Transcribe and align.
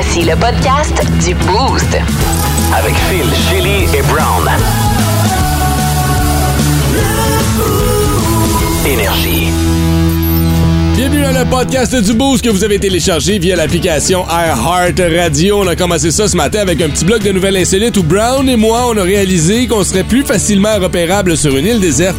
Voici 0.00 0.22
le 0.22 0.36
podcast 0.36 0.94
du 1.26 1.34
Boost. 1.34 1.98
Avec 2.72 2.94
Phil, 3.10 3.26
Chili 3.48 3.82
et 3.92 4.02
Brown. 4.02 4.48
Énergie. 8.86 9.48
Bienvenue 10.94 11.22
dans 11.22 11.36
le 11.40 11.44
podcast 11.50 11.96
du 11.96 12.12
Boost 12.14 12.44
que 12.44 12.48
vous 12.48 12.62
avez 12.62 12.78
téléchargé 12.78 13.40
via 13.40 13.56
l'application 13.56 14.24
iHeart 14.30 15.00
Radio. 15.16 15.62
On 15.64 15.66
a 15.66 15.74
commencé 15.74 16.12
ça 16.12 16.28
ce 16.28 16.36
matin 16.36 16.60
avec 16.60 16.80
un 16.80 16.90
petit 16.90 17.04
bloc 17.04 17.24
de 17.24 17.32
nouvelles 17.32 17.56
insolites 17.56 17.96
où 17.96 18.04
Brown 18.04 18.48
et 18.48 18.54
moi, 18.54 18.84
on 18.88 18.96
a 18.96 19.02
réalisé 19.02 19.66
qu'on 19.66 19.82
serait 19.82 20.04
plus 20.04 20.22
facilement 20.22 20.78
repérable 20.78 21.36
sur 21.36 21.56
une 21.56 21.66
île 21.66 21.80
déserte 21.80 22.18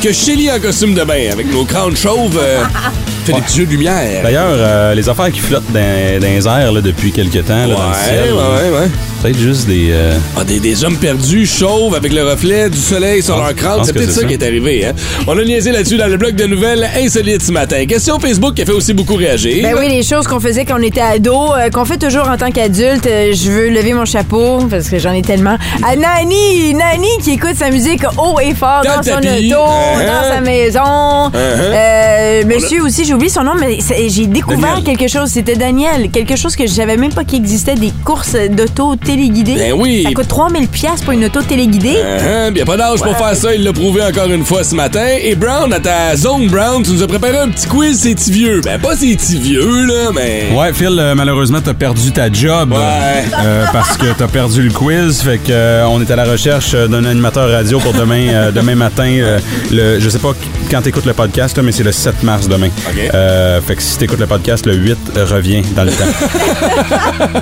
que 0.00 0.12
Shelly 0.12 0.48
en 0.52 0.60
costume 0.60 0.94
de 0.94 1.02
bain 1.02 1.32
avec 1.32 1.52
nos 1.52 1.64
crânes 1.64 1.96
chauves. 1.96 2.38
euh, 2.40 2.62
fait 3.26 3.32
des 3.32 3.40
petits 3.42 3.58
jeux 3.58 3.66
de 3.66 3.70
lumière. 3.70 4.22
D'ailleurs, 4.22 4.44
euh, 4.52 4.94
les 4.94 5.08
affaires 5.08 5.30
qui 5.32 5.40
flottent 5.40 5.70
dans, 5.72 6.20
dans 6.20 6.26
les 6.26 6.46
airs 6.46 6.72
là, 6.72 6.80
depuis 6.80 7.12
quelques 7.12 7.44
temps, 7.44 7.66
là, 7.66 7.74
dans 7.74 7.82
le 7.82 7.88
Ouais, 7.88 8.04
ciel, 8.04 8.32
ouais, 8.32 8.70
ouais, 8.70 8.78
ouais. 8.80 8.88
peut-être 9.22 9.38
juste 9.38 9.66
des... 9.66 9.88
euh, 9.92 10.14
Ah, 10.38 10.44
des, 10.44 10.60
des 10.60 10.84
hommes 10.84 10.96
perdus, 10.96 11.46
chauves, 11.46 11.94
avec 11.94 12.12
le 12.12 12.22
reflet 12.28 12.68
du 12.70 12.78
soleil 12.78 13.22
sur 13.22 13.36
leur 13.36 13.54
crâne. 13.54 13.80
C'est 13.84 13.92
peut-être 13.92 14.12
ça, 14.12 14.20
ça. 14.22 14.26
qui 14.26 14.34
est 14.34 14.42
arrivé. 14.42 14.86
Hein? 14.86 14.92
On 15.26 15.38
a 15.38 15.44
niaisé 15.44 15.72
là-dessus 15.72 15.96
dans 15.96 16.06
le 16.06 16.16
bloc 16.16 16.32
de 16.34 16.44
nouvelles 16.46 16.86
insolites 16.96 17.42
ce 17.42 17.52
matin. 17.52 17.84
Question 17.86 18.18
Facebook 18.20 18.54
qui 18.54 18.62
a 18.62 18.66
fait 18.66 18.72
aussi 18.72 18.92
beaucoup 18.94 19.14
réagir. 19.16 19.62
Ben 19.62 19.74
oui, 19.78 19.88
les 19.88 20.02
choses 20.02 20.26
qu'on 20.26 20.40
faisait 20.40 20.64
quand 20.64 20.78
on 20.78 20.82
était 20.82 21.00
ado, 21.00 21.52
euh, 21.54 21.70
qu'on 21.70 21.84
fait 21.84 21.98
toujours 21.98 22.28
en 22.28 22.36
tant 22.36 22.50
qu'adulte. 22.50 23.06
euh, 23.06 23.32
je 23.34 23.50
veux 23.50 23.68
lever 23.70 23.92
mon 23.92 24.04
chapeau 24.04 24.58
parce 24.70 24.88
que 24.88 24.98
j'en 24.98 25.12
ai 25.12 25.22
tellement. 25.22 25.56
À 25.86 25.96
Nani, 25.96 26.74
Nani 26.74 27.08
qui 27.22 27.32
écoute 27.32 27.56
sa 27.58 27.70
musique 27.70 28.02
haut 28.18 28.38
et 28.40 28.54
fort 28.54 28.82
Dans 28.84 29.02
son 29.02 29.20
tapis. 29.20 29.52
auto, 29.52 29.62
Uh-huh. 29.66 30.06
dans 30.06 30.34
sa 30.34 30.40
maison. 30.40 31.30
Euh, 31.34 32.42
monsieur 32.46 32.82
aussi, 32.82 33.04
j'ai 33.04 33.14
oublié 33.16 33.30
son 33.30 33.42
nom, 33.44 33.52
mais 33.58 33.78
j'ai 34.08 34.26
découvert 34.26 34.76
Daniel. 34.76 34.84
quelque 34.84 35.08
chose. 35.10 35.30
C'était 35.30 35.56
Daniel, 35.56 36.10
quelque 36.10 36.36
chose 36.36 36.54
que 36.56 36.66
je 36.66 36.72
savais 36.72 36.96
même 36.96 37.12
pas 37.12 37.24
qu'il 37.24 37.38
existait, 37.38 37.74
des 37.74 37.92
courses 38.04 38.36
d'auto 38.50 38.96
téléguidées. 38.96 39.56
Ben 39.56 39.72
oui. 39.72 40.02
Ça 40.04 40.12
coûte 40.12 40.28
3000 40.28 40.68
pièces 40.68 41.00
pour 41.02 41.12
une 41.12 41.24
auto 41.24 41.42
téléguidée. 41.42 41.96
Uh-huh, 41.96 42.56
y 42.56 42.60
a 42.60 42.64
pas 42.64 42.76
d'âge 42.76 43.00
pour 43.00 43.16
faire 43.16 43.34
ça, 43.36 43.54
il 43.54 43.64
l'a 43.64 43.72
prouvé 43.72 44.02
encore 44.02 44.30
une 44.30 44.44
fois 44.44 44.62
ce 44.64 44.74
matin. 44.74 45.06
Et 45.22 45.34
Brown, 45.34 45.72
à 45.72 45.80
ta 45.80 46.16
zone 46.16 46.46
Brown, 46.48 46.82
tu 46.82 46.92
nous 46.92 47.02
as 47.02 47.06
préparé 47.06 47.38
un 47.38 47.48
petit 47.48 47.66
quiz, 47.66 47.98
c'est 48.00 48.30
vieux. 48.30 48.60
Ben 48.62 48.80
pas 48.80 48.94
c'est 48.96 49.16
vieux, 49.38 49.86
là, 49.86 50.10
mais... 50.14 50.48
Ouais, 50.56 50.72
Phil, 50.72 50.96
euh, 50.98 51.14
malheureusement, 51.14 51.60
t'as 51.62 51.74
perdu 51.74 52.12
ta 52.12 52.30
job. 52.32 52.72
Ouais. 52.72 53.24
euh, 53.44 53.64
parce 53.72 53.96
que 53.96 54.06
t'as 54.16 54.28
perdu 54.28 54.62
le 54.62 54.70
quiz. 54.72 55.20
Fait 55.22 55.38
que 55.38 55.50
euh, 55.50 55.86
on 55.88 56.00
est 56.00 56.10
à 56.10 56.16
la 56.16 56.24
recherche 56.24 56.72
euh, 56.74 56.86
d'un 56.88 57.04
animateur 57.04 57.50
radio 57.50 57.78
pour 57.78 57.92
demain, 57.92 58.28
euh, 58.28 58.50
demain 58.52 58.74
matin. 58.74 59.04
euh, 59.06 59.38
le, 59.70 59.98
je 60.00 60.08
sais 60.08 60.18
pas 60.18 60.32
quand 60.70 60.82
t'écoutes 60.82 61.06
le 61.06 61.12
podcast, 61.14 61.56
là, 61.56 61.62
mais 61.62 61.72
c'est 61.72 61.82
le 61.84 61.92
7 61.92 62.22
mars 62.22 62.48
demain. 62.48 62.68
OK. 62.88 63.05
Euh, 63.14 63.60
fait 63.60 63.76
que 63.76 63.82
si 63.82 63.98
t'écoutes 63.98 64.18
le 64.18 64.26
podcast, 64.26 64.66
le 64.66 64.74
8 64.74 64.96
revient 65.30 65.62
dans 65.74 65.84
le 65.84 65.92
temps. 65.92 66.04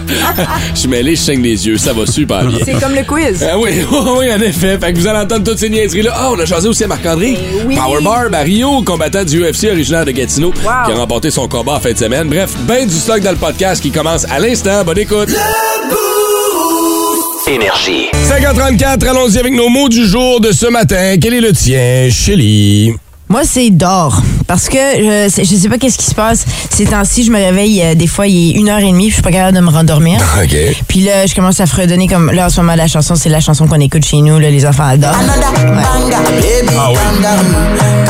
Je 0.74 0.78
suis 0.80 0.88
mêlé, 0.88 1.16
je 1.16 1.20
saigne 1.20 1.42
les 1.42 1.66
yeux, 1.66 1.78
ça 1.78 1.92
va 1.92 2.06
super 2.06 2.44
bien. 2.44 2.58
C'est 2.64 2.80
comme 2.80 2.94
le 2.94 3.04
quiz. 3.04 3.44
Ah 3.48 3.58
oui, 3.58 3.84
oui, 4.18 4.32
en 4.32 4.40
effet. 4.40 4.78
Fait 4.78 4.92
que 4.92 4.98
vous 4.98 5.06
allez 5.06 5.20
entendre 5.20 5.44
toutes 5.44 5.58
ces 5.58 5.70
niaiseries-là. 5.70 6.12
Ah, 6.14 6.30
on 6.32 6.38
a 6.38 6.46
choisi 6.46 6.66
aussi 6.68 6.84
à 6.84 6.86
Marc-André. 6.86 7.32
Ben 7.34 7.64
oui. 7.66 7.76
Powerbar 7.76 8.30
Barrio, 8.30 8.82
combattant 8.82 9.24
du 9.24 9.42
UFC 9.42 9.64
originaire 9.70 10.04
de 10.04 10.10
Gatineau, 10.12 10.52
qui 10.52 10.66
a 10.68 10.94
remporté 10.94 11.30
son 11.30 11.48
combat 11.48 11.74
en 11.74 11.80
fin 11.80 11.92
de 11.92 11.98
semaine. 11.98 12.28
Bref, 12.28 12.50
ben 12.66 12.86
du 12.86 12.94
stock 12.94 13.20
dans 13.20 13.30
le 13.32 13.36
podcast 13.36 13.82
qui 13.82 13.90
commence 13.90 14.24
à 14.30 14.38
l'instant. 14.38 14.84
Bonne 14.84 14.98
écoute. 14.98 15.28
Énergie. 17.46 18.06
5h34, 18.28 19.06
allons-y 19.06 19.38
avec 19.38 19.52
nos 19.52 19.68
mots 19.68 19.88
du 19.88 20.06
jour 20.06 20.40
de 20.40 20.50
ce 20.50 20.66
matin. 20.66 21.16
Quel 21.20 21.34
est 21.34 21.40
le 21.40 21.52
tien, 21.52 22.08
Shelly? 22.10 22.94
Moi, 23.28 23.42
c'est 23.44 23.70
d'or. 23.70 24.22
Parce 24.46 24.68
que 24.68 24.76
je, 24.78 25.28
sais- 25.30 25.44
je 25.44 25.54
sais 25.56 25.68
pas 25.68 25.78
qu'est-ce 25.78 25.98
qui 25.98 26.04
se 26.06 26.14
passe. 26.14 26.44
Ces 26.70 26.84
temps-ci, 26.86 27.24
je 27.24 27.30
me 27.30 27.36
réveille, 27.38 27.82
euh, 27.82 27.94
des 27.94 28.06
fois, 28.06 28.26
il 28.26 28.50
est 28.50 28.58
une 28.60 28.68
heure 28.68 28.78
et 28.78 28.90
demie, 28.90 29.04
puis 29.04 29.10
je 29.10 29.14
suis 29.14 29.22
pas 29.22 29.30
capable 29.32 29.56
de 29.56 29.62
me 29.62 29.70
rendormir. 29.70 30.20
OK. 30.42 30.56
Puis 30.88 31.00
là, 31.00 31.26
je 31.26 31.34
commence 31.34 31.60
à 31.60 31.66
fredonner 31.66 32.06
comme. 32.08 32.30
Là, 32.30 32.46
en 32.46 32.50
ce 32.50 32.60
moment, 32.60 32.74
la 32.74 32.86
chanson, 32.86 33.14
c'est 33.14 33.28
la 33.30 33.40
chanson 33.40 33.66
qu'on 33.66 33.80
écoute 33.80 34.04
chez 34.04 34.18
nous, 34.18 34.38
là, 34.38 34.50
les 34.50 34.66
enfants 34.66 34.84
adorent. 34.88 35.16
Ah 36.77 36.90
oui. 36.90 38.03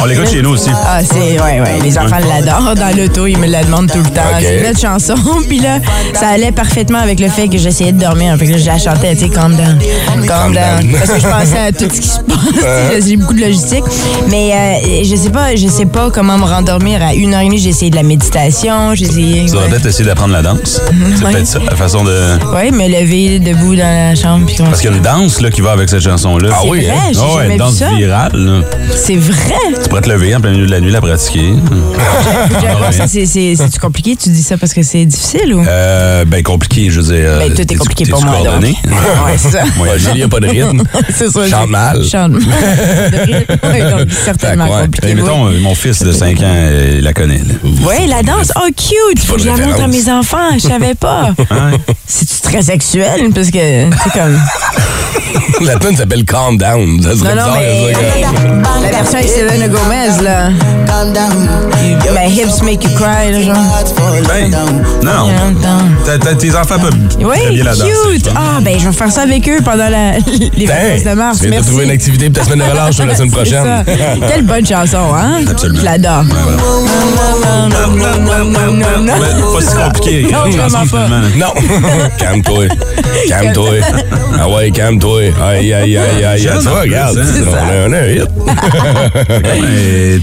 On 0.00 0.04
l'écoute 0.06 0.28
chez 0.30 0.42
nous 0.42 0.50
aussi. 0.50 0.70
Ah, 0.86 1.00
c'est. 1.02 1.40
Ouais, 1.40 1.60
ouais. 1.60 1.78
Les 1.82 1.98
enfants 1.98 2.16
l'adorent 2.28 2.74
dans 2.74 2.96
l'auto, 2.96 3.26
ils 3.26 3.38
me 3.38 3.46
la 3.46 3.62
demandent 3.64 3.90
tout 3.90 3.98
le 3.98 4.10
temps. 4.10 4.22
Ok. 4.36 4.42
C'est 4.42 4.66
notre 4.66 4.80
chanson. 4.80 5.14
Puis 5.48 5.58
là, 5.60 5.78
ça 6.14 6.28
allait 6.28 6.52
parfaitement 6.52 6.98
avec 6.98 7.20
le 7.20 7.28
fait 7.28 7.48
que 7.48 7.58
j'essayais 7.58 7.92
de 7.92 8.00
dormir. 8.00 8.36
Fait 8.38 8.46
que 8.46 8.52
là, 8.52 8.58
je 8.58 8.66
la 8.66 8.78
chantais, 8.78 9.14
tu 9.14 9.24
sais, 9.24 9.28
calm 9.28 9.54
down. 9.56 9.78
Calm 10.26 10.52
down. 10.54 10.92
Parce 10.98 11.10
que 11.12 11.20
je 11.20 11.26
pensais 11.26 11.58
à 11.58 11.72
tout 11.72 11.88
ce 11.94 12.00
qui 12.00 12.08
se 12.08 12.20
passe. 12.20 13.04
J'ai 13.06 13.16
beaucoup 13.16 13.34
de 13.34 13.40
logistique. 13.40 13.84
Mais 14.30 14.52
euh, 14.52 15.04
je 15.04 15.16
sais 15.16 15.30
pas, 15.30 15.54
je 15.56 15.66
sais 15.68 15.86
pas 15.86 16.10
comment 16.10 16.38
me 16.38 16.44
rendormir. 16.44 17.02
À 17.02 17.14
une 17.14 17.34
heure 17.34 17.40
et 17.40 17.46
demie, 17.46 17.58
j'ai 17.58 17.70
essayé 17.70 17.90
de 17.90 17.96
la 17.96 18.02
méditation. 18.02 18.94
J'ai 18.94 19.04
essayé. 19.06 19.44
Tu 19.46 19.52
devrais 19.52 19.68
peut-être 19.68 19.86
essayer 19.86 20.04
d'apprendre 20.04 20.32
la 20.32 20.42
danse. 20.42 20.80
C'est 21.16 21.24
Ouais. 21.24 21.32
peut-être 21.32 21.46
ça, 21.46 21.58
la 21.58 21.76
façon 21.76 22.04
de... 22.04 22.38
Oui, 22.54 22.70
me 22.70 22.86
lever 22.88 23.38
debout 23.40 23.74
dans 23.74 23.82
la 23.82 24.14
chambre. 24.14 24.46
puis 24.46 24.56
Parce 24.56 24.80
qu'il 24.80 24.90
y 24.90 24.92
a 24.92 24.96
une 24.96 25.02
danse 25.02 25.40
là, 25.40 25.50
qui 25.50 25.60
va 25.60 25.72
avec 25.72 25.88
cette 25.88 26.02
chanson-là. 26.02 26.48
Ah 26.52 26.62
oui, 26.66 26.84
vrai, 26.86 26.94
hein? 26.94 27.12
Ah 27.18 27.34
ouais, 27.36 27.56
danse 27.56 27.74
ça. 27.76 27.88
Virale. 28.08 28.64
C'est 28.96 29.16
vrai? 29.16 29.54
Tu 29.82 29.88
pourrais 29.88 30.00
te 30.02 30.08
lever 30.08 30.34
en 30.34 30.40
plein 30.40 30.50
milieu 30.52 30.66
de 30.66 30.70
la 30.70 30.80
nuit, 30.80 30.90
la 30.90 31.00
pratiquer. 31.00 31.52
C'est- 33.06 33.78
compliqué? 33.78 34.16
Tu 34.16 34.30
dis 34.30 34.42
ça 34.42 34.56
parce 34.56 34.72
que 34.74 34.82
c'est 34.82 35.04
difficile 35.04 35.54
ou? 35.54 35.64
Euh, 35.66 36.24
ben 36.24 36.42
compliqué, 36.42 36.90
je 36.90 37.00
veux 37.00 37.14
dire. 37.14 37.38
Ben, 37.38 37.48
tout 37.52 37.60
est 37.60 37.64
t'es-tu- 37.66 37.78
compliqué 37.78 38.06
pour 38.06 38.22
moi, 38.24 38.36
coordonné? 38.42 38.76
Ouais, 38.88 39.36
c'est 39.36 39.50
ça. 39.50 39.62
Shelly 39.98 40.22
a 40.22 40.28
pas 40.28 40.40
de 40.40 40.48
rythme. 40.48 40.82
C'est 41.14 41.30
ça. 41.30 41.46
Chante 41.48 41.68
mal. 41.70 42.02
Chante 42.04 42.32
mal. 42.32 43.90
Donc, 43.90 44.08
certainement 44.24 44.64
Ouais. 44.64 44.82
compliqué. 44.84 45.08
Hey, 45.08 45.14
mettons, 45.14 45.46
euh, 45.48 45.58
mon 45.60 45.74
fils 45.74 46.02
de 46.02 46.12
5 46.12 46.38
ans, 46.40 46.42
euh, 46.44 46.94
il 46.98 47.04
la 47.04 47.12
connaît. 47.12 47.40
Oui, 47.64 48.06
la 48.08 48.22
danse. 48.22 48.52
Oh, 48.56 48.66
cute. 48.76 49.22
Faut 49.24 49.34
que 49.36 49.42
je 49.42 49.46
la 49.46 49.56
montre 49.56 49.82
à 49.82 49.86
mes 49.88 50.08
enfants. 50.10 50.54
Je 50.54 50.68
savais 50.68 50.94
pas. 50.94 51.30
C'est-tu 52.06 52.40
très 52.42 52.62
sexuel? 52.62 53.30
Parce 53.34 53.50
que, 53.50 53.58
c'est 53.58 54.12
comme. 54.18 54.38
La 55.66 55.76
tune 55.76 55.96
s'appelle 55.96 56.24
Calm 56.24 56.56
Down. 56.56 57.02
Ça 57.02 57.16
serait 57.16 57.34
Non, 57.34 57.42
non, 57.42 57.46
bizarre, 57.48 57.58
mais. 57.60 57.87
La 58.82 58.88
version 58.90 59.18
avec 59.18 59.28
Selena 59.28 59.68
Gomez, 59.68 60.22
là. 60.22 60.50
My 62.12 62.28
hips 62.30 62.62
make 62.62 62.82
you 62.84 62.90
cry, 62.96 63.30
là, 63.32 63.42
genre. 63.42 63.56
Ben, 64.26 64.50
non. 65.02 65.28
T'as- 66.04 66.18
t'as- 66.18 66.34
tes 66.34 66.54
enfants 66.56 66.78
peuvent 66.78 66.94
Oui, 67.20 67.36
bien 67.54 67.64
la 67.64 67.72
danser. 67.74 67.90
cute. 68.12 68.28
Ah, 68.34 68.60
ben, 68.60 68.78
je 68.78 68.86
vais 68.88 68.92
faire 68.96 69.10
ça 69.12 69.22
avec 69.22 69.48
eux 69.48 69.58
pendant 69.64 69.88
la, 69.88 70.12
les 70.56 70.66
vacances 70.66 71.04
de 71.04 71.14
mars. 71.14 71.38
tu 71.40 71.48
viens 71.48 71.60
de 71.60 71.66
trouver 71.66 71.84
une 71.84 71.90
activité 71.90 72.30
pour 72.30 72.42
ta 72.44 72.50
semaine 72.50 72.66
de 72.66 72.70
relâche 72.72 72.98
la 72.98 73.14
semaine 73.14 73.30
prochaine. 73.30 73.84
Quelle 74.28 74.42
bonne 74.44 74.66
chanson, 74.66 75.14
hein? 75.14 75.40
Absolument. 75.48 75.78
Je 75.80 75.84
l'adore. 75.84 76.24
Pas 79.54 79.60
si 79.60 79.74
compliqué. 79.74 80.26
Non, 80.32 80.50
vraiment 80.50 80.86
pas. 80.86 81.08
Non. 81.36 81.54
calme-toi. 82.18 82.64
Calme-toi. 83.28 83.68
Ah 84.40 84.48
ouais, 84.48 84.70
calme-toi. 84.70 85.20
Aïe, 85.42 85.72
aïe, 85.74 85.96
aïe, 85.98 86.24
aïe. 86.24 86.42
Ça 86.42 86.70
plus, 86.70 86.80
regarde. 86.80 87.18
On 87.86 87.92
a 87.92 87.98
un 87.98 88.06
hit. 88.08 88.24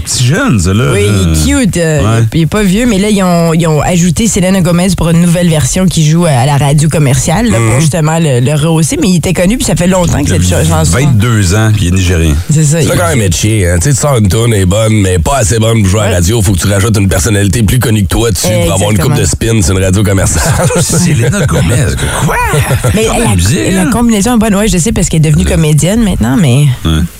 Petit 0.04 0.24
jeune, 0.26 0.58
ça, 0.60 0.72
là. 0.74 0.92
Oui, 0.92 1.02
il 1.04 1.32
est 1.32 1.62
cute. 1.64 1.76
euh, 1.76 1.96
Ouais. 1.96 2.24
Il 2.34 2.40
est 2.42 2.46
pas 2.46 2.62
vieux, 2.62 2.86
mais 2.86 2.98
là, 2.98 3.08
ils 3.10 3.22
ont, 3.22 3.52
ils 3.54 3.66
ont 3.66 3.80
ajouté 3.80 4.26
Selena 4.26 4.60
Gomez 4.60 4.88
pour 4.96 5.08
une 5.10 5.20
nouvelle 5.20 5.48
version 5.48 5.86
qui 5.86 6.06
joue 6.08 6.24
à 6.26 6.44
la 6.46 6.56
radio 6.56 6.88
commerciale 6.88 7.46
là, 7.50 7.58
Mhm. 7.58 7.70
pour 7.70 7.80
justement 7.80 8.18
le, 8.18 8.40
le 8.40 8.52
rehausser. 8.54 8.96
Mais 9.00 9.08
il 9.08 9.16
était 9.16 9.32
connu, 9.32 9.56
puis 9.56 9.64
ça 9.66 9.74
fait 9.74 9.86
longtemps 9.86 10.22
que 10.22 10.28
cette 10.30 10.46
Il 10.48 10.54
a 10.54 10.64
chanson. 10.64 10.98
22 10.98 11.54
ans, 11.54 11.70
puis 11.74 11.86
il 11.86 11.88
est 11.88 11.96
nigérien. 11.96 12.34
C'est 12.52 12.64
ça. 12.64 12.80
C'est 12.82 12.96
quand 12.96 13.08
même 13.08 13.22
être 13.22 13.36
chier. 13.36 13.68
Hein. 13.68 13.76
Tu 13.80 13.88
sais, 13.88 13.94
tu 13.94 14.00
sors 14.00 14.16
une 14.18 14.28
tune, 14.28 14.52
elle 14.52 14.60
est 14.62 14.66
bonne, 14.66 14.92
mais 15.00 15.18
pas 15.18 15.38
assez 15.38 15.58
bonne 15.58 15.80
pour 15.82 15.90
jouer 15.90 16.00
à 16.02 16.10
la 16.10 16.16
radio. 16.16 16.40
Faut 16.42 16.52
que 16.52 16.58
tu 16.60 16.66
rajoutes 16.68 16.96
une 16.98 17.08
personnalité 17.08 17.62
plus 17.62 17.78
connue 17.78 18.02
que 18.02 18.08
toi 18.08 18.30
dessus 18.30 18.46
pour 18.64 18.72
avoir 18.74 18.90
une 18.90 18.98
coupe 18.98 19.14
de 19.14 19.24
spin 19.24 19.60
sur 19.62 19.76
une 19.76 19.82
radio 19.84 20.02
commerciale. 20.02 20.42
Selena 20.80 21.44
Gomez. 21.46 21.94
Quoi? 22.24 22.36
Mais 22.94 23.06
la, 23.06 23.34
musique, 23.34 23.58
la 23.72 23.86
combinaison 23.86 24.36
est 24.36 24.38
bonne. 24.38 24.54
Oui, 24.54 24.68
je 24.68 24.78
sais, 24.78 24.92
parce 24.92 25.08
qu'elle 25.08 25.24
est 25.24 25.30
devenue 25.30 25.44
comédienne 25.44 26.02
maintenant, 26.02 26.36
mais, 26.40 26.66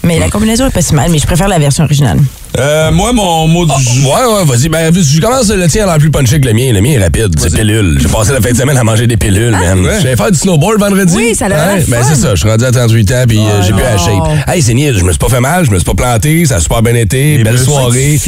mais 0.07 0.19
la 0.19 0.31
combinaison 0.31 0.67
est 0.67 0.71
pas 0.71 0.83
si 0.83 0.95
mal. 0.95 1.11
Mais 1.11 1.19
je 1.19 1.27
préfère 1.27 1.49
la 1.49 1.59
version 1.59 1.85
originale. 1.85 2.21
Euh, 2.59 2.91
moi, 2.91 3.13
mon 3.13 3.49
mot 3.49 3.67
du 3.67 3.73
jour. 3.83 4.15
Ouais, 4.15 4.35
ouais, 4.35 4.45
vas-y. 4.45 4.69
Ben, 4.69 4.93
je 4.95 5.21
commence 5.21 5.49
le 5.51 5.67
tien 5.69 5.85
à 5.85 5.87
l'air 5.87 5.99
plus 5.99 6.11
punché 6.11 6.41
que 6.41 6.47
le 6.47 6.55
mien. 6.55 6.73
Le 6.73 6.81
mien 6.81 6.93
est 6.93 7.03
rapide. 7.03 7.35
C'est 7.39 7.55
pilule. 7.55 7.99
J'ai 8.01 8.09
passé 8.09 8.33
la 8.33 8.41
fin 8.41 8.51
de 8.53 8.57
semaine 8.57 8.77
à 8.79 8.85
manger 8.85 9.07
des 9.07 9.17
pilules, 9.17 9.51
man. 9.51 9.87
J'allais 10.01 10.17
faire 10.17 10.31
du 10.31 10.39
snowboard 10.39 10.81
vendredi. 10.81 11.15
Oui, 11.17 11.35
ça 11.35 11.47
a 11.47 11.49
l'air 11.49 11.75
Ouais, 11.75 11.85
Ben, 11.89 12.03
c'est 12.03 12.15
ça. 12.15 12.35
Je 12.35 12.41
suis 12.41 12.49
rendu 12.49 12.65
à 12.65 12.73
38 12.73 13.13
ans, 13.13 13.25
puis 13.29 13.39
euh, 13.39 13.63
j'ai 13.63 13.73
plus 13.73 13.83
la 13.83 13.99
shape. 13.99 14.49
Hey, 14.49 14.63
c'est 14.63 14.75
niaise. 14.75 14.97
Je 14.99 15.05
me 15.05 15.11
suis 15.11 15.19
pas 15.19 15.29
fait 15.29 15.41
mal. 15.41 15.65
Je 15.67 15.71
me 15.71 15.77
suis 15.77 15.85
pas 15.85 15.95
planté. 15.95 16.45
Ça 16.47 16.57
a 16.57 16.61
super 16.61 16.83
bien 16.83 16.95
été. 16.95 17.43
Belle 17.43 17.59
soirée. 17.59 18.19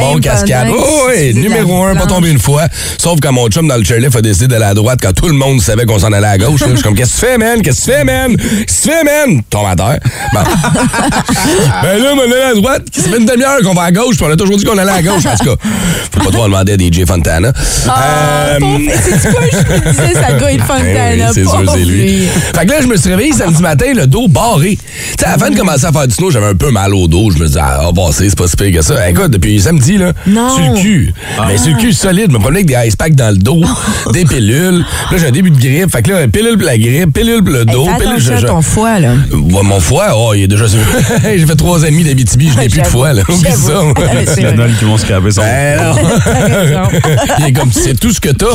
Bon 0.00 0.18
cascade. 0.20 0.68
Oh, 0.72 1.06
ouais, 1.08 1.32
la 1.32 1.40
numéro 1.40 1.84
un, 1.84 1.94
pas 1.94 2.06
tombé 2.06 2.30
une 2.30 2.38
fois. 2.38 2.64
Sauf 2.98 3.18
quand 3.20 3.32
mon 3.32 3.48
chum 3.48 3.68
dans 3.68 3.76
le 3.76 3.84
chairlift 3.84 4.16
a 4.16 4.22
décidé 4.22 4.48
d'aller 4.48 4.64
à 4.64 4.74
droite 4.74 5.00
quand 5.02 5.12
tout 5.12 5.28
le 5.28 5.34
monde 5.34 5.60
savait 5.60 5.84
qu'on 5.84 5.98
s'en 5.98 6.12
allait 6.12 6.26
à 6.26 6.38
gauche. 6.38 6.60
Je 6.66 6.74
suis 6.74 6.82
comme, 6.82 6.94
qu'est-ce 6.94 7.20
que 7.20 7.26
tu 7.26 7.26
fais, 7.26 7.38
man? 7.38 7.62
Qu'est-ce 7.62 7.84
que 7.86 7.90
tu 7.90 7.96
fais, 7.98 8.04
man? 8.04 8.36
Qu'est-ce 8.36 8.82
que 8.82 8.90
tu 8.90 8.96
fais, 8.96 9.04
man? 9.04 9.42
Tombe 9.50 9.66
à 9.66 9.76
terre. 9.76 9.98
Bon. 10.32 10.40
ben 11.82 11.98
là, 12.02 12.14
on 12.14 12.20
allait 12.20 12.42
à 12.42 12.54
droite. 12.54 12.82
Ça 12.92 13.02
fait 13.10 13.18
une 13.18 13.26
demi-heure 13.26 13.60
qu'on 13.74 13.80
va 13.80 13.86
à 13.86 13.92
gauche, 13.92 14.16
puis 14.16 14.24
on 14.28 14.30
a 14.32 14.36
toujours 14.36 14.56
dit 14.56 14.64
qu'on 14.64 14.78
allait 14.78 14.90
à 14.92 15.02
gauche. 15.02 15.26
En 15.26 15.36
tout 15.36 15.44
cas, 15.44 15.56
faut 16.12 16.20
pas 16.24 16.30
trop 16.30 16.44
demander 16.44 16.72
à 16.72 16.76
DJ 16.76 17.04
Fontana. 17.06 17.52
Ah, 17.88 18.56
pauvre, 18.60 18.78
c'est 19.02 19.30
quoi 19.30 19.40
je 19.50 19.56
me 19.56 19.90
disais, 19.90 20.14
ça 20.14 20.32
doit 20.32 20.52
être 20.52 20.60
oui, 20.60 20.66
Fontana. 20.66 21.32
c'est 21.32 21.44
sûr, 21.44 21.62
c'est 21.72 21.84
lui. 21.84 22.26
Fait 22.54 22.66
que 22.66 22.70
là, 22.70 22.80
je 22.82 22.86
me 22.86 22.96
suis 22.96 23.10
réveillé 23.10 23.32
samedi 23.32 23.62
matin, 23.62 23.86
le 23.94 24.06
dos 24.06 24.28
barré. 24.28 24.76
Tu 24.78 25.14
sais, 25.18 25.26
avant 25.26 25.50
de 25.50 25.56
commencer 25.56 25.84
à 25.86 25.92
faire 25.92 26.06
du 26.06 26.14
snow, 26.14 26.30
j'avais 26.30 26.46
un 26.46 26.54
peu 26.54 26.70
mal 26.70 26.94
au 26.94 27.06
dos. 27.08 27.30
Je 27.30 27.38
me 27.38 27.46
disais, 27.46 27.60
ah, 27.62 27.90
passer, 27.94 28.28
c'est 28.28 28.38
pas 28.38 28.46
si 28.46 28.56
pire 28.56 28.72
que 28.72 28.82
ça. 28.82 29.08
Écoute, 29.08 29.30
depuis 29.30 29.60
samedi, 29.60 29.98
là, 29.98 30.12
Non. 30.26 30.50
sur 30.56 30.72
le 30.72 30.80
cul. 30.80 31.14
Mais 31.46 31.58
sur 31.58 31.72
le 31.74 31.78
cul 31.80 31.92
solide, 31.92 32.26
je 32.28 32.32
me 32.34 32.38
promenais 32.38 32.60
avec 32.60 32.66
des 32.66 32.88
ice 32.88 32.96
packs 32.96 33.14
dans 33.14 33.30
le 33.30 33.36
dos, 33.38 33.62
des 34.12 34.24
pilules. 34.24 34.84
Là, 35.10 35.18
j'ai 35.18 35.26
un 35.26 35.30
début 35.30 35.50
de 35.50 35.58
grippe. 35.60 35.90
Fait 35.90 36.02
que 36.02 36.10
là, 36.12 36.28
pilule 36.28 36.56
pour 36.56 36.66
la 36.66 36.78
grippe, 36.78 37.12
pilule 37.12 37.42
pour 37.42 37.52
le 37.52 37.60
Hey, 37.60 37.66
dos, 37.66 37.86
fais 37.86 38.04
pilule. 38.04 38.20
je- 38.40 38.46
ton 38.46 38.62
foie, 38.62 38.98
là. 39.00 39.12
Ouais, 39.32 39.62
mon 39.62 39.80
foie, 39.80 40.08
oh, 40.16 40.32
il 40.34 40.42
est 40.42 40.48
déjà 40.48 40.64
j'ai 41.24 41.46
fait 41.46 41.56
trois 41.56 41.78
demi 41.80 42.04
d'Abitibi, 42.04 42.50
je 42.50 42.58
n'ai 42.58 42.68
plus 42.68 42.80
de 42.80 42.86
foie, 42.86 43.12
là. 43.12 43.22
Oublie. 43.28 43.50
Ça. 43.54 43.72
Ah, 43.96 44.00
Il 44.38 44.46
a 44.46 44.68
qui 44.78 44.84
vont 44.84 44.96
se 44.98 45.04
craper 45.06 45.30
son. 45.30 45.42
Ben 45.42 45.80
non. 45.82 46.88
Il 47.38 47.46
est 47.46 47.52
comme, 47.52 47.72
c'est 47.72 47.98
tout 47.98 48.12
ce 48.12 48.20
que 48.20 48.30
t'as. 48.30 48.46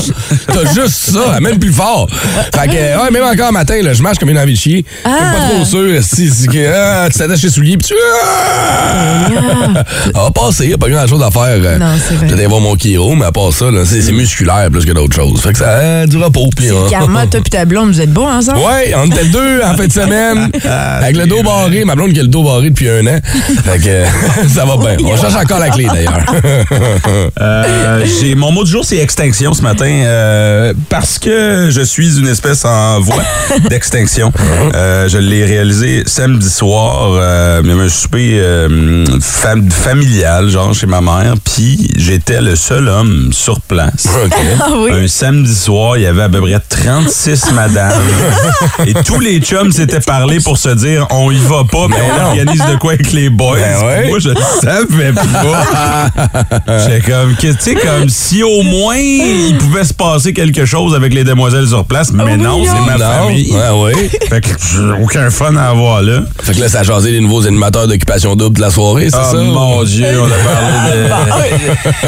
T'as 0.48 0.74
juste 0.74 1.12
ça, 1.12 1.40
même 1.40 1.60
plus 1.60 1.74
fort. 1.74 2.08
Fait 2.56 2.68
que, 2.68 2.74
ouais, 3.04 3.12
même 3.12 3.24
encore 3.24 3.52
matin, 3.52 3.80
là, 3.82 3.94
je 3.94 4.02
marche 4.04 4.18
comme 4.20 4.30
une 4.30 4.38
envie 4.40 4.54
de 4.54 4.60
chier. 4.60 4.86
Je 5.06 5.10
suis 5.10 5.20
pas 5.20 5.50
trop 5.56 5.66
sûr 5.66 6.04
si, 6.04 6.30
si 6.30 6.48
que, 6.48 6.68
ah, 6.74 7.08
tu 7.12 7.18
t'attaches 7.18 7.44
les 7.44 7.50
souliers, 7.50 7.78
puis 7.78 7.88
tu. 7.88 7.94
Ah! 8.04 9.84
Ça 10.14 10.22
va 10.24 10.32
passer, 10.32 10.68
y 10.68 10.74
a 10.74 10.78
pas 10.78 10.90
grand 10.90 11.08
chose 11.08 11.22
à 11.24 11.32
faire. 11.32 11.42
euh, 11.48 11.78
Non, 11.78 11.88
c'est 11.98 12.16
vrai. 12.16 12.28
Peut-être 12.28 12.40
aller 12.40 12.48
voir 12.48 12.62
mon 12.62 12.76
chiro, 12.78 13.16
mais 13.16 13.26
à 13.26 13.32
part 13.32 13.52
ça, 13.54 13.70
là, 13.72 13.82
c'est 13.86 14.02
c'est 14.02 14.12
musculaire 14.12 14.70
plus 14.72 14.86
que 14.86 14.92
d'autres 14.92 15.16
choses. 15.16 15.42
Fait 15.42 15.52
que 15.54 15.60
ça 15.60 16.02
a 16.02 16.08
du 16.08 16.18
repos. 16.18 16.50
Puis, 16.56 16.70
hein. 16.70 16.88
Karma, 16.90 17.28
toi 17.28 17.42
puis 17.42 17.50
ta 17.50 17.66
blonde, 17.66 17.90
vous 17.92 18.02
êtes 18.02 18.12
beaux 18.12 18.26
ensemble? 18.28 18.60
Ouais, 18.60 18.94
on 18.96 19.06
était 19.08 19.24
le 19.24 19.30
deux 19.30 19.62
en 19.64 19.76
fin 19.76 19.88
de 19.88 19.92
semaine. 19.92 20.52
avec 21.02 21.16
le 21.18 21.26
dos 21.28 21.44
barré. 21.44 21.84
Ma 21.86 21.96
blonde 21.96 22.14
qui 22.14 22.20
a 22.20 22.24
le 22.24 22.28
dos 22.30 22.44
barré 22.44 22.70
depuis 22.70 22.90
un 22.90 23.06
an. 23.08 23.20
Fait 23.64 23.80
que 23.80 24.48
ça 24.50 24.66
va 24.66 24.78
bien. 24.78 24.89
On 25.04 25.18
cherche 25.18 25.36
encore 25.36 25.60
la 25.60 25.70
clé 25.70 25.88
d'ailleurs. 25.94 26.20
Euh, 27.42 28.06
j'ai 28.20 28.36
mon 28.36 28.52
mot 28.52 28.64
du 28.64 28.72
jour 28.72 28.84
c'est 28.86 28.98
extinction 28.98 29.54
ce 29.54 29.62
matin 29.62 29.86
euh, 29.88 30.74
parce 30.90 31.20
que 31.20 31.70
je 31.72 31.82
suis 31.82 32.18
une 32.20 32.28
espèce 32.28 32.66
en 32.66 33.00
voie 33.00 33.24
d'extinction. 33.70 34.32
Euh, 34.76 35.08
je 35.10 35.18
l'ai 35.18 35.46
réalisé 35.46 36.04
samedi 36.06 36.50
soir, 36.50 37.10
euh, 37.14 37.62
il 37.64 37.70
y 37.70 37.74
avait 37.74 37.84
un 37.84 37.90
souper 37.90 38.40
euh, 38.40 39.06
fam- 39.22 39.70
familial 39.72 40.50
genre 40.50 40.74
chez 40.74 40.88
ma 40.88 41.02
mère, 41.02 41.36
puis 41.44 41.90
j'étais 41.98 42.42
le 42.42 42.56
seul 42.56 42.88
homme 42.88 43.30
sur 43.34 43.62
place. 43.62 44.08
Ah 44.62 44.72
oui? 44.78 44.92
Un 44.92 45.08
samedi 45.08 45.54
soir, 45.56 45.98
il 45.98 46.04
y 46.04 46.06
avait 46.06 46.24
à 46.24 46.30
peu 46.30 46.42
près 46.42 46.60
36 46.68 47.52
madames. 47.54 47.94
et 48.86 48.94
tous 48.94 49.20
les 49.20 49.40
chums 49.40 49.72
s'étaient 49.72 50.00
parlé 50.02 50.40
pour 50.40 50.58
se 50.58 50.70
dire 50.70 51.08
on 51.12 51.32
y 51.32 51.38
va 51.38 51.64
pas, 51.70 51.88
mais 51.88 51.96
on 52.02 52.26
organise 52.28 52.62
de 52.66 52.76
quoi 52.76 52.94
avec 52.94 53.12
les 53.14 53.30
boys. 53.30 53.58
Ben 53.58 53.86
ouais. 53.86 54.08
Moi, 54.10 54.20
je 54.20 54.30
savais 54.62 54.79
pas. 54.88 56.10
J'étais 56.80 57.12
comme, 57.12 57.36
que- 57.36 57.48
tu 57.48 57.56
sais, 57.60 57.76
comme 57.76 58.10
si 58.10 58.44
au 58.44 58.62
moins 58.64 58.96
il 58.98 59.56
pouvait 59.58 59.84
se 59.84 59.94
passer 59.94 60.34
quelque 60.34 60.66
chose 60.66 60.96
avec 60.96 61.14
les 61.14 61.24
demoiselles 61.24 61.68
sur 61.68 61.86
place, 61.86 62.12
mais 62.12 62.38
non, 62.38 62.62
c'est 62.64 62.86
ma 62.86 62.98
Non. 62.98 63.12
famille. 63.26 63.52
Ouais, 63.54 63.94
ouais. 63.94 64.10
Fait 64.30 64.42
que 64.42 64.50
j'ai 64.50 65.04
aucun 65.04 65.30
fun 65.30 65.56
à 65.56 65.70
avoir 65.70 66.02
là. 66.02 66.22
Fait 66.42 66.54
que 66.54 66.60
là, 66.62 66.70
ça 66.70 66.80
a 66.80 66.84
jasé 66.84 67.12
les 67.12 67.20
nouveaux 67.22 67.46
animateurs 67.48 67.88
d'occupation 67.88 68.36
double 68.36 68.58
de 68.58 68.62
la 68.62 68.70
soirée, 68.72 69.08
c'est 69.10 69.18
Oh 69.20 69.32
ça? 69.32 69.38
mon 69.38 69.84
Dieu, 69.84 70.06
on 70.22 70.26
a 70.26 70.30
parlé 70.30 71.50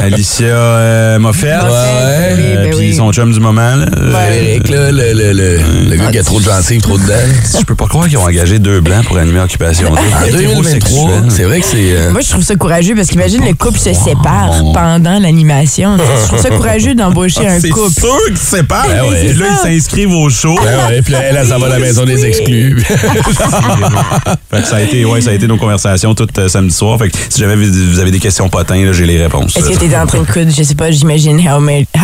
Alicia 0.00 0.46
euh, 0.46 1.18
Moffett. 1.18 1.62
Ouais. 1.62 2.34
oui, 2.36 2.42
ben 2.56 2.70
Puis 2.70 2.78
oui. 2.90 2.94
son 2.96 3.12
chum 3.12 3.32
du 3.32 3.40
moment. 3.40 3.76
Là. 3.76 3.86
Frédéric, 4.26 4.68
là, 4.68 4.90
le, 4.92 5.12
le, 5.12 5.32
le, 5.32 5.58
le 5.90 5.96
gars 5.96 6.10
qui 6.10 6.18
a 6.18 6.22
trop 6.22 6.38
de 6.40 6.44
gencives, 6.44 6.80
trop 6.80 6.98
de 6.98 7.06
dents. 7.06 7.58
Je 7.58 7.64
peux 7.64 7.74
pas 7.74 7.86
croire 7.86 8.06
qu'ils 8.08 8.18
ont 8.18 8.24
engagé 8.24 8.58
deux 8.58 8.80
blancs 8.80 9.04
pour 9.06 9.18
animer 9.18 9.40
Occupation 9.40 9.88
Double. 9.90 10.00
En 10.00 10.30
2023, 10.30 10.38
Hétérosexuels. 10.38 11.24
c'est 11.30 11.44
vrai 11.44 11.60
que 11.60 11.66
c'est... 11.66 11.92
euh, 11.96 12.10
Moi, 12.12 12.20
je 12.20 12.30
trouve 12.30 12.42
ça 12.44 12.54
courageux 12.62 12.94
parce 12.94 13.08
qu'imagine 13.08 13.44
le 13.44 13.54
couple 13.54 13.78
se 13.80 13.92
sépare 13.92 14.52
pendant 14.72 15.18
l'animation. 15.18 15.96
Je 16.22 16.26
trouve 16.28 16.38
ça 16.38 16.50
courageux 16.50 16.94
d'embaucher 16.94 17.48
un 17.48 17.58
C'est 17.58 17.70
couple. 17.70 18.00
sûr 18.00 18.18
qu'ils 18.28 18.38
se 18.38 18.56
séparent. 18.56 18.86
Ben 18.86 19.10
ouais. 19.10 19.26
Et 19.26 19.32
là, 19.32 19.46
ils 19.50 19.80
s'inscrivent 19.80 20.14
au 20.14 20.30
show. 20.30 20.54
Ben 20.62 20.88
ouais, 20.88 21.02
puis 21.02 21.12
là, 21.12 21.22
elle, 21.24 21.36
elle 21.36 21.46
s'en 21.48 21.58
va 21.58 21.66
à 21.66 21.70
la 21.70 21.78
maison 21.80 22.04
des 22.04 22.24
exclus. 22.24 22.80
Fait 24.50 24.60
que 24.62 24.68
ça 24.68 24.76
a 24.76 24.80
été, 24.80 25.04
ouais, 25.04 25.20
ça 25.20 25.30
a 25.30 25.32
été 25.32 25.48
nos 25.48 25.56
conversations 25.56 26.14
tout 26.14 26.28
euh, 26.38 26.48
samedi 26.48 26.74
soir. 26.74 26.98
Fait 27.00 27.10
que 27.10 27.16
si 27.28 27.40
jamais 27.40 27.56
vous 27.56 27.98
avez 27.98 28.12
des 28.12 28.20
questions 28.20 28.48
potins, 28.48 28.92
j'ai 28.92 29.06
les 29.06 29.20
réponses. 29.20 29.56
Est-ce 29.56 29.68
que 29.68 29.78
t'étais 29.78 29.96
en 29.96 30.06
train 30.06 30.20
de 30.20 30.26
coudre, 30.26 30.52
je 30.56 30.62
sais 30.62 30.76
pas, 30.76 30.92
j'imagine 30.92 31.40
How, 31.40 31.58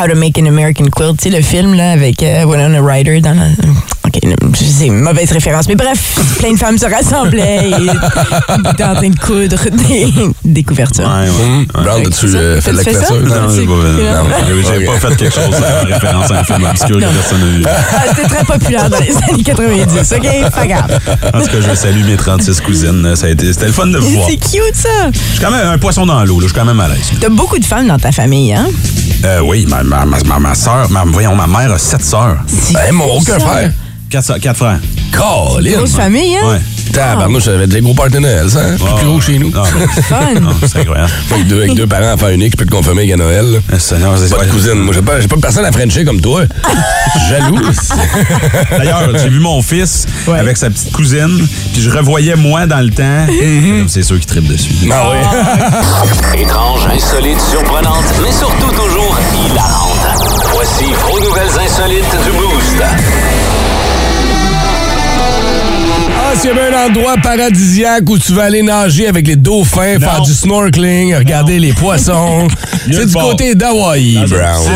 to 0.08 0.16
Make 0.16 0.38
an 0.38 0.46
American 0.46 0.86
Quilt, 0.90 1.20
tu 1.20 1.30
sais, 1.30 1.36
le 1.36 1.42
film 1.42 1.74
là 1.74 1.92
avec 1.92 2.22
euh, 2.22 2.44
Winona 2.44 2.80
Ryder 2.82 3.20
dans 3.20 3.34
la... 3.34 3.46
Ok, 4.06 4.20
c'est 4.54 4.86
une 4.86 5.00
mauvaise 5.00 5.30
référence, 5.32 5.68
mais 5.68 5.74
bref, 5.74 6.18
plein 6.38 6.52
de 6.52 6.56
femmes 6.56 6.78
se 6.78 6.86
rassemblaient 6.86 7.68
et 7.68 8.70
étaient 8.70 8.84
en 8.84 8.94
train 8.94 9.10
de 9.10 9.18
coudre 9.18 9.58
des, 9.70 10.08
des 10.48 10.62
couvertures. 10.62 11.04
Ouais, 11.04 11.28
ouais. 11.28 11.44
Hum, 11.44 11.66
Brown, 11.72 12.06
as-tu 12.06 12.26
euh, 12.34 12.60
fait 12.60 12.72
de 12.72 12.76
la 12.78 12.84
couverture? 12.84 13.20
Non, 13.22 13.48
j'ai 13.50 14.86
pas, 14.86 14.92
pas 14.92 15.08
fait 15.08 15.16
quelque 15.16 15.34
chose 15.34 15.54
en 15.54 15.86
référence 15.86 16.30
à 16.30 16.40
un 16.40 16.44
film 16.44 16.64
obscur 16.64 16.96
que 16.96 17.00
personne 17.04 17.40
n'a 17.40 17.58
vu. 17.58 17.64
Ah, 17.66 18.02
C'était 18.14 18.28
très 18.28 18.44
populaire 18.44 18.90
dans 18.90 18.98
les 18.98 19.16
années 19.32 19.42
90, 19.42 20.12
ok? 20.16 20.50
Pas 20.52 20.66
grave. 20.66 21.00
En 21.34 21.40
tout 21.40 21.46
cas, 21.46 21.60
je 21.70 21.74
salue 21.74 22.04
mes 22.04 22.16
36 22.16 22.60
cousines. 22.60 23.16
Ça 23.16 23.26
a 23.26 23.30
été, 23.30 23.52
c'était 23.52 23.66
le 23.66 23.72
fun 23.72 23.86
de 23.86 23.98
vous 23.98 24.10
voir. 24.10 24.28
C'est 24.28 24.36
cute, 24.36 24.74
ça! 24.74 24.88
Je 25.12 25.18
suis 25.18 25.40
quand 25.40 25.50
même 25.50 25.66
un 25.66 25.78
poisson 25.78 26.06
dans 26.06 26.24
l'eau. 26.24 26.40
Je 26.40 26.46
suis 26.46 26.54
quand 26.54 26.64
même 26.64 26.80
à 26.80 26.88
l'aise. 26.88 27.10
T'as 27.20 27.28
beaucoup 27.28 27.58
de 27.58 27.64
femmes 27.64 27.88
dans 27.88 27.98
ta 27.98 28.12
famille, 28.12 28.52
hein? 28.54 28.66
Euh, 29.24 29.40
oui, 29.44 29.66
ma, 29.68 29.82
ma, 29.82 30.04
ma, 30.04 30.38
ma, 30.38 30.54
soeur, 30.54 30.90
ma, 30.90 31.04
voyons, 31.04 31.34
ma 31.34 31.46
mère 31.46 31.72
a 31.72 31.78
sept 31.78 32.02
sœurs. 32.04 32.38
Ben, 32.72 32.92
mon 32.92 33.04
aucun 33.18 33.38
frère. 33.38 33.72
Quatre, 34.10 34.38
quatre 34.38 34.56
frères. 34.56 34.78
Colin. 35.12 35.72
Grosse 35.78 35.94
famille, 35.94 36.36
hein? 36.36 36.48
Ouais. 36.52 36.60
Tabarnouche, 36.92 37.44
ça 37.44 37.50
avait 37.52 37.66
des 37.66 37.80
gros 37.82 37.92
partenaires, 37.94 38.48
ça. 38.48 38.60
hein? 38.60 38.76
Plus, 38.76 38.94
plus 38.96 39.06
gros 39.06 39.20
chez 39.20 39.38
nous. 39.38 39.52
Ah, 39.54 39.62
Fun! 40.02 40.16
c'est 40.66 40.80
incroyable. 40.80 41.10
Avec 41.30 41.46
deux, 41.46 41.58
avec 41.58 41.74
deux 41.74 41.86
parents 41.86 42.12
enfants 42.12 42.28
uniques, 42.30 42.52
je 42.52 42.56
peux 42.56 42.64
te 42.64 42.70
confirmer 42.70 43.06
qu'à 43.06 43.16
Noël. 43.16 43.60
c'est- 43.78 43.98
non, 43.98 44.14
c'est- 44.16 44.34
Pas 44.34 44.44
de 44.46 44.50
cousine. 44.50 44.74
Moi, 44.74 44.94
j'ai 44.94 45.02
pas, 45.02 45.20
j'ai 45.20 45.28
pas 45.28 45.36
de 45.36 45.40
personne 45.40 45.64
à 45.66 45.70
Frencher 45.72 46.04
comme 46.04 46.20
toi. 46.20 46.42
Jaloux. 47.28 47.58
D'ailleurs, 48.70 49.10
j'ai 49.18 49.28
vu 49.28 49.38
mon 49.40 49.60
fils 49.62 50.06
Ouais. 50.26 50.38
avec 50.38 50.56
sa 50.56 50.70
petite 50.70 50.90
cousine, 50.92 51.46
puis 51.72 51.82
je 51.82 51.90
revoyais 51.90 52.36
moi 52.36 52.66
dans 52.66 52.80
le 52.80 52.90
temps. 52.90 53.26
Comme 53.26 53.88
C'est 53.88 54.02
sûr 54.02 54.16
qu'il 54.16 54.26
tripe 54.26 54.46
dessus. 54.46 54.70
Ah 54.90 55.10
oui. 55.10 56.40
Étrange, 56.42 56.86
insolite, 56.92 57.40
surprenante, 57.40 58.04
mais 58.22 58.32
surtout 58.32 58.70
toujours 58.70 59.18
hilarante. 59.46 59.98
Voici 60.54 60.84
vos 60.86 61.20
nouvelles 61.20 61.64
insolites 61.64 62.16
du 62.24 62.30
Boost. 62.32 62.82
Ah, 66.30 66.34
s'il 66.38 66.50
y 66.50 66.52
avait 66.52 66.74
un 66.74 66.88
endroit 66.88 67.16
paradisiaque 67.22 68.08
où 68.10 68.18
tu 68.18 68.32
vas 68.34 68.44
aller 68.44 68.62
nager 68.62 69.06
avec 69.08 69.26
les 69.26 69.36
dauphins, 69.36 69.98
faire 69.98 70.20
du 70.20 70.34
snorkeling, 70.34 71.14
regarder 71.14 71.58
les 71.58 71.72
poissons, 71.72 72.46
c'est 72.90 73.06
du 73.06 73.12
côté 73.14 73.52
un 73.52 73.54
Brown. 73.54 74.26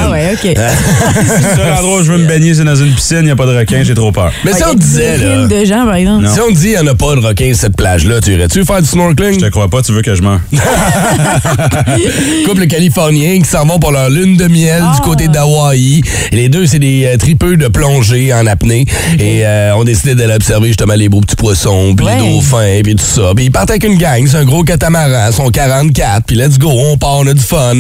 Ah 0.03 0.11
ouais, 0.11 0.31
OK. 0.33 0.45
Le 0.55 1.57
seul 1.57 1.73
endroit 1.79 2.01
où 2.01 2.05
je 2.05 2.13
veux 2.13 2.19
me 2.19 2.27
baigner, 2.27 2.55
c'est 2.55 2.65
dans 2.65 2.75
une 2.77 2.93
piscine, 2.95 3.19
il 3.21 3.25
n'y 3.25 3.31
a 3.31 3.37
pas 3.37 3.45
de 3.45 3.55
requin, 3.57 3.83
j'ai 3.83 3.95
trop 3.95 4.11
peur. 4.13 4.33
Mais 4.45 4.53
si 4.55 4.63
Ah, 4.63 4.69
on 4.69 4.73
y 4.73 4.73
a 4.73 4.77
disait, 4.77 5.19
là, 5.19 5.47
de 5.47 5.65
gens, 5.67 5.85
par 5.85 5.95
exemple. 5.97 6.25
Non. 6.25 6.33
si 6.35 6.41
on 6.41 6.51
dit 6.51 6.61
qu'il 6.61 6.71
n'y 6.71 6.79
en 6.79 6.87
a 6.87 6.95
pas 6.95 7.15
de 7.17 7.21
requins 7.21 7.49
sur 7.53 7.57
cette 7.61 7.77
plage-là, 7.77 8.21
tu 8.23 8.31
irais-tu 8.33 8.65
faire 8.65 8.81
du 8.81 8.89
snorkeling? 8.89 9.35
Je 9.41 9.45
te 9.47 9.51
crois 9.51 9.69
pas, 9.69 9.83
tu 9.83 9.93
veux 9.93 10.01
que 10.03 10.15
je 10.15 10.23
meure. 10.23 10.41
Couple 12.47 12.67
californien 12.67 13.39
qui 13.41 13.49
s'en 13.49 13.67
vont 13.67 13.79
pour 13.79 13.93
leur 13.93 14.09
lune 14.09 14.37
de 14.39 14.47
miel 14.49 14.83
Ah. 14.83 14.95
du 14.95 15.01
côté 15.03 15.29
d'Hawaï. 15.29 16.01
Les 16.33 16.49
deux, 16.49 16.67
c'est 16.67 16.79
des 16.79 17.05
euh, 17.13 17.17
tripeux 17.19 17.57
de 17.59 17.69
plongée 17.69 18.33
en 18.33 18.47
apnée. 18.47 18.87
Et 19.19 19.45
euh, 19.47 19.75
on 19.77 19.85
décidé 19.85 20.15
d'aller 20.15 20.35
observer 20.35 20.69
justement 20.69 20.95
les 20.95 21.09
beaux 21.11 21.21
petits 21.21 21.37
poissons, 21.47 21.95
puis 21.97 22.07
Ouais. 22.07 22.13
les 22.21 22.21
dauphins, 22.35 22.81
puis 22.85 22.95
tout 22.95 23.05
ça. 23.05 23.33
Puis 23.35 23.47
ils 23.47 23.51
partent 23.51 23.71
avec 23.71 23.83
une 23.83 23.99
gang, 23.99 24.25
c'est 24.29 24.37
un 24.37 24.45
gros 24.45 24.63
catamaran, 24.63 25.27
ils 25.29 25.35
sont 25.35 25.51
44, 25.51 26.25
puis 26.25 26.37
let's 26.37 26.57
go, 26.57 26.71
on 26.71 26.97
part, 26.97 27.17
on 27.19 27.27
a 27.27 27.35
du 27.35 27.43
fun. 27.43 27.75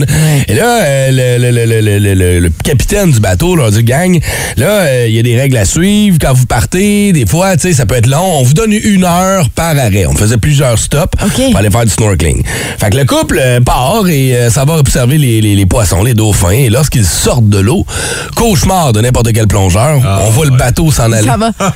Et 0.48 0.54
là, 0.54 0.80
euh, 0.82 1.38
le, 1.38 1.50
le- 1.50 1.64
le- 1.66 1.80
le- 1.80 1.98
le- 2.00 2.14
le- 2.14 2.40
le 2.40 2.50
capitaine 2.64 3.12
du 3.12 3.20
bateau 3.20 3.54
leur 3.54 3.70
dit, 3.70 3.84
gang, 3.84 4.18
là, 4.56 4.66
euh, 4.66 5.06
il 5.08 5.14
y 5.14 5.18
a 5.20 5.22
des 5.22 5.38
règles 5.40 5.56
à 5.58 5.64
suivre. 5.64 6.18
Quand 6.20 6.32
vous 6.32 6.46
partez, 6.46 7.12
des 7.12 7.24
fois, 7.24 7.54
tu 7.56 7.68
sais, 7.68 7.72
ça 7.72 7.86
peut 7.86 7.94
être 7.94 8.08
long. 8.08 8.40
On 8.40 8.42
vous 8.42 8.54
donne 8.54 8.72
une 8.72 9.04
heure 9.04 9.48
par 9.50 9.70
arrêt. 9.78 10.06
On 10.08 10.14
faisait 10.16 10.38
plusieurs 10.38 10.76
stops 10.78 11.16
pour 11.16 11.56
aller 11.56 11.70
faire 11.70 11.84
du 11.84 11.90
snorkeling. 11.92 12.42
Fait 12.78 12.90
que 12.90 12.96
le 12.96 13.04
couple 13.04 13.38
euh, 13.40 13.60
part 13.60 14.08
et 14.08 14.34
euh, 14.34 14.50
ça 14.50 14.64
va 14.64 14.74
observer 14.74 15.18
les, 15.18 15.40
les- 15.40 15.54
les 15.54 15.66
poissons, 15.66 16.02
les 16.02 16.14
dauphins. 16.14 16.50
Et 16.50 16.68
lorsqu'ils 16.68 17.06
sortent 17.06 17.48
de 17.48 17.58
l'eau, 17.60 17.86
cauchemar 18.34 18.92
de 18.92 19.00
n'importe 19.00 19.32
quel 19.32 19.46
plongeur, 19.46 20.00
on 20.26 20.30
voit 20.30 20.46
le 20.46 20.56
bateau 20.56 20.90
s'en 20.90 21.12
aller. 21.12 21.28
Ça 21.28 21.36
va. 21.36 21.50
Ah, 21.60 21.72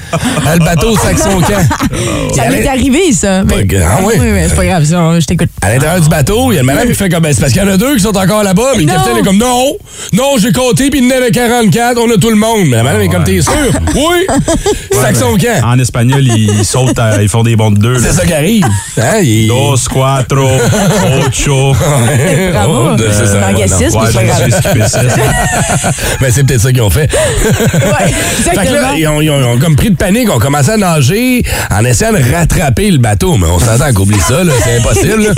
le 0.56 0.64
bateau 0.64 0.96
sac 0.96 1.16
son 1.18 1.40
camp. 1.40 1.62
Ça 2.34 2.44
Et 2.44 2.46
à 2.46 2.50
m'est 2.50 2.66
arrivé, 2.68 3.12
ça. 3.12 3.42
Mais- 3.44 3.66
Ah 3.82 3.98
oui? 4.02 4.14
Oui, 4.18 4.26
mais 4.32 4.48
c'est 4.48 4.54
pas 4.56 4.64
grave, 4.66 4.84
ça, 4.84 5.20
je 5.20 5.26
t'écoute. 5.26 5.48
À 5.62 5.72
l'intérieur 5.74 6.00
du 6.00 6.08
bateau, 6.08 6.52
il 6.52 6.56
y 6.56 6.58
a 6.58 6.60
le 6.62 6.66
madame 6.66 6.88
qui 6.88 6.94
fait 6.94 7.08
comme 7.08 7.22
ben, 7.22 7.32
c'est 7.32 7.40
parce 7.40 7.52
qu'il 7.52 7.62
y 7.62 7.64
en 7.64 7.68
a 7.68 7.76
deux 7.76 7.94
qui 7.96 8.02
sont 8.02 8.16
encore 8.16 8.42
là-bas, 8.42 8.72
mais 8.76 8.82
le 8.84 8.88
capitaine 8.88 9.16
est 9.18 9.22
comme 9.22 9.38
non, 9.38 9.76
non, 10.12 10.34
j'ai 10.38 10.52
compté 10.52 10.90
puis 10.90 11.00
il 11.00 11.08
y 11.08 11.12
en 11.12 11.16
avait 11.16 11.30
44, 11.30 11.98
on 11.98 12.10
a 12.10 12.16
tout 12.18 12.30
le 12.30 12.36
monde. 12.36 12.66
Mais 12.66 12.76
la 12.76 12.82
madame 12.82 13.02
est 13.02 13.08
comme 13.08 13.24
t'es 13.24 13.40
sûr? 13.40 13.52
Oui! 13.94 14.26
Sac 14.92 15.16
son 15.16 15.36
camp. 15.36 15.64
En 15.64 15.78
espagnol, 15.78 16.22
ils, 16.26 16.64
sautent, 16.64 16.98
à- 16.98 17.22
ils 17.22 17.28
font 17.28 17.42
des 17.42 17.56
bonds 17.56 17.70
de 17.70 17.78
deux. 17.78 17.98
C'est 17.98 18.12
ça 18.12 18.24
qui 18.26 18.32
arrive. 18.32 18.64
Hein? 18.98 19.18
il- 19.22 19.48
Dos, 19.48 19.76
cuatro, 19.90 20.48
ocho. 21.26 21.74
Bravo. 22.52 22.88
Oh, 22.92 22.96
de- 22.96 23.08
c'est 23.10 23.26
ça. 23.26 23.38
Mais 26.20 26.30
c'est 26.30 26.32
ça. 26.32 26.42
Peut-être 26.42 26.60
ça 26.60 26.72
qu'ils 26.72 26.82
ont 26.82 26.90
fait. 26.90 27.10
Ouais, 27.12 28.08
Fait 28.08 28.50
que 28.50 28.56
là, 28.56 28.62
exactement. 28.62 28.92
ils 28.96 29.08
ont, 29.08 29.20
ils 29.20 29.30
ont- 29.30 29.38
ils 29.40 29.44
ont 29.44 29.58
comme 29.58 29.76
pris 29.76 29.90
de 29.90 29.96
panique, 29.96 30.30
ont 30.30 30.38
commencé 30.38 30.70
à 30.70 30.76
nager 30.76 31.42
en 31.70 31.84
essayant 31.84 32.12
de 32.12 32.20
rattraper 32.34 32.90
le 32.90 32.98
bateau. 32.98 33.36
Mais 33.36 33.46
on 33.46 33.58
s'entend 33.58 33.92
qu'oublie 33.94 34.20
ça, 34.20 34.44
là, 34.44 34.52
c'est 34.64 34.78
impossible. 34.78 35.22
là. 35.24 35.30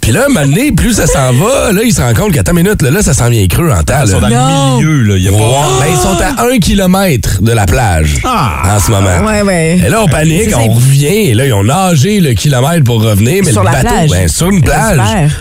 Puis 0.00 0.12
là, 0.16 0.24
un 0.24 0.28
moment 0.32 0.46
donné, 0.46 0.72
plus 0.72 0.94
ça 0.94 1.06
s'en 1.06 1.34
va, 1.34 1.70
là, 1.70 1.82
il 1.84 1.92
se 1.92 2.00
rend 2.00 2.14
compte 2.14 2.32
qu'à 2.32 2.42
ta 2.42 2.54
minute, 2.54 2.80
là, 2.80 2.90
là, 2.90 3.02
ça 3.02 3.12
s'en 3.12 3.28
vient 3.28 3.46
cru 3.46 3.70
en 3.70 3.82
temps. 3.82 3.94
Ils 4.04 4.10
sont 4.12 4.20
dans 4.20 4.28
le 4.28 4.76
milieu, 4.76 5.02
là. 5.02 5.14
Il 5.18 5.22
y 5.22 5.28
a 5.28 5.32
pas... 5.32 5.36
Ben, 5.80 5.86
ils 5.90 5.98
sont 5.98 6.16
à 6.22 6.46
un 6.50 6.58
kilomètre 6.58 7.42
de 7.42 7.52
la 7.52 7.66
plage 7.66 8.14
en 8.24 8.80
ce 8.80 8.90
moment. 8.90 9.26
Ouais, 9.26 9.42
ouais. 9.42 9.80
Et 9.84 9.90
là, 9.90 10.00
on 10.02 10.06
panique, 10.08 10.48
on 10.56 10.72
revient, 10.72 11.28
et 11.28 11.34
là, 11.34 11.44
ils 11.44 11.52
ont 11.52 11.62
nagé 11.64 12.20
le 12.20 12.32
kilomètre 12.32 12.84
pour 12.84 13.02
revenir, 13.02 13.42
mais 13.44 13.52
Sur 13.52 13.60
le 13.62 13.66
la 13.66 13.72
bateau, 13.72 13.88
plage. 13.88 14.10
ben, 14.10 14.28
sur 14.28 14.48
une 14.48 14.62
plage 14.62 14.98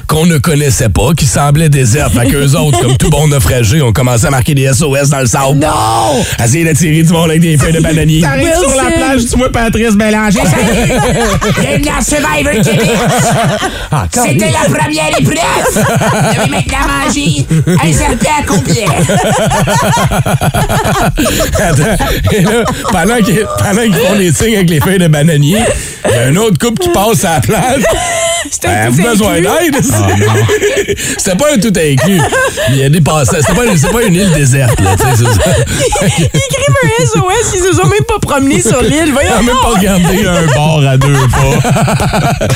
qu'on 0.07 0.25
ne 0.25 0.37
connaissait 0.37 0.89
pas, 0.89 1.11
qui 1.15 1.27
semblait 1.27 1.69
déserte. 1.69 2.11
Fait 2.13 2.27
qu'eux 2.27 2.55
autres, 2.55 2.81
comme 2.81 2.97
tout 2.97 3.09
bon 3.09 3.29
naufragé, 3.29 3.81
ont 3.81 3.93
commencé 3.93 4.25
à 4.25 4.31
marquer 4.31 4.53
des 4.53 4.67
SOS 4.73 5.09
dans 5.09 5.19
le 5.21 5.27
sable. 5.27 5.59
Non! 5.59 6.25
Essayer 6.43 6.65
d'attirer 6.65 7.03
du 7.03 7.13
monde 7.13 7.29
avec 7.29 7.39
des 7.41 7.57
feuilles 7.57 7.71
de 7.73 7.79
bananier. 7.79 8.19
T'arrives 8.19 8.51
sur 8.59 8.75
la 8.75 8.91
plage, 8.91 9.21
vois 9.37 9.51
Patrice 9.51 9.95
Bélanger. 9.95 10.39
Bienvenue 11.61 11.83
dans 11.85 12.01
Survivor 12.05 12.53
Québec. 12.63 12.89
C'était 14.11 14.51
la 14.51 14.65
première 14.77 15.19
épreuve. 15.19 15.37
Vous 15.73 15.81
devez 16.33 16.49
maintenant 16.49 16.87
manger 17.05 17.45
un 17.67 17.93
serpent 17.93 18.43
complet. 18.47 18.85
Attends, 21.59 22.05
et 22.31 22.41
là, 22.41 22.63
pendant 22.91 23.17
qu'ils 23.17 23.45
pendant 23.59 23.81
qu'ils 23.81 23.93
font 23.95 24.15
des 24.17 24.31
signes 24.33 24.55
avec 24.55 24.69
les 24.69 24.79
feuilles 24.79 24.99
de 24.99 25.07
bananier, 25.07 25.59
il 26.09 26.11
y 26.11 26.17
a 26.17 26.23
un 26.23 26.35
autre 26.37 26.57
couple 26.59 26.81
qui 26.81 26.89
passe 26.89 27.23
à 27.25 27.35
la 27.35 27.41
plage. 27.41 27.83
C'était 28.49 28.67
Ben, 28.67 28.87
tout 28.87 28.93
vous 28.95 29.03
besoin 29.03 29.33
inclus. 29.33 29.47
d'aide? 29.71 30.95
C'était 31.17 31.35
pas 31.35 31.53
un 31.53 31.59
tout 31.59 31.73
inclus. 31.75 32.21
Il 32.69 32.77
y 32.77 32.83
a 32.83 32.89
des 32.89 33.01
passants. 33.01 33.37
C'était 33.41 33.53
pas, 33.53 33.63
c'est 33.75 33.91
pas 33.91 34.03
une 34.03 34.15
île 34.15 34.31
déserte, 34.31 34.79
là. 34.79 34.95
ça. 34.97 35.07
Ils 36.17 36.25
écrivent 36.25 36.75
un 36.83 37.05
SOS, 37.05 37.53
ils 37.55 37.59
se 37.59 37.73
sont 37.81 37.87
même 37.87 38.03
pas 38.07 38.19
promenés 38.21 38.61
sur 38.61 38.81
l'île. 38.81 39.13
On 39.29 39.39
a 39.39 39.41
Voyons 39.41 39.43
même 39.43 39.55
pas 39.61 39.69
regardé 39.69 40.25
un 40.25 40.55
bar 40.55 40.79
à 40.87 40.97
deux 40.97 41.13
pas. 41.27 42.47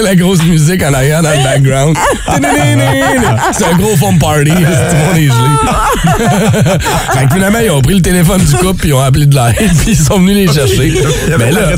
la 0.02 0.14
grosse 0.14 0.42
musique 0.44 0.82
en 0.82 0.92
arrière 0.92 1.22
dans 1.22 1.30
le 1.30 1.42
background. 1.42 1.96
C'est 3.52 3.64
un 3.64 3.76
gros 3.76 3.96
fond 3.96 4.16
party. 4.18 4.50
Tout 4.50 4.56
le 4.56 5.06
monde 5.06 5.16
est 5.16 5.28
gelé. 5.28 5.58
fait 7.12 7.26
que 7.26 7.34
finalement, 7.34 7.58
ils 7.62 7.70
ont 7.70 7.82
pris 7.82 7.94
le 7.94 8.02
téléphone 8.02 8.42
du 8.42 8.54
couple 8.56 8.80
puis 8.80 8.88
ils 8.88 8.94
ont 8.94 9.00
appelé 9.00 9.26
de 9.26 9.34
l'aide 9.34 9.70
puis 9.78 9.90
ils 9.92 9.96
sont 9.96 10.18
venus 10.18 10.36
les 10.36 10.52
chercher. 10.52 10.92
Mais 11.38 11.52
là, 11.52 11.72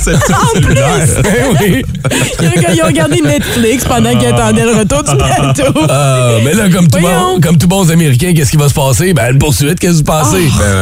oui. 1.61 1.83
Ils 2.75 2.83
ont 2.83 2.87
regardé 2.87 3.21
Netflix 3.21 3.85
pendant 3.85 4.17
qu'ils 4.17 4.29
attendaient 4.29 4.65
le 4.65 4.79
retour 4.79 5.03
du 5.03 5.17
bateau. 5.17 5.81
Ah, 5.89 6.31
mais 6.45 6.55
là, 6.55 6.69
comme 6.69 6.89
tout, 6.89 7.01
bon, 7.01 7.41
comme 7.41 7.59
tout 7.59 7.67
bons 7.67 7.91
Américains, 7.91 8.33
qu'est-ce 8.35 8.51
qui 8.51 8.57
va 8.57 8.69
se 8.69 8.75
passer? 8.75 9.13
Ben, 9.13 9.33
une 9.33 9.39
poursuite, 9.39 9.79
qu'est-ce 9.79 9.93
qui 9.93 9.99
se 9.99 10.05
passe? 10.05 10.29
Oh, 10.33 10.37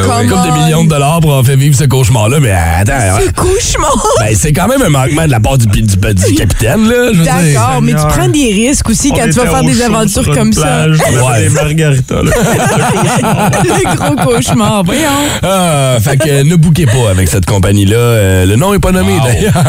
ben, 0.08 0.26
des 0.26 0.32
on. 0.32 0.64
millions 0.64 0.84
de 0.84 0.90
dollars 0.90 1.20
pour 1.20 1.34
en 1.34 1.42
faire 1.42 1.56
vivre 1.56 1.76
ce 1.76 1.84
cauchemar-là. 1.84 2.40
Mais 2.40 2.52
attends, 2.52 3.18
C'est 3.40 3.48
cauchemar. 3.48 4.06
ben, 4.18 4.36
c'est 4.36 4.52
quand 4.52 4.68
même 4.68 4.82
un 4.82 4.88
manquement 4.88 5.24
de 5.26 5.30
la 5.30 5.40
part 5.40 5.58
du, 5.58 5.66
du, 5.66 5.82
du 5.82 6.34
capitaine, 6.34 6.88
là. 6.88 7.12
D'accord, 7.24 7.80
mais 7.82 7.92
tu 7.92 8.06
prends 8.08 8.28
des 8.28 8.52
risques 8.52 8.88
aussi 8.90 9.10
quand 9.10 9.24
tu 9.24 9.32
vas 9.32 9.46
faire 9.46 9.62
des 9.64 9.82
aventures 9.82 10.34
comme 10.34 10.52
ça. 10.52 10.86
Ouais. 10.88 11.42
Des 11.42 11.48
margaritas, 11.50 12.22
là. 12.22 12.30
Le 13.64 13.96
gros 13.96 14.16
cauchemar, 14.16 14.82
voyons. 14.84 15.08
Ah, 15.42 15.96
fait 16.02 16.16
que 16.16 16.42
ne 16.42 16.56
bouquez 16.56 16.86
pas 16.86 17.10
avec 17.10 17.28
cette 17.28 17.46
compagnie-là. 17.46 17.96
Euh, 17.96 18.46
le 18.46 18.56
nom 18.56 18.74
est 18.74 18.78
pas 18.78 18.92
nommé, 18.92 19.14
d'ailleurs. 19.24 19.54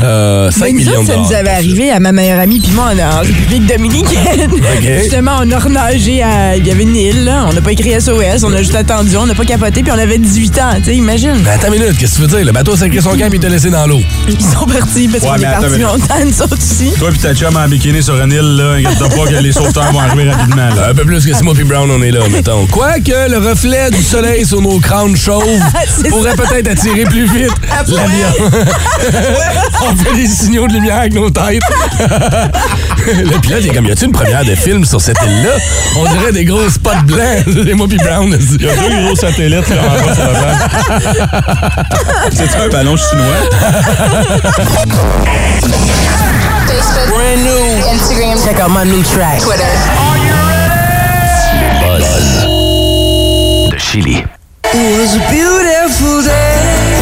Euh, 0.00 0.50
5 0.50 0.60
Mais 0.60 0.70
nous 0.72 0.78
millions 0.78 0.92
autres, 0.92 1.02
de 1.02 1.06
ça 1.06 1.16
nous 1.16 1.32
avait 1.32 1.50
arrivé 1.50 1.90
à 1.90 1.98
ma 1.98 2.12
meilleure 2.12 2.38
amie 2.38 2.60
puis 2.60 2.70
moi 2.72 2.90
en, 2.94 2.98
en 2.98 3.20
République 3.20 3.66
dominicaine. 3.66 4.50
Justement, 5.02 5.38
on 5.42 5.50
a 5.50 5.58
renagé 5.58 6.22
à... 6.22 6.56
Il 6.56 6.66
y 6.66 6.70
avait 6.70 6.84
une 6.84 6.94
île, 6.94 7.24
là. 7.24 7.46
On 7.48 7.52
n'a 7.52 7.60
pas 7.60 7.72
écrit 7.72 8.00
SOS, 8.00 8.44
on 8.44 8.52
a 8.52 8.58
juste 8.58 8.74
attendu, 8.76 9.16
on 9.16 9.26
n'a 9.26 9.34
pas 9.34 9.44
capoté, 9.44 9.82
puis 9.82 9.90
on 9.90 9.98
avait 9.98 10.18
18 10.18 10.58
ans, 10.58 10.70
tu 10.78 10.84
sais, 10.84 10.96
imagine. 10.96 11.36
Ben, 11.44 11.52
attends 11.52 11.72
une 11.72 11.80
minute, 11.80 11.98
qu'est-ce 11.98 12.18
que 12.20 12.26
tu 12.26 12.30
veux 12.30 12.36
dire? 12.44 12.47
Le 12.48 12.52
bateau 12.54 12.72
a 12.72 12.76
sacré 12.78 13.02
son 13.02 13.10
camp 13.10 13.26
et 13.30 13.34
il 13.34 13.40
t'a 13.40 13.50
laissé 13.50 13.68
dans 13.68 13.86
l'eau. 13.86 14.00
Ils 14.26 14.40
sont 14.40 14.64
partis 14.64 15.06
parce 15.06 15.22
Ouais, 15.22 15.28
qu'on 15.28 15.36
est 15.42 15.44
attends, 15.44 15.60
partis 15.60 15.80
longtemps, 15.80 16.24
nous 16.24 16.42
autres 16.42 16.56
aussi. 16.56 16.92
Toi 16.98 17.10
pis 17.10 17.18
ta 17.18 17.34
chum 17.34 17.54
en 17.54 17.68
bikini 17.68 18.02
sur 18.02 18.18
une 18.18 18.32
île, 18.32 18.56
là, 18.56 18.72
inquiète-toi 18.78 19.08
pas 19.10 19.26
que 19.30 19.42
les 19.42 19.52
sauveteurs 19.52 19.92
vont 19.92 20.00
arriver 20.00 20.30
rapidement, 20.30 20.68
là. 20.74 20.88
Un 20.88 20.94
peu 20.94 21.04
plus 21.04 21.26
que 21.26 21.34
Simon 21.34 21.52
et 21.52 21.64
Brown, 21.64 21.90
on 21.90 22.00
est 22.00 22.10
là, 22.10 22.20
mettons. 22.30 22.64
Quoique 22.68 23.30
le 23.30 23.36
reflet 23.36 23.90
du 23.90 24.02
soleil 24.02 24.46
sur 24.46 24.62
nos 24.62 24.78
crânes 24.80 25.14
chauves 25.14 25.44
pourrait 26.08 26.36
peut-être 26.36 26.68
attirer 26.70 27.04
plus 27.04 27.26
vite 27.26 27.52
l'avion. 27.86 28.28
on 29.82 29.96
fait 29.96 30.14
des 30.16 30.26
signaux 30.26 30.66
de 30.68 30.72
lumière 30.72 31.00
avec 31.00 31.12
nos 31.12 31.28
têtes. 31.28 31.60
Le 33.06 33.38
pilote 33.40 33.64
est 33.64 33.74
comme, 33.74 33.86
y 33.86 33.90
a-tu 33.90 34.04
une 34.04 34.12
première 34.12 34.44
de 34.44 34.54
film 34.54 34.84
sur 34.84 35.00
cette 35.00 35.18
île-là? 35.22 35.56
On 35.96 36.04
dirait 36.12 36.32
des 36.32 36.44
gros 36.44 36.68
spots 36.68 36.90
blancs. 37.04 37.44
C'est 37.66 37.74
moi 37.74 37.86
puis 37.88 37.98
Brown. 37.98 38.36
Il 38.60 38.66
y 38.66 38.68
a 38.68 38.76
deux 38.76 39.06
gros 39.06 39.16
satellites, 39.16 39.68
là, 39.68 39.76
en 39.82 40.06
bas 40.06 40.14
sur 40.14 40.24
la 40.24 40.38
plage. 40.38 40.56
C'est 42.32 42.56
un 42.56 42.68
ballon 42.68 42.96
chinois? 42.96 43.42
Facebook, 47.08 47.84
Instagram, 47.92 48.38
Check 48.44 48.60
out 48.60 48.70
my 48.70 48.84
new 48.84 49.02
track. 49.02 49.40
Twitter. 49.40 49.64
De 53.70 53.78
Chili. 53.78 54.24
It 54.74 54.98
was 54.98 55.14
a 55.16 55.20
beautiful 55.30 56.22
day. 56.22 56.98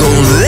Don't 0.00 0.40
let 0.40 0.47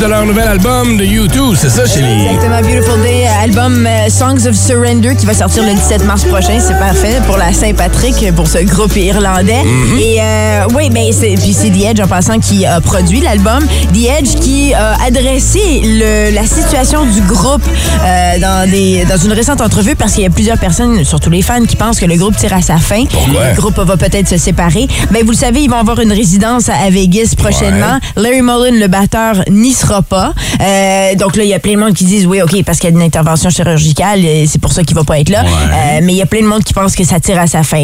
de 0.00 0.06
leur 0.06 0.24
nouvel 0.26 0.48
album 0.48 0.96
de 0.96 1.04
U2, 1.04 1.54
c'est 1.56 1.68
ça, 1.68 1.86
Chili? 1.86 2.26
Exactement, 2.26 2.60
Beautiful 2.62 3.00
Day, 3.02 3.26
euh, 3.26 3.44
album 3.44 3.86
euh, 3.86 4.08
Songs 4.10 4.46
of 4.48 4.54
Surrender 4.56 5.14
qui 5.14 5.24
va 5.24 5.34
sortir 5.34 5.62
le 5.62 5.72
17 5.72 6.04
mars 6.04 6.24
prochain. 6.24 6.58
C'est 6.60 6.78
parfait 6.78 7.20
pour 7.26 7.36
la 7.36 7.52
Saint-Patrick, 7.52 8.34
pour 8.34 8.46
ce 8.48 8.58
groupe 8.64 8.96
irlandais. 8.96 9.62
Et 10.00 10.20
euh, 10.20 10.64
oui, 10.74 10.90
mais 10.92 11.12
c'est 11.12 11.34
puis 11.40 11.52
c'est 11.52 11.70
The 11.70 11.84
Edge 11.90 12.00
en 12.00 12.08
passant 12.08 12.38
qui 12.40 12.66
a 12.66 12.80
produit 12.80 13.20
l'album. 13.20 13.64
The 13.92 14.08
Edge 14.20 14.34
qui 14.40 14.74
a 14.74 14.96
adressé 15.06 15.80
le- 15.84 16.34
la 16.34 16.44
situation 16.46 17.04
du 17.06 17.20
groupe 17.22 17.62
euh, 18.04 18.38
dans 18.40 18.68
des 18.70 19.04
dans 19.08 19.16
une 19.18 19.32
récente 19.32 19.60
entrevue 19.60 19.94
parce 19.94 20.12
qu'il 20.14 20.24
y 20.24 20.26
a 20.26 20.30
plusieurs 20.30 20.58
personnes, 20.58 21.04
surtout 21.04 21.30
les 21.30 21.42
fans, 21.42 21.64
qui 21.64 21.76
pensent 21.76 22.00
que 22.00 22.06
le 22.06 22.16
groupe 22.16 22.36
tire 22.36 22.52
à 22.54 22.62
sa 22.62 22.78
fin. 22.78 23.04
Pourquoi? 23.06 23.50
Le 23.50 23.54
groupe 23.60 23.78
va 23.78 23.96
peut-être 23.96 24.28
se 24.28 24.38
séparer. 24.38 24.88
Mais 25.12 25.22
vous 25.22 25.30
le 25.30 25.36
savez, 25.36 25.60
ils 25.62 25.70
vont 25.70 25.76
avoir 25.78 26.00
une 26.00 26.12
résidence 26.12 26.68
à 26.68 26.90
Vegas 26.90 27.34
prochainement. 27.36 27.98
Larry 28.16 28.42
Mullen, 28.42 28.78
le 28.80 28.88
batteur, 28.88 29.36
n'y 29.50 29.72
sera 29.84 30.02
pas. 30.02 30.32
Euh, 30.60 31.14
donc 31.16 31.36
là, 31.36 31.44
il 31.44 31.50
y 31.50 31.54
a 31.54 31.58
plein 31.58 31.74
de 31.74 31.78
monde 31.78 31.94
qui 31.94 32.04
disent 32.04 32.26
oui, 32.26 32.40
OK, 32.42 32.62
parce 32.64 32.78
qu'il 32.78 32.90
y 32.90 32.92
a 32.92 32.96
une 32.96 33.02
intervention 33.02 33.50
chirurgicale, 33.50 34.20
euh, 34.24 34.44
c'est 34.48 34.60
pour 34.60 34.72
ça 34.72 34.82
qu'il 34.82 34.96
va 34.96 35.04
pas 35.04 35.18
être 35.18 35.28
là. 35.28 35.44
Euh, 35.44 36.00
mais 36.02 36.12
il 36.12 36.16
y 36.16 36.22
a 36.22 36.26
plein 36.26 36.40
de 36.40 36.46
monde 36.46 36.64
qui 36.64 36.72
pense 36.72 36.94
que 36.96 37.04
ça 37.04 37.20
tire 37.20 37.38
à 37.38 37.46
sa 37.46 37.62
fin. 37.62 37.82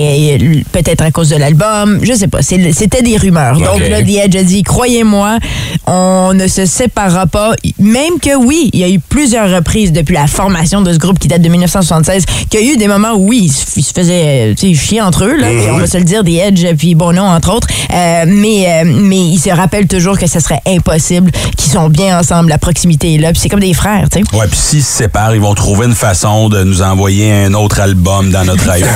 Peut-être 0.73 1.03
à 1.03 1.11
cause 1.11 1.29
de 1.29 1.37
l'album. 1.37 2.01
Je 2.03 2.13
sais 2.13 2.29
pas. 2.29 2.43
C'était 2.43 3.03
des 3.03 3.17
rumeurs. 3.17 3.59
Donc 3.59 3.81
là, 3.89 4.03
The 4.03 4.25
Edge 4.25 4.37
a 4.37 4.43
dit, 4.43 4.63
croyez-moi, 4.63 5.39
on 5.87 6.33
ne 6.35 6.47
se 6.47 6.67
séparera 6.67 7.27
pas. 7.27 7.53
Même 7.79 8.19
que 8.21 8.37
oui, 8.37 8.71
il 8.73 8.81
y 8.81 8.85
a 8.85 8.89
eu 8.89 8.99
plusieurs 8.99 9.55
reprises 9.55 9.93
depuis 9.93 10.15
la 10.15 10.27
formation 10.27 10.83
de 10.83 10.93
ce 10.93 10.99
groupe 10.99 11.19
qui 11.19 11.29
date 11.29 11.43
de 11.43 11.49
1976, 11.49 12.25
qu'il 12.49 12.61
y 12.61 12.71
a 12.71 12.75
eu 12.75 12.77
des 12.77 12.89
moments 12.89 13.13
où 13.13 13.29
oui, 13.29 13.53
ils 13.77 13.83
se 13.83 13.93
faisaient 13.93 14.55
chier 14.75 15.01
entre 15.01 15.25
eux, 15.25 15.37
là, 15.37 15.49
puis 15.49 15.71
on 15.71 15.79
va 15.79 15.87
se 15.87 15.99
le 15.99 16.05
dire, 16.05 16.25
The 16.25 16.29
Edge 16.29 16.65
puis 16.79 16.95
Bono, 16.95 17.23
entre 17.23 17.53
autres. 17.55 17.69
Euh, 17.93 18.25
mais, 18.27 18.85
mais 18.85 19.21
ils 19.21 19.39
se 19.39 19.51
rappellent 19.51 19.89
toujours 19.89 20.19
que 20.19 20.27
ce 20.27 20.41
serait 20.41 20.61
impossible, 20.67 21.31
qu'ils 21.57 21.71
sont 21.71 21.90
bien 21.91 22.19
ensemble, 22.19 22.49
la 22.51 22.59
proximité 22.59 23.15
est 23.15 23.19
là, 23.19 23.33
puis 23.33 23.41
c'est 23.41 23.49
comme 23.49 23.61
des 23.61 23.75
frères, 23.75 24.07
tu 24.11 24.21
sais. 24.21 24.37
Ouais, 24.37 24.47
puis 24.47 24.59
s'ils 24.59 24.83
se 24.83 24.91
séparent, 24.91 25.35
ils 25.35 25.41
vont 25.41 25.55
trouver 25.55 25.87
une 25.87 25.95
façon 25.95 26.49
de 26.49 26.63
nous 26.65 26.83
envoyer 26.83 27.33
un 27.45 27.55
autre 27.55 27.81
album 27.81 28.31
dans 28.31 28.45
notre 28.45 28.69
iPhone. 28.71 28.89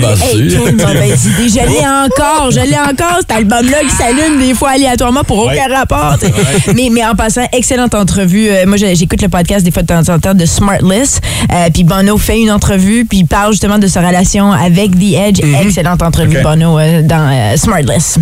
ben, 0.00 0.14
Hey, 0.22 0.50
sûr. 0.50 0.64
quelle 0.64 0.76
mauvaise 0.76 1.24
idée. 1.26 1.48
Je 1.48 1.54
l'ai 1.68 1.86
encore, 1.86 2.50
je 2.50 2.60
l'ai 2.60 2.78
encore, 2.78 3.18
cet 3.20 3.32
album-là 3.32 3.78
qui 3.88 3.90
s'allume 3.96 4.38
des 4.40 4.54
fois 4.54 4.70
aléatoirement 4.70 5.22
pour 5.24 5.38
aucun 5.38 5.68
rapport. 5.74 6.16
tu 6.18 6.26
sais. 6.26 6.72
Mais, 6.74 6.88
mais 6.90 7.04
en 7.04 7.14
passant, 7.14 7.42
excellente 7.52 7.94
entrevue. 7.94 8.48
Euh, 8.48 8.64
moi, 8.66 8.76
j'écoute 8.76 9.20
le 9.22 9.28
podcast 9.28 9.64
des 9.64 9.70
fois 9.70 9.82
de 9.82 9.88
temps 9.88 10.08
en 10.12 10.18
temps 10.18 10.34
de 10.34 10.46
Smartless. 10.46 11.20
Euh, 11.52 11.68
puis 11.72 11.84
Bono 11.84 12.16
fait 12.18 12.40
une 12.40 12.50
entrevue, 12.50 13.04
puis 13.04 13.18
il 13.18 13.26
parle 13.26 13.52
justement 13.52 13.78
de 13.78 13.86
sa 13.86 14.00
relation 14.06 14.52
avec 14.52 14.92
The 14.98 15.14
Edge. 15.14 15.40
Excellente 15.62 16.02
entrevue. 16.02 16.38
Bono, 16.42 16.78
euh, 16.78 17.02
dans 17.02 17.28
euh, 17.30 17.56
Smartless. 17.56 18.18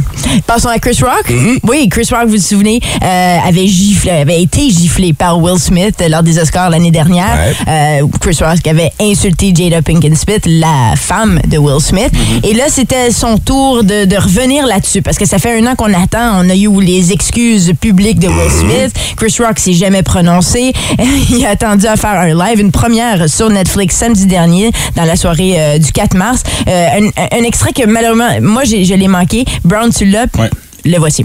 Passons 0.47 0.69
à 0.69 0.78
Chris 0.78 0.99
Rock. 1.02 1.33
Oui, 1.64 1.88
Chris 1.90 2.09
Rock, 2.11 2.26
vous 2.26 2.37
vous 2.37 2.42
souvenez, 2.42 2.81
euh, 3.02 3.38
avait 3.52 3.66
giflé, 3.66 4.11
avait 4.11 4.42
été 4.42 4.71
giflé 4.71 5.12
par 5.12 5.38
Will 5.38 5.59
Smith 5.59 6.02
lors 6.09 6.23
des 6.23 6.38
Oscars 6.38 6.71
l'année 6.71 6.90
dernière. 6.90 7.37
Euh, 7.68 8.06
Chris 8.18 8.38
Rock 8.40 8.66
avait 8.66 8.90
insulté 9.00 9.52
Jada 9.54 9.82
Pinkett 9.82 10.16
Smith, 10.16 10.44
la 10.47 10.94
femme 10.97 11.38
de 11.47 11.59
Will 11.59 11.80
Smith. 11.80 12.11
Et 12.44 12.54
là, 12.54 12.64
c'était 12.68 13.11
son 13.11 13.37
tour 13.37 13.85
de, 13.85 14.06
de 14.06 14.16
revenir 14.16 14.66
là-dessus 14.66 15.02
parce 15.02 15.18
que 15.18 15.26
ça 15.26 15.38
fait 15.38 15.61
un 15.61 15.66
an 15.66 15.75
qu'on 15.75 15.92
attend. 15.92 16.40
On 16.42 16.49
a 16.49 16.54
eu 16.54 16.80
les 16.80 17.12
excuses 17.12 17.73
publiques 17.78 18.18
de 18.18 18.28
Will 18.28 18.50
Smith. 18.50 18.94
Chris 19.16 19.37
Rock 19.40 19.59
s'est 19.59 19.75
jamais 19.75 20.02
prononcé. 20.02 20.73
Il 21.30 21.44
a 21.44 21.50
attendu 21.50 21.87
à 21.87 21.97
faire 21.97 22.18
un 22.18 22.35
live, 22.35 22.59
une 22.59 22.73
première 22.73 23.28
sur 23.28 23.50
Netflix 23.50 23.97
samedi 23.97 24.25
dernier, 24.26 24.71
dans 24.97 25.04
la 25.04 25.16
soirée 25.16 25.54
euh, 25.59 25.78
du 25.78 25.92
4 25.92 26.16
mars. 26.16 26.42
Euh, 26.68 26.88
un, 27.00 27.38
un 27.38 27.44
extrait 27.44 27.73
que 27.73 27.87
malheureusement, 27.87 28.30
moi, 28.40 28.64
je 28.64 28.94
l'ai 28.94 29.09
manqué. 29.09 29.44
Brown, 29.62 29.90
tu 29.92 30.06
l'as. 30.06 30.26
Ouais. 30.38 30.49
Le 30.85 30.97
voici. 30.99 31.25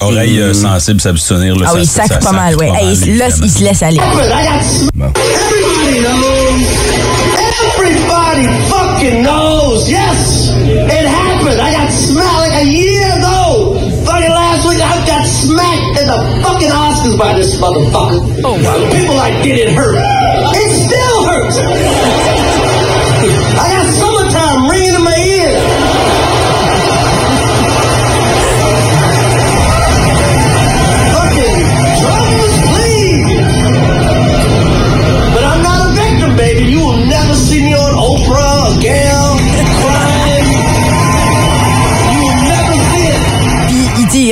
Oreille 0.00 0.40
euh, 0.40 0.54
sensible, 0.54 1.00
s'abstenir. 1.00 1.54
Ah 1.62 1.66
ça- 1.68 1.74
oui, 1.74 1.80
il 1.82 1.86
ça- 1.86 2.06
sac 2.06 2.22
ça 2.22 2.30
pas 2.30 2.32
mal, 2.32 2.56
ouais. 2.56 2.68
pas 2.68 2.78
Hey, 2.80 2.96
mal, 2.96 3.16
là, 3.18 3.28
il 3.42 3.50
se 3.50 3.62
laisse 3.64 3.82
aller. 3.82 3.98
Everybody 3.98 6.00
knows. 6.02 6.62
Everybody 7.76 8.46
fucking 8.68 9.22
knows. 9.22 9.88
Yes, 9.88 10.50
it 10.66 11.06
happened. 11.06 11.60
I 11.60 11.72
got 11.72 11.90
smacked 11.90 12.38
like 12.40 12.54
a 12.62 12.64
year 12.64 13.06
ago. 13.18 13.74
Fucking 14.04 14.30
last 14.30 14.66
week, 14.68 14.80
I 14.80 15.04
got 15.06 15.26
smacked 15.26 16.00
in 16.00 16.06
the 16.08 16.18
fucking 16.42 16.70
Oscars 16.70 17.16
by 17.18 17.34
this 17.34 17.56
motherfucker. 17.56 18.20
Oh 18.44 18.56
wow. 18.62 18.90
People 18.92 19.14
like 19.16 19.42
getting 19.44 19.74
hurt? 19.74 19.96
It 20.54 20.70
still 20.86 21.24
hurts. 21.26 21.56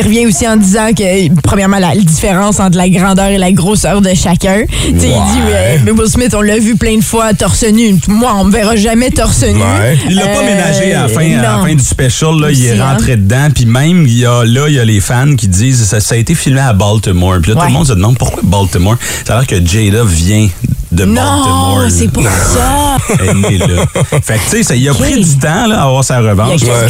Revient 0.04 0.26
aussi 0.26 0.46
en 0.46 0.56
disant 0.56 0.90
que, 0.96 1.32
premièrement, 1.40 1.78
la 1.78 1.94
différence 1.96 2.60
entre 2.60 2.76
la 2.76 2.88
grandeur 2.88 3.28
et 3.28 3.38
la 3.38 3.52
grosseur 3.52 4.00
de 4.00 4.10
chacun. 4.14 4.62
Tu 4.68 4.90
sais, 4.90 4.92
Il 4.92 4.98
dit, 5.00 5.88
euh, 5.88 5.92
Will 5.92 6.08
Smith, 6.08 6.34
on 6.36 6.40
l'a 6.42 6.58
vu 6.58 6.76
plein 6.76 6.96
de 6.96 7.02
fois 7.04 7.34
torse 7.34 7.64
nu. 7.64 7.96
Moi, 8.08 8.30
on 8.36 8.44
me 8.44 8.52
verra 8.52 8.76
jamais 8.76 9.10
torse 9.10 9.42
nu. 9.42 9.58
Ouais. 9.60 9.98
Il 10.08 10.16
l'a 10.16 10.26
pas 10.26 10.40
Euh, 10.42 10.46
ménagé 10.46 10.94
à 10.94 11.02
la 11.02 11.08
fin, 11.08 11.20
à 11.38 11.42
la 11.42 11.56
non. 11.56 11.64
fin 11.64 11.74
du 11.74 11.84
special. 11.84 12.40
Là, 12.40 12.50
il 12.50 12.64
est 12.64 12.78
hein. 12.80 12.92
rentré 12.92 13.16
dedans. 13.16 13.48
Puis 13.54 13.66
même, 13.66 14.06
il 14.06 14.18
y 14.18 14.26
a, 14.26 14.44
là, 14.44 14.66
il 14.68 14.74
y 14.74 14.78
a 14.80 14.84
les 14.84 15.00
fans 15.00 15.34
qui 15.36 15.48
disent 15.48 15.84
ça, 15.84 16.00
ça 16.00 16.14
a 16.14 16.18
été 16.18 16.34
filmé 16.34 16.60
à 16.60 16.72
Baltimore. 16.72 17.36
Puis 17.42 17.52
là, 17.52 17.60
tout 17.60 17.66
le 17.66 17.72
monde 17.72 17.86
se 17.86 17.92
demande 17.92 18.18
pourquoi 18.18 18.42
Baltimore? 18.44 18.96
Ça 19.26 19.34
a 19.34 19.38
l'air 19.38 19.46
que 19.46 19.56
Jada 19.56 20.02
vient 20.04 20.48
de 20.94 21.04
Baltimore. 21.04 21.78
Non, 21.82 21.88
c'est 21.90 22.08
pour 22.08 22.22
ça. 22.24 22.96
Elle 23.20 23.54
est 23.54 23.58
là. 23.58 23.84
Fait 24.22 24.34
que, 24.34 24.44
tu 24.44 24.56
sais, 24.56 24.62
ça 24.62 24.76
il 24.76 24.88
a 24.88 24.94
pris 24.94 25.22
du 25.22 25.38
temps 25.38 25.66
là, 25.66 25.80
à 25.82 25.86
avoir 25.86 26.04
sa 26.04 26.20
revanche. 26.20 26.60
Il 26.62 26.70
a 26.70 26.86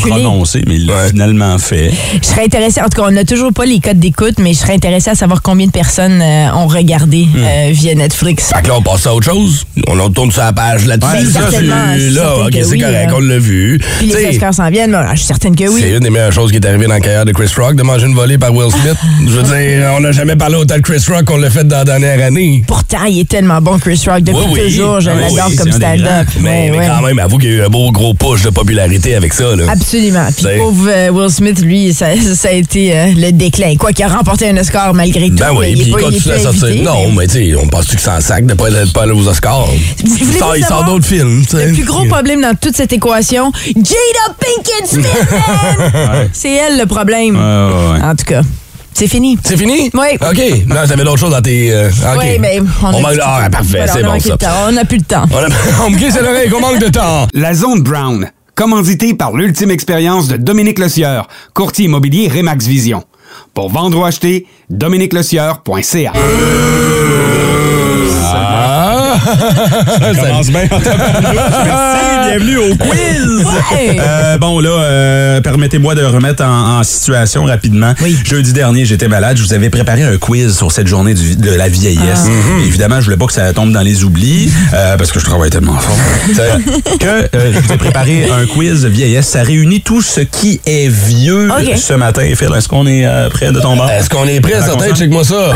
mais 0.66 0.74
il 0.76 0.86
l'a 0.86 1.08
finalement 1.08 1.58
fait. 1.58 1.92
Je 2.20 2.26
serais 2.26 2.44
intéressée, 2.44 2.80
en 2.80 2.84
tout 2.88 3.00
cas, 3.00 3.08
on 3.08 3.12
n'a 3.12 3.24
toujours 3.24 3.52
pas 3.52 3.64
les 3.64 3.80
codes 3.80 3.98
d'écoute, 3.98 4.34
mais 4.38 4.52
je 4.52 4.58
serais 4.58 4.74
intéressée 4.74 5.10
à 5.10 5.14
savoir 5.14 5.42
combien 5.42 5.66
de 5.66 5.72
personnes 5.72 6.20
euh, 6.22 6.52
ont 6.54 6.66
regardé 6.66 7.24
Hmm. 7.24 7.38
euh, 7.38 7.68
via 7.72 7.94
Netflix. 7.94 8.50
Fait 8.54 8.62
que 8.62 8.68
là, 8.68 8.74
on 8.76 8.82
passe 8.82 9.06
à 9.06 9.14
autre 9.14 9.24
chose. 9.26 9.64
On 9.88 9.98
en 9.98 10.10
tourne 10.10 10.30
sur 10.30 10.42
la 10.42 10.52
page 10.52 10.84
là-dessus. 10.86 11.30
Ça, 11.32 11.40
c'est- 11.50 11.62
là, 11.62 12.36
ok, 12.46 12.50
c'est 12.52 12.66
oui, 12.66 12.78
correct, 12.80 13.06
là. 13.08 13.14
on 13.16 13.20
l'a 13.20 13.38
vu. 13.38 13.80
Puis 13.98 14.08
les 14.08 14.26
Oscars 14.26 14.54
s'en 14.54 14.68
viennent, 14.70 14.96
je 15.12 15.16
suis 15.18 15.26
certaine 15.26 15.54
que 15.56 15.64
oui. 15.68 15.80
C'est 15.80 15.90
une 15.92 16.00
des 16.00 16.10
meilleures 16.10 16.32
choses 16.32 16.50
qui 16.50 16.56
est 16.58 16.66
arrivée 16.66 16.86
dans 16.86 16.94
la 16.94 17.00
carrière 17.00 17.24
de 17.24 17.32
Chris 17.32 17.50
Rock, 17.56 17.76
de 17.76 17.82
manger 17.82 18.06
une 18.06 18.14
volée 18.14 18.36
par 18.38 18.52
Will 18.54 18.70
Smith. 18.70 18.96
Je 19.26 19.30
veux 19.32 19.42
dire, 19.42 19.90
on 19.96 20.00
n'a 20.00 20.12
jamais 20.12 20.36
parlé 20.36 20.56
autant 20.56 20.76
de 20.76 20.80
Chris 20.80 21.02
Rock 21.08 21.24
qu'on 21.24 21.36
l'a 21.38 21.50
fait 21.50 21.64
dans 21.66 21.78
la 21.78 21.84
dernière 21.84 22.24
année. 22.26 22.62
Pourtant, 22.66 23.04
il 23.08 23.20
est 23.20 23.28
tellement 23.28 23.60
bon, 23.60 23.78
Chris 23.78 23.93
Rock. 24.06 24.22
Depuis 24.22 24.38
Oui, 24.46 24.50
oui. 24.52 24.60
toujours, 24.70 25.00
je 25.00 25.10
oui, 25.10 25.16
l'adore 25.20 25.46
oui, 25.50 25.56
comme 25.56 25.68
un 25.68 25.72
stand-up. 25.72 26.26
Mais, 26.40 26.50
Ouais, 26.50 26.70
mais 26.70 26.78
ouais. 26.78 26.86
quand 26.86 27.02
même, 27.06 27.18
avoue 27.18 27.38
qu'il 27.38 27.50
y 27.50 27.52
a 27.54 27.56
eu 27.56 27.62
un 27.64 27.68
beau 27.68 27.90
gros 27.92 28.14
push 28.14 28.42
de 28.42 28.50
popularité 28.50 29.14
avec 29.14 29.32
ça. 29.32 29.54
Là. 29.56 29.64
Absolument. 29.70 30.26
Puis 30.26 30.44
T'sais. 30.44 30.56
pauvre 30.58 30.88
euh, 30.88 31.10
Will 31.10 31.30
Smith, 31.30 31.60
lui, 31.60 31.92
ça, 31.94 32.06
ça 32.34 32.48
a 32.48 32.52
été 32.52 32.96
euh, 32.96 33.06
le 33.16 33.30
déclin. 33.32 33.74
Quoi 33.76 33.92
qu'il 33.92 34.04
a 34.04 34.08
remporté 34.08 34.48
un 34.48 34.56
Oscar 34.56 34.92
malgré 34.94 35.28
tout. 35.30 35.36
Ben 35.36 35.50
oui, 35.56 35.72
puis 35.74 35.84
il 35.88 35.92
continue 35.92 36.32
à 36.34 36.38
sortir. 36.40 36.64
invité, 36.64 36.82
non, 36.82 37.08
mais- 37.10 37.14
mais 37.22 37.26
tu 37.26 37.32
sais, 37.50 37.54
on 37.56 37.66
pense-tu 37.68 37.96
que 37.96 38.02
c'est 38.02 38.10
en 38.10 38.20
sac 38.20 38.46
de 38.46 38.54
pas 38.54 38.68
être 38.68 38.92
pas 38.92 39.02
aller 39.02 39.12
aux 39.12 39.26
Oscars? 39.28 39.66
Il 40.04 40.08
sort, 40.38 40.56
il 40.56 40.60
sort 40.60 40.68
savoir? 40.80 40.84
d'autres 40.86 41.06
films. 41.06 41.44
Le 41.52 41.72
plus 41.72 41.84
gros 41.84 42.04
problème 42.06 42.40
dans 42.42 42.54
toute 42.54 42.76
cette 42.76 42.92
équation, 42.92 43.50
Jada 43.74 44.34
Pinkett 44.38 44.86
Smith! 44.88 45.28
C'est 46.32 46.52
elle 46.52 46.78
le 46.78 46.86
problème. 46.86 47.36
Ouais, 47.36 47.40
ouais, 47.42 47.92
ouais. 48.00 48.04
En 48.04 48.14
tout 48.14 48.24
cas, 48.24 48.42
c'est 48.94 49.08
fini. 49.08 49.36
C'est 49.44 49.56
fini? 49.56 49.90
Oui. 49.92 50.06
OK. 50.20 50.66
Non, 50.66 50.76
t'avais 50.88 51.04
d'autres 51.04 51.18
choses 51.18 51.30
dans 51.32 51.42
tes. 51.42 51.72
euh, 51.72 51.88
OK. 51.90 52.18
Oui, 52.18 52.38
mais 52.40 52.60
on, 52.82 52.86
On 52.86 52.88
a 52.88 53.00
manque- 53.00 53.18
Ah, 53.22 53.48
parfait, 53.50 53.68
Voilà, 53.78 53.92
c'est 53.92 54.02
bon 54.02 54.08
manqué 54.12 54.28
ça. 54.28 54.36
de 54.36 54.38
temps. 54.38 54.50
On 54.68 54.72
n'a 54.72 54.84
plus 54.84 54.98
le 54.98 55.04
temps. 55.04 55.24
On, 55.30 55.36
a- 55.36 55.84
on 55.86 55.90
me 55.90 55.96
glisse 55.98 56.16
à 56.16 56.22
l'oreille 56.22 56.48
qu'on 56.48 56.60
manque 56.60 56.78
de 56.78 56.88
temps. 56.88 57.26
La 57.34 57.52
Zone 57.54 57.82
Brown, 57.82 58.30
commandité 58.54 59.14
par 59.14 59.32
l'ultime 59.32 59.70
expérience 59.70 60.28
de 60.28 60.36
Dominique 60.36 60.78
Lecieur, 60.78 61.28
courtier 61.52 61.86
immobilier 61.86 62.28
Remax 62.28 62.66
Vision. 62.66 63.04
Pour 63.52 63.68
vendre 63.70 63.98
ou 63.98 64.04
acheter, 64.04 64.46
dominiquelecieur.ca. 64.70 66.12
Ah! 68.36 68.93
Ça 69.18 70.20
commence 70.28 70.48
bien 70.50 70.64
en 70.70 70.78
Merci, 70.78 72.28
bienvenue 72.28 72.56
au 72.58 72.74
quiz! 72.76 73.44
Ouais. 73.72 73.96
Euh, 74.00 74.38
bon, 74.38 74.60
là, 74.60 74.70
euh, 74.70 75.40
permettez-moi 75.40 75.94
de 75.94 76.04
remettre 76.04 76.44
en, 76.44 76.78
en 76.78 76.82
situation 76.82 77.44
rapidement. 77.44 77.92
Jeudi 78.24 78.52
dernier, 78.52 78.84
j'étais 78.84 79.08
malade. 79.08 79.36
Je 79.36 79.42
vous 79.42 79.52
avais 79.54 79.70
préparé 79.70 80.02
un 80.02 80.16
quiz 80.16 80.56
sur 80.56 80.72
cette 80.72 80.86
journée 80.86 81.14
du- 81.14 81.36
de 81.36 81.50
la 81.54 81.68
vieillesse. 81.68 82.26
Et 82.62 82.66
Évidemment, 82.66 83.00
je 83.00 83.04
voulais 83.06 83.16
pas 83.16 83.26
que 83.26 83.32
ça 83.32 83.52
tombe 83.52 83.72
dans 83.72 83.80
les 83.82 84.04
oublis, 84.04 84.50
euh, 84.72 84.96
parce 84.96 85.12
que 85.12 85.20
je 85.20 85.24
travaille 85.24 85.50
tellement 85.50 85.78
fort. 85.78 85.96
Que 87.00 87.06
euh, 87.36 87.52
je 87.52 87.58
vous 87.60 87.72
ai 87.72 87.76
préparé 87.76 88.28
un 88.30 88.46
quiz 88.46 88.84
vieillesse. 88.86 89.26
Ça 89.28 89.42
réunit 89.42 89.80
tout 89.80 90.02
ce 90.02 90.20
qui 90.20 90.60
est 90.66 90.88
vieux 90.88 91.48
ce 91.76 91.94
matin. 91.94 92.22
Phil, 92.36 92.48
est-ce 92.56 92.68
qu'on 92.68 92.86
est 92.86 93.04
euh, 93.06 93.28
prêt 93.30 93.52
de 93.52 93.60
tomber? 93.60 93.82
Est-ce 93.98 94.08
qu'on 94.08 94.26
est 94.26 94.40
prêt, 94.40 94.60
certain? 94.62 94.94
Check-moi 94.94 95.24
ça. 95.24 95.52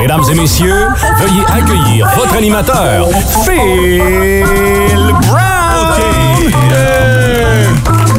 Mesdames 0.00 0.22
et 0.30 0.34
messieurs, 0.34 0.86
veuillez 1.20 1.42
accueillir 1.52 2.08
votre 2.16 2.34
animateur, 2.36 2.95
Phil 3.44 4.94
Brown. 5.28 5.76
OK. 5.82 6.54
Euh, 6.72 7.66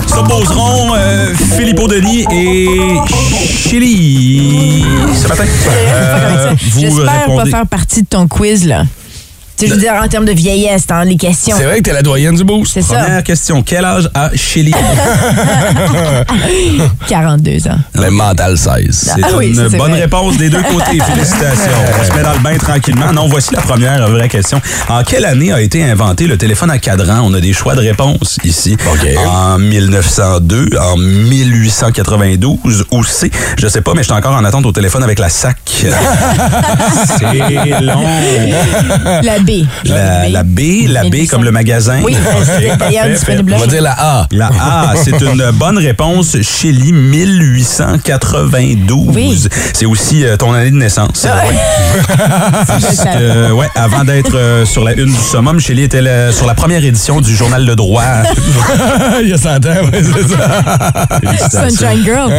S'opposeront 0.08 0.94
euh, 0.96 1.34
Filippo 1.58 1.88
Denis 1.88 2.26
et 2.32 2.68
Chili 3.48 4.86
ce 5.14 5.28
matin. 5.28 5.44
Euh, 5.70 6.54
vous 6.72 6.80
J'espère 6.80 7.36
pas 7.36 7.46
faire 7.46 7.68
partie 7.68 8.02
de 8.04 8.08
ton 8.08 8.28
quiz, 8.28 8.66
là. 8.66 8.84
Je 9.60 9.66
veux 9.74 9.78
dire, 9.80 9.94
en 9.94 10.08
termes 10.08 10.26
de 10.26 10.32
vieillesse, 10.34 10.86
dans 10.86 11.02
les 11.02 11.18
questions. 11.18 11.56
C'est 11.58 11.64
vrai 11.66 11.78
que 11.80 11.84
t'es 11.84 11.94
la 11.94 12.02
doyenne 12.04 12.36
du 12.36 12.44
boost. 12.44 12.74
C'est 12.74 12.82
ça. 12.84 12.96
Première 13.00 13.24
question. 13.24 13.64
Quel 13.64 13.84
âge 13.86 14.10
a 14.14 14.30
Chili? 14.36 14.74
42 17.08 17.52
ans. 17.70 17.80
Le 17.96 18.10
mental 18.12 18.58
16. 18.58 18.86
C'est 18.92 19.24
Ah 19.24 19.28
oui, 19.36 19.48
une 19.50 19.56
c'est 19.56 19.78
bonne 19.78 19.92
vrai. 19.92 20.02
réponse 20.02 20.38
des 20.38 20.50
deux 20.50 20.62
côtés. 20.62 21.00
Félicitations. 21.06 21.72
On 22.00 22.04
se 22.06 22.14
met 22.18 22.24
dans 22.24 22.34
le 22.34 22.40
bain 22.40 22.58
tranquillement. 22.58 23.12
Non, 23.14 23.28
voici 23.28 23.54
la 23.54 23.62
première 23.62 24.08
vraie 24.10 24.30
question. 24.30 24.62
En 24.90 25.04
quelle 25.04 25.26
année 25.26 25.52
a 25.52 25.62
été 25.62 25.84
inventé 25.84 26.28
le 26.28 26.38
téléphone 26.38 26.70
à 26.72 26.78
cadran? 26.78 27.22
On 27.24 27.34
a 27.34 27.40
des 27.40 27.54
choix 27.54 27.76
de 27.76 27.82
réponse 27.82 28.38
ici. 28.44 28.78
OK. 28.92 29.08
En 29.28 29.58
1902, 29.58 30.70
en 30.80 30.98
1892 30.98 32.86
ou 32.92 33.04
C. 33.04 33.32
Je 33.58 33.68
sais 33.68 33.82
pas, 33.82 33.94
mais 33.94 34.02
je 34.04 34.08
suis 34.08 34.14
encore 34.14 34.36
en 34.36 34.44
attente 34.44 34.66
au 34.66 34.72
téléphone 34.72 35.04
avec 35.04 35.20
la 35.20 35.30
SAC. 35.30 35.58
C'est 37.20 37.82
long. 37.82 38.04
La 39.24 39.40
B. 39.48 39.64
La, 39.86 40.28
la 40.30 40.44
B, 40.44 40.60
la 40.90 41.06
B 41.06 41.26
comme 41.30 41.46
le 41.46 41.52
magasin. 41.52 42.02
Oui, 42.04 42.14
disponible 43.10 43.54
On 43.56 43.60
va 43.60 43.68
dire 43.68 43.82
la 43.82 43.96
A. 43.98 44.28
La 44.32 44.48
A, 44.48 44.94
c'est 45.04 45.22
une 45.22 45.52
bonne 45.54 45.78
réponse. 45.78 46.36
Chili, 46.42 46.92
1892. 46.92 49.16
Oui. 49.16 49.42
C'est 49.74 49.86
aussi 49.86 50.26
euh, 50.26 50.36
ton 50.36 50.52
année 50.52 50.72
de 50.72 50.76
naissance. 50.76 51.26
Ah 51.30 51.38
Ouais. 51.48 51.56
Parce 52.68 52.98
que, 52.98 53.08
euh, 53.18 53.52
ouais, 53.52 53.70
avant 53.76 54.04
d'être 54.04 54.36
euh, 54.36 54.66
sur 54.66 54.84
la 54.84 54.92
une 54.94 55.06
du 55.06 55.14
summum, 55.14 55.60
Chili 55.62 55.84
était 55.84 56.02
sur 56.34 56.46
la 56.46 56.54
première 56.56 56.84
édition 56.84 57.22
du 57.22 57.34
journal 57.36 57.66
Le 57.66 57.76
Droit. 57.76 58.04
Il 59.22 59.30
y 59.30 59.34
a 59.34 59.38
100 59.38 59.50
ans, 59.50 59.60
ouais, 59.60 60.02
c'est 60.04 60.28
ça. 61.48 61.70
Sunshine 61.70 62.04
Girl. 62.04 62.34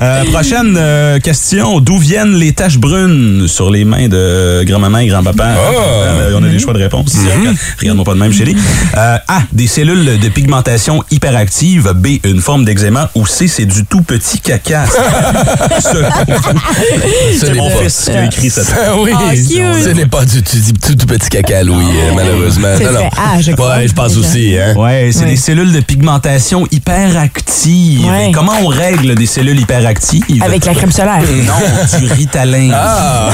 Euh, 0.00 0.24
prochaine 0.32 0.76
euh, 0.78 1.18
question. 1.18 1.80
D'où 1.80 1.98
viennent 1.98 2.36
les 2.36 2.52
taches 2.52 2.78
brunes 2.78 3.48
sur 3.48 3.70
les 3.70 3.84
mains 3.84 4.06
de 4.08 4.62
grand-maman 4.64 4.98
et 4.98 5.06
grand-papa? 5.08 5.54
Euh, 5.64 6.38
on 6.38 6.44
a 6.44 6.48
des 6.48 6.58
choix 6.58 6.72
de 6.72 6.78
réponse. 6.78 7.12
Regarde- 7.14 7.56
Regarde-moi 7.80 8.04
pas 8.04 8.14
de 8.14 8.18
même, 8.18 8.32
Chélie. 8.32 8.56
Euh, 8.96 9.16
A. 9.28 9.42
Des 9.52 9.66
cellules 9.66 10.18
de 10.18 10.28
pigmentation 10.28 11.02
hyperactive. 11.10 11.92
B. 11.94 12.18
Une 12.24 12.40
forme 12.40 12.64
d'eczéma. 12.64 13.10
Ou 13.14 13.26
C. 13.26 13.48
C'est 13.48 13.66
du 13.66 13.84
tout 13.84 14.02
petit 14.02 14.40
caca. 14.40 14.84
Ce- 15.80 15.88
Ce 15.88 17.38
C'est 17.40 17.52
n'est 17.52 17.58
mon 17.58 17.70
pas. 17.70 17.76
fils 17.84 18.04
qui 18.04 18.10
a 18.10 18.24
écrit 18.24 18.50
ça. 18.50 18.62
Ah 18.74 18.92
oui, 18.98 19.10
Ah, 19.14 19.32
ce 19.34 19.88
n'est 19.90 20.06
pas 20.06 20.24
du 20.24 20.42
tout, 20.42 20.56
tout, 20.82 20.94
tout 20.94 21.06
petit 21.06 21.28
caca, 21.28 21.62
Louis, 21.62 21.84
euh, 21.84 22.12
malheureusement. 22.14 22.68
C'est 22.76 22.84
Non, 22.84 22.92
non. 22.92 22.98
fait 23.10 23.20
A, 23.38 23.40
je 23.40 23.52
crois. 23.52 23.76
Ouais, 23.76 23.88
je 23.88 23.92
pense 23.92 24.16
aussi. 24.16 24.56
Hein. 24.58 24.74
Ouais, 24.76 25.10
c'est 25.12 25.20
Ouais. 25.20 25.30
des 25.30 25.36
cellules 25.36 25.72
de 25.72 25.80
pigmentation 25.80 26.66
hyperactive. 26.70 28.06
Ouais. 28.06 28.30
Comment 28.34 28.52
on 28.62 28.66
règle 28.68 29.14
des 29.14 29.26
cellules 29.26 29.58
hyperactives? 29.60 30.24
Avec 30.42 30.64
la 30.64 30.74
crème 30.74 30.92
solaire. 30.92 31.20
Non, 31.22 31.98
du 31.98 32.12
ritalin. 32.12 32.70
Ah! 32.74 33.30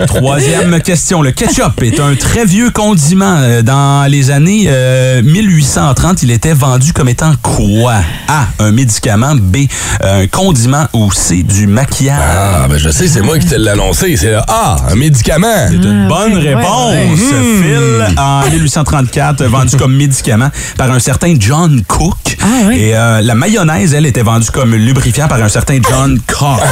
Troisième 0.06 0.63
Deuxième 0.64 0.80
question. 0.80 1.20
Le 1.20 1.30
ketchup 1.30 1.82
est 1.82 2.00
un 2.00 2.14
très 2.14 2.46
vieux 2.46 2.70
condiment. 2.70 3.36
Euh, 3.38 3.60
Dans 3.60 4.10
les 4.10 4.30
années 4.30 4.64
euh, 4.68 5.20
1830, 5.22 6.22
il 6.22 6.30
était 6.30 6.54
vendu 6.54 6.94
comme 6.94 7.10
étant 7.10 7.34
quoi? 7.42 7.96
A. 8.28 8.46
Un 8.58 8.72
médicament. 8.72 9.34
B. 9.34 9.66
Un 10.00 10.26
condiment. 10.26 10.86
Ou 10.94 11.12
C. 11.12 11.42
Du 11.42 11.66
maquillage. 11.66 12.18
Ah, 12.18 12.66
ben 12.68 12.78
je 12.78 12.88
sais, 12.88 13.08
c'est 13.08 13.20
moi 13.20 13.38
qui 13.38 13.46
te 13.46 13.56
l'ai 13.56 13.68
annoncé. 13.68 14.16
C'est 14.16 14.30
là. 14.30 14.42
Ah, 14.48 14.76
un 14.90 14.94
médicament. 14.94 15.66
C'est 15.68 15.74
une 15.74 16.08
bonne 16.08 16.38
ouais, 16.38 16.54
réponse. 16.54 16.94
ouais. 16.94 17.10
Phil, 17.14 18.06
en 18.16 18.40
1834, 18.48 19.44
vendu 19.44 19.76
comme 19.76 19.94
médicament 19.94 20.48
par 20.78 20.90
un 20.90 20.98
certain 20.98 21.34
John 21.38 21.82
Cook. 21.86 22.38
Ah. 22.40 22.72
Et 22.72 22.96
euh, 22.96 23.20
la 23.20 23.34
mayonnaise, 23.34 23.92
elle, 23.92 24.06
était 24.06 24.22
vendue 24.22 24.50
comme 24.50 24.74
lubrifiant 24.74 25.28
par 25.28 25.42
un 25.42 25.50
certain 25.50 25.78
John 25.90 26.18
Cock. 26.26 26.58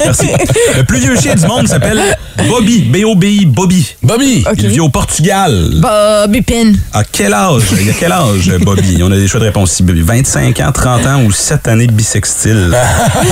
Merci. 0.00 0.28
Le 0.76 0.84
plus 0.86 1.00
vieux 1.00 1.16
chien 1.20 1.34
du 1.34 1.46
monde 1.46 1.66
s'appelle 1.68 2.00
Bobby. 2.48 2.80
B-O-B-I, 2.82 3.46
Bobby. 3.46 3.94
Bobby. 4.02 4.44
Ok. 4.50 4.58
Il 4.60 4.68
vit 4.68 4.80
au 4.80 4.88
Portugal. 4.88 5.70
Bobby 5.80 6.42
Pin. 6.42 6.72
À 6.92 7.02
quel 7.04 7.32
âge? 7.34 7.62
Il 7.72 7.86
y 7.86 7.90
a 7.90 7.94
quel 7.98 8.12
âge, 8.12 8.52
Bobby? 8.60 8.98
On 9.02 9.10
a 9.10 9.16
des 9.16 9.26
choix 9.28 9.40
de 9.40 9.46
réponse 9.46 9.72
ici. 9.72 9.84
25 9.86 10.60
ans, 10.60 10.72
30 10.72 11.06
ans 11.06 11.22
ou 11.22 11.32
7 11.32 11.68
années 11.68 11.86
bissextiles? 11.86 12.74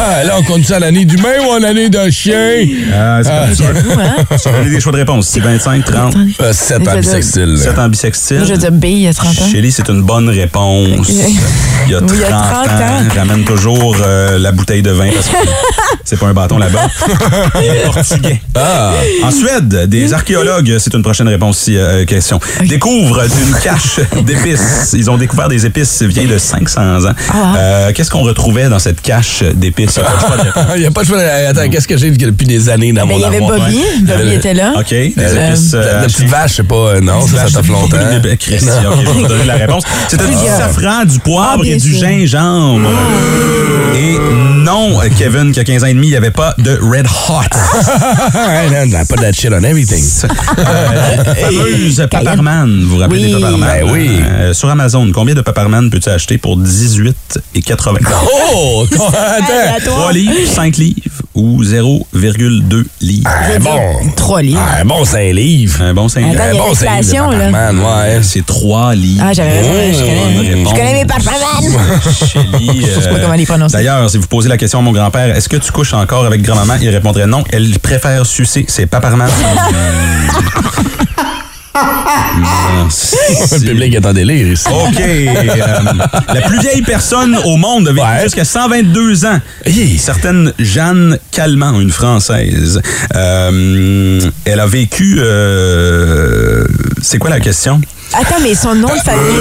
Ah, 0.07 0.25
là, 0.25 0.35
on 0.39 0.43
compte 0.43 0.65
ça 0.65 0.77
à 0.77 0.79
l'année 0.81 1.05
d'humain 1.05 1.39
ou 1.47 1.51
en 1.53 1.63
année 1.63 1.89
de 1.89 2.11
chien? 2.11 2.67
Ah, 2.95 3.21
c'est. 3.23 3.55
J'avoue, 3.65 4.01
hein? 4.01 4.65
Des 4.69 4.81
choix 4.81 4.93
de 4.93 4.97
réponse. 4.99 5.29
C'est 5.29 5.41
25, 5.41 5.85
30, 5.85 6.15
Euh, 6.41 6.53
7 6.53 6.77
ans 6.81 6.85
Je 6.85 6.91
veux 6.97 7.01
dire- 7.01 7.01
bisextile. 7.01 7.59
7 7.59 7.79
ans 7.79 7.89
bissextile. 7.89 8.37
Moi, 8.39 8.47
je 8.47 8.53
veux 8.53 8.59
dire 8.59 8.73
B, 8.73 8.85
il 8.87 8.99
y 9.03 9.09
a 9.09 9.15
30 9.15 9.39
ans. 9.39 9.49
Chélie, 9.51 9.73
c'est 9.73 9.89
une 9.89 10.03
bonne 10.03 10.29
réponse. 10.29 11.09
Il 11.09 11.91
y 11.93 11.95
a 11.95 11.99
30, 11.99 12.11
Oui, 12.11 12.17
il 12.17 12.21
y 12.21 12.25
a 12.25 12.29
30 12.29 12.69
ans. 12.69 12.71
ans. 12.71 13.09
J'amène 13.15 13.45
toujours 13.45 13.97
euh, 14.05 14.39
la 14.39 14.53
bouteille 14.53 14.83
de 14.83 14.91
vin 14.91 15.11
parce 15.15 15.29
que 15.29 15.37
c'est 16.05 16.19
pas 16.19 16.27
un 16.27 16.35
bâton 16.35 16.59
là-bas. 16.59 16.89
Portugais. 17.93 18.41
Ah. 18.55 18.93
En 19.23 19.31
Suède, 19.31 19.87
des 19.89 20.13
archéologues, 20.13 20.77
c'est 20.79 20.95
une 20.95 21.03
prochaine 21.03 21.29
réponse 21.29 21.61
ici, 21.63 21.77
euh, 21.77 22.05
question, 22.05 22.41
découvrent 22.65 23.23
d'une 23.23 23.55
cache 23.63 24.01
d'épices. 24.23 24.93
Ils 24.95 25.11
ont 25.11 25.17
découvert 25.17 25.49
des 25.49 25.67
épices 25.67 26.03
vient 26.03 26.25
de 26.25 26.39
500 26.39 27.05
ans. 27.07 27.13
Ah. 27.33 27.55
Euh, 27.57 27.93
Qu'est-ce 27.95 28.11
qu'on 28.11 28.23
retrouvait 28.23 28.69
dans 28.69 28.79
cette 28.79 29.01
cache 29.01 29.43
d'épices? 29.55 29.99
Il 30.77 30.81
n'y 30.81 30.87
a 30.87 30.91
pas 30.91 31.03
de 31.03 31.07
choix. 31.09 31.19
Attends, 31.21 31.69
qu'est-ce 31.69 31.89
que 31.89 31.97
j'ai 31.97 32.11
depuis 32.11 32.47
des 32.47 32.69
années 32.69 32.93
dans 32.93 33.03
Ben, 33.07 33.13
mon 33.13 33.19
il 33.19 33.23
y 33.23 33.25
avait 33.25 33.37
armoire? 33.39 33.59
Bobby. 33.61 33.81
Bobby 34.03 34.13
Euh, 34.23 34.37
était 34.37 34.55
là. 34.55 34.73
OK, 34.79 34.89
des 34.91 35.15
Euh, 35.19 35.49
épices... 35.51 35.73
la, 35.75 36.01
la 36.01 36.07
petite 36.07 36.29
vache, 36.29 36.51
je 36.53 36.57
sais 36.57 36.63
pas. 36.63 37.01
Non, 37.01 37.27
ça, 37.27 37.49
ça 37.49 37.59
tape 37.61 37.67
longtemps. 37.69 37.97
Christy, 38.39 38.69
ok, 38.87 38.95
je 39.01 39.07
vais 39.07 39.13
vous 39.21 39.27
donner 39.27 39.45
la 39.45 39.55
réponse. 39.55 39.85
C'était 40.09 40.25
du 40.25 40.31
Plusieurs. 40.33 40.57
safran, 40.59 41.05
du 41.05 41.19
poivre 41.21 41.63
Ah, 41.65 41.67
et 41.69 41.77
du 41.77 41.95
gingembre. 41.95 42.89
Et 43.97 44.19
non, 44.65 44.99
Kevin, 45.19 45.53
qui 45.53 45.61
a 45.61 45.65
15 45.65 45.85
ans 45.85 45.87
et 45.87 45.95
demi, 45.95 46.09
il 46.09 46.11
n'y 46.11 46.17
avait 46.17 46.31
pas 46.31 46.55
de 46.59 46.79
Red 46.83 47.07
Hot. 47.29 47.34
Hey, 48.35 48.71
man, 48.71 48.89
I 48.95 49.05
put 49.05 49.17
that 49.21 49.33
shit 49.33 49.53
on 49.53 49.63
everything. 49.65 50.03
Euh, 50.25 51.25
la 51.25 51.35
fameuse 51.35 52.07
Paparman, 52.11 52.83
vous 52.85 52.91
vous 52.91 52.99
rappelez 52.99 53.25
Oui. 53.25 53.33
des 53.35 53.41
Paparman? 53.41 53.61
Ben 53.61 53.91
oui. 53.91 54.11
Euh, 54.25 54.53
sur 54.53 54.69
Amazon, 54.71 55.11
combien 55.13 55.35
de 55.35 55.41
Paparman 55.41 55.91
peux-tu 55.91 56.09
acheter 56.09 56.39
pour 56.39 56.57
18,80 56.59 57.99
Oh! 58.55 58.87
Attends! 58.93 59.05
Aléatoire. 59.15 59.97
3 59.99 60.13
livres, 60.13 60.53
5 60.53 60.77
livres 60.77 60.95
ou 61.35 61.63
0,2 61.65 62.85
livres? 63.01 63.31
Un 63.55 63.59
bon. 63.61 63.81
3 64.17 64.43
livres. 64.43 64.61
Ah, 64.63 64.81
Un 64.81 64.85
bon 64.85 65.05
5 65.05 65.33
livres. 65.35 65.83
Un 65.83 65.95
bon 65.95 66.09
5 66.09 66.21
Attends, 66.21 66.31
livres. 66.33 66.45
il 66.53 66.57
y 66.57 66.59
a 66.59 66.63
Un 66.63 66.67
bon 66.69 66.75
5 66.75 66.85
l'inflation, 66.87 67.31
livres. 67.31 67.35
de 67.35 67.39
là. 67.39 67.45
Pac-Man, 67.51 67.79
ouais. 67.81 68.21
C'est 68.23 68.47
3 68.47 68.95
livres. 68.95 69.25
Ah, 69.27 69.33
j'avais 69.33 69.61
raison. 69.61 69.99
je, 69.99 70.05
connais, 70.05 70.55
réponse. 70.55 70.69
je 70.71 70.75
connais 70.79 70.93
mes 70.95 71.05
pas 71.05 71.15
euh, 73.17 73.21
comment 73.23 73.35
les 73.35 73.47
prononcer. 73.47 73.73
D'ailleurs, 73.77 74.09
si 74.11 74.19
vous 74.19 74.27
posez 74.27 74.49
la 74.49 74.57
question 74.57 74.79
à 74.79 74.83
mon 74.83 74.93
grand-père, 74.93 75.35
est-ce 75.37 75.49
que 75.49 75.57
tu 75.57 75.73
couches 75.73 75.95
encore 75.95 76.25
avec 76.27 76.43
grand-maman? 76.43 76.75
Il 76.81 76.89
répondrait 76.91 77.24
non. 77.27 77.45
Elle 77.51 77.79
préfère 77.79 78.25
sucer. 78.27 78.65
C'est 78.69 78.87
paparman. 78.87 79.29
Le 83.53 83.59
public 83.69 83.95
est 83.95 84.07
en 84.07 84.13
délire 84.13 84.47
ici. 84.49 84.67
OK. 84.69 85.01
euh, 85.01 85.79
la 86.35 86.41
plus 86.43 86.61
vieille 86.61 86.83
personne 86.83 87.37
au 87.45 87.57
monde 87.57 87.89
a 87.89 87.93
vécu 87.93 88.05
Ouais. 88.07 88.23
jusqu'à 88.25 88.45
122 88.45 89.25
ans. 89.27 89.41
Certaine 89.99 90.53
Jeanne 90.59 91.19
Calment, 91.31 91.81
une 91.81 91.91
Française. 91.91 92.81
Euh, 93.15 94.21
elle 94.45 94.61
a 94.61 94.67
vécu... 94.67 95.17
euh, 95.21 96.65
c'est 97.03 97.19
quoi 97.19 97.31
la 97.31 97.41
question? 97.41 97.81
Attends, 98.17 98.41
mais 98.43 98.55
son 98.55 98.75
nom 98.75 98.89
de 98.89 99.01
famille. 99.01 99.35
Mais 99.35 99.41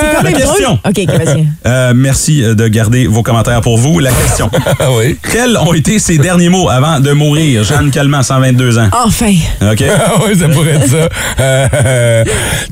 c'est 0.00 0.16
quand 0.16 0.22
La 0.22 0.30
même 0.30 0.40
drôle. 0.40 0.56
question. 0.56 0.78
OK, 0.84 0.98
ok, 1.08 1.24
vas-y. 1.24 1.46
Euh, 1.66 1.92
merci 1.94 2.42
de 2.42 2.68
garder 2.68 3.06
vos 3.06 3.22
commentaires 3.22 3.60
pour 3.60 3.78
vous. 3.78 3.98
La 4.00 4.10
question. 4.10 4.50
Ah 4.80 4.90
oui. 4.92 5.16
Quels 5.32 5.56
ont 5.56 5.72
été 5.74 5.98
ses 5.98 6.18
derniers 6.18 6.48
mots 6.48 6.68
avant 6.68 7.00
de 7.00 7.12
mourir? 7.12 7.64
Jeanne 7.64 7.90
Calment, 7.90 8.22
122 8.22 8.78
ans? 8.78 8.88
Enfin. 8.92 9.32
OK? 9.62 9.84
Ah 10.08 10.12
oui, 10.26 10.38
ça 10.38 10.48
pourrait 10.48 10.74
être 10.74 10.88
ça. 10.88 11.08
Euh, 11.40 12.24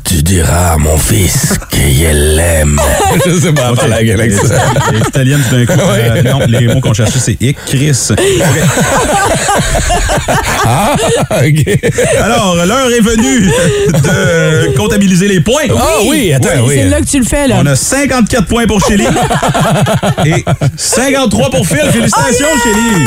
tu 0.05 0.23
diras 0.23 0.75
à 0.75 0.77
mon 0.77 0.97
fils 0.97 1.59
qu'il 1.71 2.37
l'aime. 2.37 2.81
Je 3.27 3.39
sais 3.39 3.53
pas, 3.53 3.73
la 3.89 4.05
gueule 4.05 4.21
avec 4.21 4.33
ça. 4.33 4.55
Les 4.93 4.99
Italiennes, 5.01 5.43
tout 5.49 5.57
d'un 5.57 5.67
coup. 5.67 5.73
euh, 5.81 6.23
non, 6.23 6.39
les 6.47 6.69
mots 6.69 6.81
qu'on 6.81 6.95
cherchait, 6.95 7.19
c'est 7.19 7.37
hic, 7.43 7.57
Chris. 7.67 8.09
Ah, 10.67 10.95
OK. 11.31 11.65
Alors, 12.23 12.55
l'heure 12.67 12.91
est 12.91 13.01
venue 13.01 13.51
de 13.87 14.77
comptabiliser 14.77 15.29
les 15.29 15.41
points. 15.41 15.63
Ah 15.77 15.99
oui, 16.07 16.33
attends, 16.33 16.49
oui. 16.67 16.75
C'est 16.77 16.89
là 16.89 17.01
que 17.01 17.07
tu 17.07 17.19
le 17.19 17.25
fais, 17.25 17.49
là. 17.49 17.57
On 17.61 17.67
a 17.67 17.77
54 17.77 18.47
points 18.47 18.67
pour 18.67 18.81
Shelly 18.81 19.07
et 20.27 20.45
53 20.77 21.51
pour 21.51 21.67
Phil. 21.67 21.81
Félicitations, 21.93 22.47
Shelly. 22.63 23.05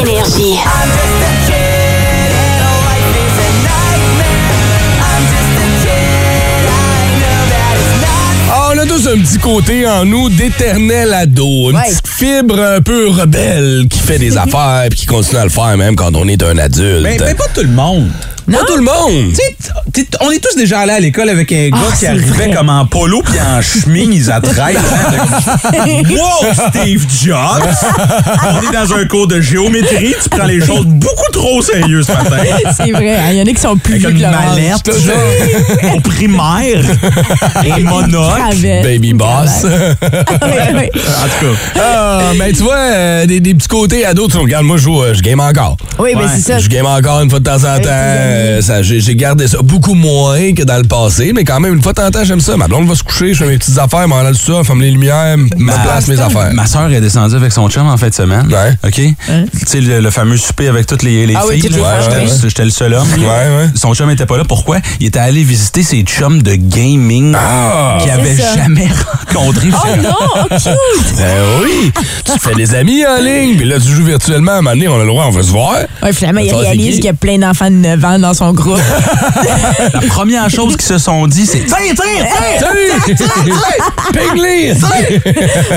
Énergie. 0.00 0.58
Ah, 0.64 0.84
on 0.84 0.90
a 0.90 1.73
un 9.14 9.18
petit 9.18 9.38
côté 9.38 9.86
en 9.86 10.04
nous 10.04 10.28
d'éternel 10.28 11.12
ado. 11.14 11.70
Une 11.70 11.76
Ouais. 11.76 11.82
petite 11.84 12.08
fibre 12.08 12.58
un 12.60 12.80
peu 12.80 13.08
rebelle 13.10 13.86
qui 13.88 14.00
fait 14.00 14.18
des 14.18 14.36
affaires 14.36 14.86
puis 14.90 15.00
qui 15.00 15.06
continue 15.06 15.38
à 15.40 15.44
le 15.44 15.50
faire 15.50 15.76
même 15.76 15.94
quand 15.94 16.16
on 16.16 16.26
est 16.26 16.42
un 16.42 16.58
adulte. 16.58 17.02
Mais, 17.04 17.16
mais 17.20 17.34
pas 17.34 17.46
tout 17.54 17.62
le 17.62 17.68
monde. 17.68 18.10
Pas 18.50 18.64
tout 18.66 18.76
le 18.76 18.82
monde. 18.82 19.32
On 20.20 20.30
est 20.30 20.38
tous 20.38 20.56
déjà 20.56 20.80
allés 20.80 20.92
à 20.92 21.00
l'école 21.00 21.28
avec 21.28 21.50
un 21.52 21.70
gars 21.70 21.76
Ah, 21.90 21.96
qui 21.96 22.06
arrivait 22.06 22.26
vrai. 22.26 22.50
comme 22.54 22.68
en 22.68 22.84
polo 22.86 23.22
puis 23.22 23.38
en 23.40 23.60
chemise 23.62 24.30
à 24.30 24.40
13 24.40 24.76
ans. 24.76 24.80
wow, 26.10 26.52
Steve 26.70 27.06
Jobs! 27.22 27.74
On 28.44 28.70
est 28.70 28.72
dans 28.72 28.94
un 28.94 29.04
cours 29.06 29.26
de 29.26 29.40
géométrie. 29.40 30.14
Tu 30.22 30.28
prends 30.28 30.46
les 30.46 30.60
choses 30.60 30.84
beaucoup 30.86 31.30
trop 31.32 31.62
sérieux 31.62 32.02
ce 32.02 32.12
matin. 32.12 32.36
C'est 32.76 32.90
vrai. 32.92 33.16
hein, 33.16 33.30
Il 33.30 33.36
y 33.38 33.42
en 33.42 33.46
a 33.46 33.52
qui 33.52 33.60
sont 33.60 33.76
plus 33.76 33.98
vieux 33.98 34.08
que 34.10 34.14
une 34.14 34.20
leur 34.22 34.32
mallette, 34.32 34.90
au 35.96 36.00
primaire, 36.00 36.80
et 37.64 37.82
monocle. 37.82 38.82
Baby 38.82 39.14
boss. 39.14 39.64
Ouais. 39.64 40.90
En 40.92 41.28
tout 41.28 41.54
cas, 41.74 41.80
ah, 41.80 42.20
ben 42.38 42.52
tu 42.52 42.62
vois, 42.62 42.74
euh, 42.76 43.26
des, 43.26 43.40
des 43.40 43.54
petits 43.54 43.68
côtés 43.68 44.04
ados, 44.04 44.30
tu 44.32 44.38
regardes, 44.38 44.64
moi 44.64 44.76
je 44.76 44.82
joue, 44.82 45.02
euh, 45.02 45.14
je 45.14 45.22
game 45.22 45.40
encore. 45.40 45.76
Oui, 45.98 46.10
mais 46.14 46.24
Ouais. 46.24 46.30
c'est 46.34 46.40
ça. 46.42 46.58
Je 46.58 46.68
game 46.68 46.86
encore 46.86 47.20
une 47.20 47.30
fois 47.30 47.38
de 47.40 47.44
temps 47.44 47.56
en 47.64 47.78
temps. 47.78 47.88
Euh, 48.34 48.60
ça, 48.60 48.82
J'ai 48.82 49.00
j'ai 49.00 49.14
gardé 49.14 49.46
ça 49.46 49.58
beaucoup 49.62 49.94
moins 49.94 50.52
que 50.54 50.62
dans 50.62 50.76
le 50.76 50.84
passé, 50.84 51.32
mais 51.34 51.44
quand 51.44 51.60
même, 51.60 51.74
une 51.74 51.82
fois 51.82 51.92
de 51.92 51.96
temps 51.98 52.06
en 52.06 52.10
temps, 52.10 52.24
j'aime 52.24 52.40
ça. 52.40 52.56
Ma 52.56 52.66
blonde 52.68 52.88
va 52.88 52.94
se 52.94 53.02
coucher, 53.02 53.32
je 53.34 53.44
fais 53.44 53.48
mes 53.50 53.58
petites 53.58 53.78
affaires, 53.78 54.08
m'en 54.08 54.22
tout 54.24 54.34
ça, 54.34 54.64
ferme 54.64 54.80
les 54.82 54.90
lumières, 54.90 55.36
me 55.38 55.82
place 55.84 56.08
mes 56.08 56.20
affaires. 56.20 56.52
Ma 56.52 56.66
soeur 56.66 56.90
est 56.92 57.00
descendue 57.00 57.36
avec 57.36 57.52
son 57.52 57.68
chum 57.68 57.86
en 57.86 57.96
fin 57.96 58.08
de 58.08 58.14
semaine. 58.14 58.46
Ouais. 58.48 58.72
OK? 58.84 58.94
Tu 58.94 59.14
sais, 59.66 59.80
le, 59.80 60.00
le 60.00 60.10
fameux 60.10 60.36
souper 60.36 60.68
avec 60.68 60.86
toutes 60.86 61.02
les, 61.02 61.26
les 61.26 61.34
Ah 61.36 61.42
filles. 61.50 61.60
J'étais 61.62 61.74
ouais. 61.76 62.24
le- 62.42 62.48
J'étais 62.48 62.64
le 62.64 62.70
seul 62.70 62.94
homme. 62.94 63.06
Ouais, 63.18 63.24
ouais. 63.26 63.68
Son 63.74 63.94
chum 63.94 64.10
était 64.10 64.26
pas 64.26 64.36
là. 64.36 64.44
Pourquoi? 64.44 64.78
Il 65.00 65.06
était 65.06 65.18
allé 65.18 65.42
visiter 65.44 65.82
ses 65.82 66.02
chums 66.02 66.42
de 66.42 66.54
gaming 66.54 67.34
Ah! 67.38 67.98
qu'il 68.00 68.10
avait 68.10 68.36
jamais 68.36 68.88
rencontrés. 69.32 69.68
Oh 69.72 69.96
non, 70.02 70.14
oh, 70.20 70.38
cute! 70.50 71.16
Ben 71.18 71.36
oui! 71.62 71.92
tu 72.24 72.32
te 72.32 72.38
fais 72.38 72.54
des 72.54 72.74
amis 72.74 73.04
en 73.06 73.22
ligne, 73.22 73.56
puis 73.56 73.66
là, 73.66 73.78
tu 73.78 73.88
joues 73.88 74.04
virtuellement. 74.04 74.52
À 74.52 74.54
un 74.56 74.60
moment 74.62 74.70
donné, 74.74 74.88
on 74.88 74.96
a 74.96 75.00
le 75.00 75.06
droit, 75.06 75.24
on 75.26 75.30
va 75.30 75.42
se 75.42 75.50
voir. 75.50 75.76
Ouais, 76.02 76.12
finalement, 76.12 76.40
il 76.40 76.52
réalise 76.54 76.86
qui? 76.86 76.96
qu'il 76.96 77.04
y 77.06 77.08
a 77.08 77.14
plein 77.14 77.38
d'enfants 77.38 77.70
de 77.70 77.76
9 77.76 78.04
ans 78.04 78.18
dans 78.24 78.32
son 78.34 78.52
groupe. 78.54 78.80
La 79.92 80.00
première 80.08 80.48
chose 80.48 80.76
qu'ils 80.76 80.86
se 80.86 80.96
sont 80.98 81.26
dit, 81.26 81.44
c'est 81.44 81.60
Tiens, 81.66 81.76
tiens, 81.94 81.94
tiens! 82.24 82.68
Salut! 82.68 83.14
Pingly! 84.12 84.72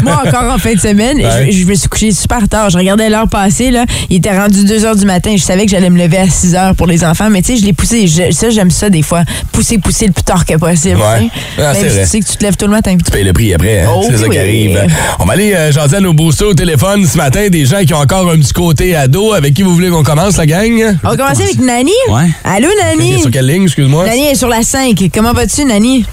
Moi, 0.03 0.21
encore 0.25 0.53
en 0.53 0.57
fin 0.57 0.73
de 0.73 0.79
semaine, 0.79 1.17
Ouais. 1.17 1.51
je, 1.51 1.57
je 1.59 1.65
me 1.65 1.75
suis 1.75 1.89
couché 1.89 2.11
super 2.11 2.47
tard. 2.47 2.69
Je 2.69 2.77
regardais 2.77 3.09
l'heure 3.09 3.27
passer, 3.27 3.69
là. 3.71 3.83
Il 4.09 4.17
était 4.17 4.37
rendu 4.37 4.63
2 4.63 4.85
heures 4.85 4.95
du 4.95 5.05
matin. 5.05 5.33
Je 5.37 5.41
savais 5.43 5.65
que 5.65 5.71
j'allais 5.71 5.89
me 5.89 5.97
lever 5.97 6.17
à 6.19 6.29
6 6.29 6.55
heures 6.55 6.75
pour 6.75 6.87
les 6.87 7.03
enfants, 7.03 7.29
mais 7.29 7.41
tu 7.41 7.53
sais, 7.53 7.61
je 7.61 7.65
l'ai 7.65 7.73
poussé. 7.73 8.07
Je- 8.07 8.31
ça, 8.31 8.49
j'aime 8.49 8.71
ça 8.71 8.89
des 8.89 9.01
fois. 9.01 9.23
Pousser, 9.51 9.77
pousser 9.77 10.07
le 10.07 10.13
plus 10.13 10.23
tard 10.23 10.45
que 10.45 10.53
possible. 10.55 10.97
Ouais. 10.99 11.23
tu 11.23 11.61
sais. 11.61 11.61
Ah, 11.65 11.73
Même 11.73 11.87
vrai. 11.87 12.03
tu 12.03 12.09
sais 12.09 12.19
que 12.21 12.25
tu 12.25 12.37
te 12.37 12.43
lèves 12.43 12.55
tôt 12.55 12.65
le 12.67 12.71
matin. 12.71 12.95
Tu 13.03 13.11
payes 13.11 13.23
le 13.25 13.33
prix 13.33 13.53
après, 13.53 13.81
hein? 13.81 13.89
Oh 13.93 14.05
c'est 14.09 14.17
ça 14.17 14.29
qui 14.29 14.37
arrive. 14.37 14.79
On 15.19 15.25
va 15.25 15.33
aller 15.33 15.53
euh, 15.55 15.71
à 15.93 15.99
nos 15.99 16.13
boosters 16.13 16.47
au 16.49 16.53
téléphone 16.53 17.05
ce 17.05 17.17
matin, 17.17 17.47
des 17.49 17.65
gens 17.65 17.83
qui 17.85 17.93
ont 17.93 17.97
encore 17.99 18.29
un 18.31 18.37
petit 18.39 18.53
côté 18.53 18.95
ado. 18.95 19.33
Avec 19.33 19.53
qui 19.53 19.63
vous 19.63 19.73
voulez 19.73 19.89
qu'on 19.89 20.03
commence, 20.03 20.37
la 20.37 20.45
gang? 20.45 20.97
On 21.03 21.09
va 21.09 21.17
commencer 21.17 21.43
avec 21.43 21.59
Nani. 21.59 21.91
Ouais. 22.09 22.29
Allô, 22.43 22.67
Nani? 22.81 23.21
Sur 23.21 23.31
quelle 23.31 23.47
ligne, 23.47 23.63
excuse-moi? 23.63 24.05
Nani 24.05 24.27
est 24.27 24.35
sur 24.35 24.47
la 24.47 24.61
5. 24.63 25.09
Comment 25.13 25.33
vas-tu, 25.33 25.65
Nani? 25.65 26.05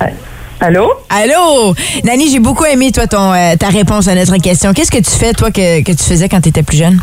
Allô? 0.60 0.90
Allô? 1.10 1.74
Nani, 2.04 2.30
j'ai 2.30 2.38
beaucoup 2.40 2.64
aimé, 2.64 2.90
toi, 2.92 3.06
ton, 3.06 3.32
euh, 3.32 3.56
ta 3.56 3.68
réponse 3.68 4.08
à 4.08 4.14
notre 4.14 4.36
question. 4.38 4.72
Qu'est-ce 4.72 4.90
que 4.90 4.98
tu 4.98 5.10
fais, 5.10 5.32
toi, 5.32 5.50
que, 5.50 5.82
que 5.82 5.92
tu 5.92 6.02
faisais 6.04 6.28
quand 6.28 6.40
tu 6.40 6.48
étais 6.48 6.62
plus 6.62 6.78
jeune? 6.78 7.00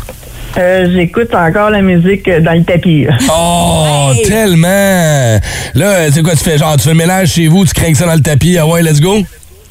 Euh, 0.58 0.86
J'écoute 0.92 1.34
encore 1.34 1.70
la 1.70 1.80
musique 1.80 2.28
euh, 2.28 2.40
dans 2.40 2.52
le 2.52 2.64
tapis. 2.64 3.06
Oh, 3.30 4.10
tellement! 4.26 5.38
Là, 5.74 6.06
tu 6.08 6.12
sais 6.12 6.22
quoi, 6.22 6.32
tu 6.32 6.44
fais 6.44 6.58
genre, 6.58 6.76
tu 6.76 6.82
fais 6.82 6.90
le 6.90 6.96
ménage 6.96 7.32
chez 7.32 7.48
vous, 7.48 7.64
tu 7.64 7.72
crains 7.72 7.94
ça 7.94 8.04
dans 8.06 8.14
le 8.14 8.20
tapis, 8.20 8.58
ah 8.58 8.66
ouais, 8.66 8.82
let's 8.82 9.00
go? 9.00 9.16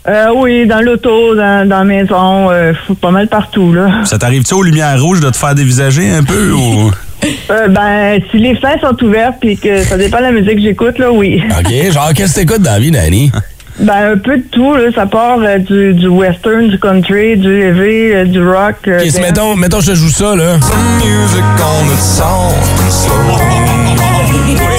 Euh, 0.07 0.25
oui, 0.35 0.65
dans 0.65 0.81
l'auto, 0.81 1.35
dans, 1.35 1.67
dans 1.69 1.77
la 1.79 1.83
maison, 1.83 2.49
euh, 2.49 2.73
faut 2.87 2.95
pas 2.95 3.11
mal 3.11 3.27
partout, 3.27 3.71
là. 3.73 4.03
Ça 4.05 4.17
t'arrive-tu 4.17 4.55
aux 4.55 4.63
lumières 4.63 4.99
rouges 4.99 5.19
de 5.19 5.29
te 5.29 5.37
faire 5.37 5.53
dévisager 5.53 6.09
un 6.09 6.23
peu 6.23 6.51
ou? 6.51 6.91
Euh, 7.51 7.67
ben, 7.67 8.19
si 8.31 8.37
les 8.37 8.55
fenêtres 8.55 8.87
sont 8.89 9.03
ouvertes 9.05 9.35
puis 9.39 9.57
que 9.57 9.83
ça 9.83 9.97
dépend 9.97 10.17
de 10.17 10.23
la 10.23 10.31
musique 10.31 10.55
que 10.55 10.61
j'écoute, 10.61 10.97
là, 10.97 11.11
oui. 11.11 11.41
OK, 11.59 11.91
genre, 11.91 12.13
qu'est-ce 12.15 12.35
que 12.35 12.39
t'écoutes 12.41 12.61
dans 12.63 12.71
la 12.71 12.79
vie, 12.79 12.91
Nani? 12.91 13.31
Ben, 13.79 14.13
un 14.13 14.17
peu 14.17 14.37
de 14.37 14.43
tout, 14.51 14.75
là. 14.75 14.91
Ça 14.93 15.05
part 15.05 15.39
euh, 15.41 15.57
du, 15.57 15.93
du 15.93 16.07
western, 16.07 16.67
du 16.67 16.77
country, 16.79 17.37
du 17.37 17.61
heavy, 17.61 18.11
euh, 18.13 18.25
du 18.25 18.43
rock. 18.43 18.75
euh, 18.87 18.99
OK, 19.01 19.09
si 19.11 19.21
mettons, 19.21 19.55
mettons, 19.55 19.79
je 19.81 19.91
te 19.91 19.95
joue 19.95 20.09
ça, 20.09 20.35
là. 20.35 20.57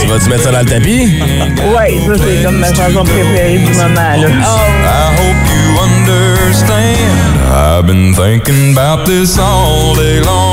Tu 0.01 0.07
vas-tu 0.09 0.29
mettre 0.29 0.43
ça 0.43 0.53
dans 0.53 0.61
le 0.61 0.65
tapis? 0.67 1.09
Ouais, 1.77 1.99
ça, 2.07 2.13
c'est 2.17 2.45
comme 2.45 2.59
ma 2.59 2.69
chanson 2.75 3.05
préférée 3.05 3.59
du 3.59 3.73
moment, 3.73 3.95
là. 3.95 4.29
I 4.29 5.15
hope 5.17 5.37
you 5.49 5.81
understand. 5.81 6.97
I've 7.55 7.87
been 7.87 8.15
thinking 8.15 8.77
about 8.77 9.05
this 9.07 9.39
all 9.39 9.95
day 9.95 10.21
long. 10.21 10.52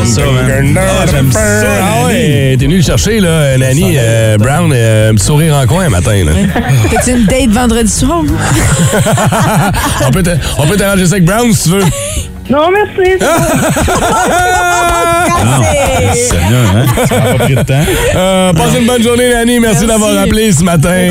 Non, 0.00 0.06
ça, 0.06 0.22
man. 0.22 0.78
Ah, 0.78 1.04
j'aime 1.10 1.30
ça. 1.32 1.40
Ah 1.82 2.06
ouais, 2.06 2.56
t'es 2.58 2.64
venu 2.66 2.76
le 2.78 2.82
chercher, 2.82 3.20
là, 3.20 3.56
Nani 3.58 3.94
euh, 3.98 4.38
Brown, 4.38 4.72
euh, 4.74 5.12
petit 5.12 5.24
sourire 5.24 5.54
en 5.54 5.66
coin 5.66 5.84
un 5.86 5.90
matin, 5.90 6.24
là. 6.24 6.32
T'as-tu 6.90 7.10
une 7.18 7.26
date 7.26 7.50
vendredi 7.50 7.90
soir? 7.90 8.22
on 10.06 10.10
peut 10.10 10.22
te- 10.22 10.36
on 10.58 10.66
peut 10.66 10.76
t'arranger 10.76 11.06
ça 11.06 11.12
avec 11.14 11.24
Brown, 11.24 11.52
si 11.52 11.64
tu 11.64 11.76
veux. 11.76 11.84
Non, 12.50 12.68
merci. 12.72 13.16
Ah, 13.22 13.46
Seigneur, 16.14 16.76
hein? 16.76 16.84
Ça 17.08 17.20
pas 17.20 17.34
pris 17.44 17.54
de 17.54 17.62
temps. 17.62 17.84
Euh, 18.16 18.52
passez 18.52 18.80
une 18.80 18.86
bonne 18.86 19.02
journée, 19.02 19.32
Nani. 19.32 19.60
Merci, 19.60 19.86
d'avoir 19.86 20.18
appelé 20.18 20.52
ce 20.52 20.62
matin. 20.64 21.10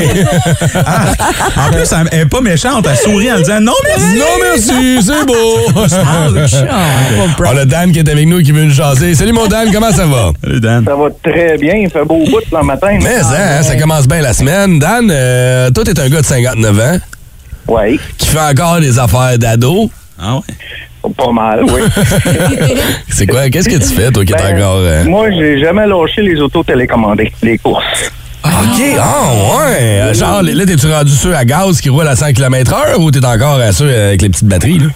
En 1.56 1.70
plus, 1.72 1.90
elle 2.12 2.20
est 2.20 2.26
pas 2.26 2.42
méchante. 2.42 2.86
Elle 2.90 2.96
sourit 2.98 3.32
en 3.32 3.38
disant 3.38 3.60
non, 3.60 3.72
merci. 3.84 4.18
non, 4.18 4.26
merci, 4.42 5.02
c'est 5.02 5.24
beau. 5.26 5.58
On 7.46 7.56
a 7.56 7.64
Dan 7.64 7.92
qui 7.92 8.00
est 8.00 8.08
avec 8.08 8.26
nous 8.26 8.42
qui 8.42 8.52
veut 8.52 8.64
nous 8.64 8.74
jaser. 8.74 9.14
Salut, 9.14 9.32
mon 9.32 9.46
Dan, 9.46 9.72
comment 9.72 9.92
ça 9.92 10.04
va? 10.06 10.32
Salut, 10.44 10.60
Dan. 10.60 10.84
Ça 10.84 10.94
va 10.94 11.08
très 11.22 11.56
bien. 11.56 11.74
Il 11.74 11.88
fait 11.90 12.04
beau 12.04 12.22
bout 12.26 12.42
le 12.52 12.62
matin. 12.64 12.98
Mais 13.02 13.16
hein, 13.16 13.62
ça 13.62 13.76
commence 13.76 14.06
bien 14.06 14.20
la 14.20 14.34
semaine. 14.34 14.78
Dan, 14.78 15.10
euh, 15.10 15.70
toi, 15.70 15.84
t'es 15.84 15.98
un 15.98 16.08
gars 16.10 16.20
de 16.20 16.26
59 16.26 16.80
ans 16.80 16.98
Oui, 17.68 17.98
qui 18.18 18.28
fait 18.28 18.40
encore 18.40 18.80
des 18.80 18.98
affaires 18.98 19.38
d'ado. 19.38 19.90
Ah 20.22 20.34
ouais? 20.36 20.42
Pas 21.16 21.32
mal, 21.32 21.64
oui. 21.64 21.80
C'est 23.08 23.26
quoi? 23.26 23.48
Qu'est-ce 23.50 23.68
que 23.68 23.76
tu 23.76 23.94
fais, 23.94 24.10
toi, 24.10 24.24
qui 24.24 24.32
est 24.32 24.36
Ben, 24.36 24.56
encore... 24.56 24.76
euh, 24.78 25.04
Moi, 25.04 25.30
j'ai 25.30 25.58
jamais 25.60 25.86
lâché 25.86 26.22
les 26.22 26.40
autos 26.40 26.62
télécommandées, 26.62 27.32
les 27.42 27.58
courses. 27.58 28.10
OK, 28.44 28.82
ah 28.98 29.22
ouais. 29.58 29.76
Euh, 29.80 30.14
Genre, 30.14 30.42
là, 30.42 30.64
t'es-tu 30.66 30.86
rendu 30.90 31.12
ceux 31.12 31.34
à 31.34 31.44
gaz 31.44 31.80
qui 31.80 31.90
roulent 31.90 32.08
à 32.08 32.16
100 32.16 32.32
km/h 32.32 32.96
ou 32.98 33.10
t'es 33.10 33.24
encore 33.24 33.60
à 33.60 33.72
ceux 33.72 33.88
avec 33.94 34.22
les 34.22 34.28
petites 34.30 34.46
batteries, 34.48 34.78
là? 34.78 34.86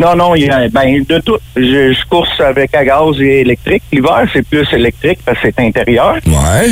Non, 0.00 0.16
non, 0.16 0.34
il 0.34 0.44
y 0.46 0.50
a, 0.50 0.68
ben, 0.68 1.04
de 1.08 1.18
tout. 1.20 1.36
Je, 1.56 1.92
je 1.92 2.06
course 2.08 2.40
avec 2.40 2.74
à 2.74 2.84
gaz 2.84 3.20
et 3.20 3.40
électrique. 3.42 3.82
L'hiver, 3.92 4.24
c'est 4.32 4.42
plus 4.46 4.66
électrique 4.72 5.20
parce 5.24 5.38
que 5.38 5.48
c'est 5.56 5.62
intérieur. 5.64 6.16
Ouais. 6.26 6.70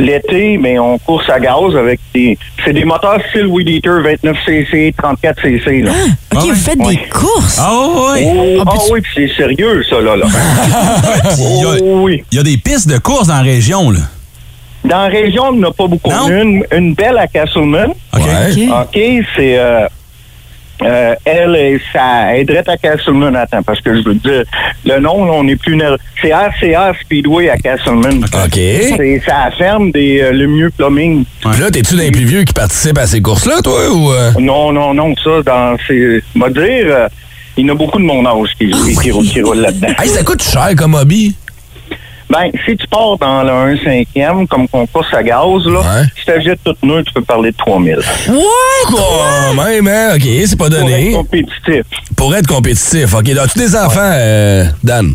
L'été, 0.00 0.56
mais 0.58 0.78
on 0.78 0.98
course 0.98 1.28
à 1.28 1.38
gaz 1.38 1.76
avec 1.76 2.00
des. 2.14 2.38
C'est 2.64 2.72
des 2.72 2.84
moteurs 2.84 3.20
style 3.28 3.46
Weed 3.46 3.68
Eater 3.68 4.00
29cc, 4.02 4.94
34cc. 4.94 5.84
Là. 5.84 5.90
OK, 6.34 6.42
ouais? 6.42 6.48
vous 6.48 6.54
faites 6.54 6.78
des 6.78 6.96
courses? 7.10 7.58
Ah 7.60 7.72
ouais? 8.12 8.24
Oh, 8.34 8.62
ah 8.66 8.70
plus- 8.70 8.92
oui, 8.92 9.00
puis 9.02 9.12
c'est 9.14 9.36
sérieux, 9.36 9.82
ça, 9.88 10.00
là. 10.00 10.16
là. 10.16 10.26
Il 11.38 11.60
y 11.62 11.64
a- 11.64 11.82
Oh, 11.82 12.00
oui. 12.04 12.22
Il 12.32 12.36
y 12.36 12.40
a 12.40 12.42
des 12.42 12.56
pistes 12.56 12.88
de 12.88 12.98
course 12.98 13.28
dans 13.28 13.34
la 13.36 13.42
région, 13.42 13.90
là. 13.90 14.00
Dans 14.84 15.02
la 15.02 15.08
région, 15.08 15.44
on 15.48 15.52
n'a 15.52 15.70
pas 15.70 15.86
beaucoup. 15.86 16.10
Non? 16.10 16.28
Une, 16.28 16.64
une 16.72 16.94
belle 16.94 17.18
à 17.18 17.26
Castleman. 17.26 17.90
OK. 18.14 18.20
OK, 18.22 18.94
c'est. 19.36 19.58
Euh, 19.58 19.86
euh, 20.82 21.14
elle, 21.24 21.56
et 21.56 21.80
ça 21.92 22.36
aiderait 22.36 22.64
à 22.68 22.76
Castleman. 22.76 23.34
Attends, 23.36 23.62
parce 23.62 23.80
que 23.80 23.94
je 23.96 24.02
veux 24.08 24.14
dire, 24.14 24.44
le 24.84 24.98
nom, 25.00 25.24
là, 25.24 25.32
on 25.32 25.44
n'est 25.44 25.56
plus. 25.56 25.78
C'est 26.20 26.28
RCR 26.30 26.92
Speedway 27.02 27.48
à 27.50 27.56
Castleman. 27.56 28.18
OK. 28.24 28.54
C'est 28.54 29.22
ça 29.26 29.50
ferme 29.56 29.90
des 29.92 30.20
euh, 30.20 30.32
le 30.32 30.46
mieux 30.46 30.70
plumbing. 30.70 31.24
Là, 31.44 31.70
t'es-tu 31.70 31.96
d'un 31.96 32.10
plus 32.10 32.24
vieux 32.24 32.44
qui 32.44 32.52
participe 32.52 32.98
à 32.98 33.06
ces 33.06 33.20
courses-là, 33.20 33.60
toi, 33.62 33.90
ou... 33.90 34.10
euh? 34.12 34.30
Non, 34.38 34.72
non, 34.72 34.94
non, 34.94 35.14
ça, 35.22 35.42
dans 35.44 35.76
ces. 35.86 36.22
M'a 36.34 36.48
dire, 36.50 36.62
euh, 36.86 37.08
il 37.56 37.66
y 37.66 37.70
en 37.70 37.74
a 37.74 37.76
beaucoup 37.76 37.98
de 37.98 38.04
mon 38.04 38.24
âge 38.26 38.50
qui, 38.58 38.70
qui, 38.70 38.96
qui 38.96 39.10
roulent- 39.10 39.26
qui 39.26 39.42
roulent 39.42 39.58
là-dedans. 39.60 39.88
Hey, 39.98 40.08
ça 40.08 40.22
coûte 40.22 40.42
cher 40.42 40.70
comme 40.76 40.94
hobby. 40.94 41.34
Ben, 42.30 42.50
si 42.64 42.76
tu 42.76 42.86
pars 42.86 43.18
dans 43.18 43.42
le 43.42 43.50
1 43.50 43.74
5e, 43.74 44.46
comme 44.46 44.68
qu'on 44.68 44.86
course 44.86 45.12
à 45.12 45.22
gaz, 45.22 45.64
là, 45.66 45.80
Ouais. 45.80 46.06
si 46.16 46.24
tu 46.24 46.30
achètes 46.30 46.60
toute 46.64 46.82
neutre, 46.84 47.08
tu 47.08 47.14
peux 47.14 47.22
parler 47.24 47.50
de 47.50 47.56
3000. 47.56 47.96
What? 48.28 48.44
Quand 48.88 49.54
même, 49.64 49.88
hein? 49.88 50.14
OK, 50.14 50.22
c'est 50.46 50.56
pas 50.56 50.66
Pour 50.66 50.74
être 50.76 50.80
donné. 50.84 51.12
compétitif. 51.12 51.82
Pour 52.16 52.36
être 52.36 52.46
compétitif. 52.46 53.14
OK, 53.14 53.28
as-tu 53.30 53.58
des 53.58 53.74
enfants, 53.76 53.98
euh, 54.14 54.64
Dan? 54.84 55.12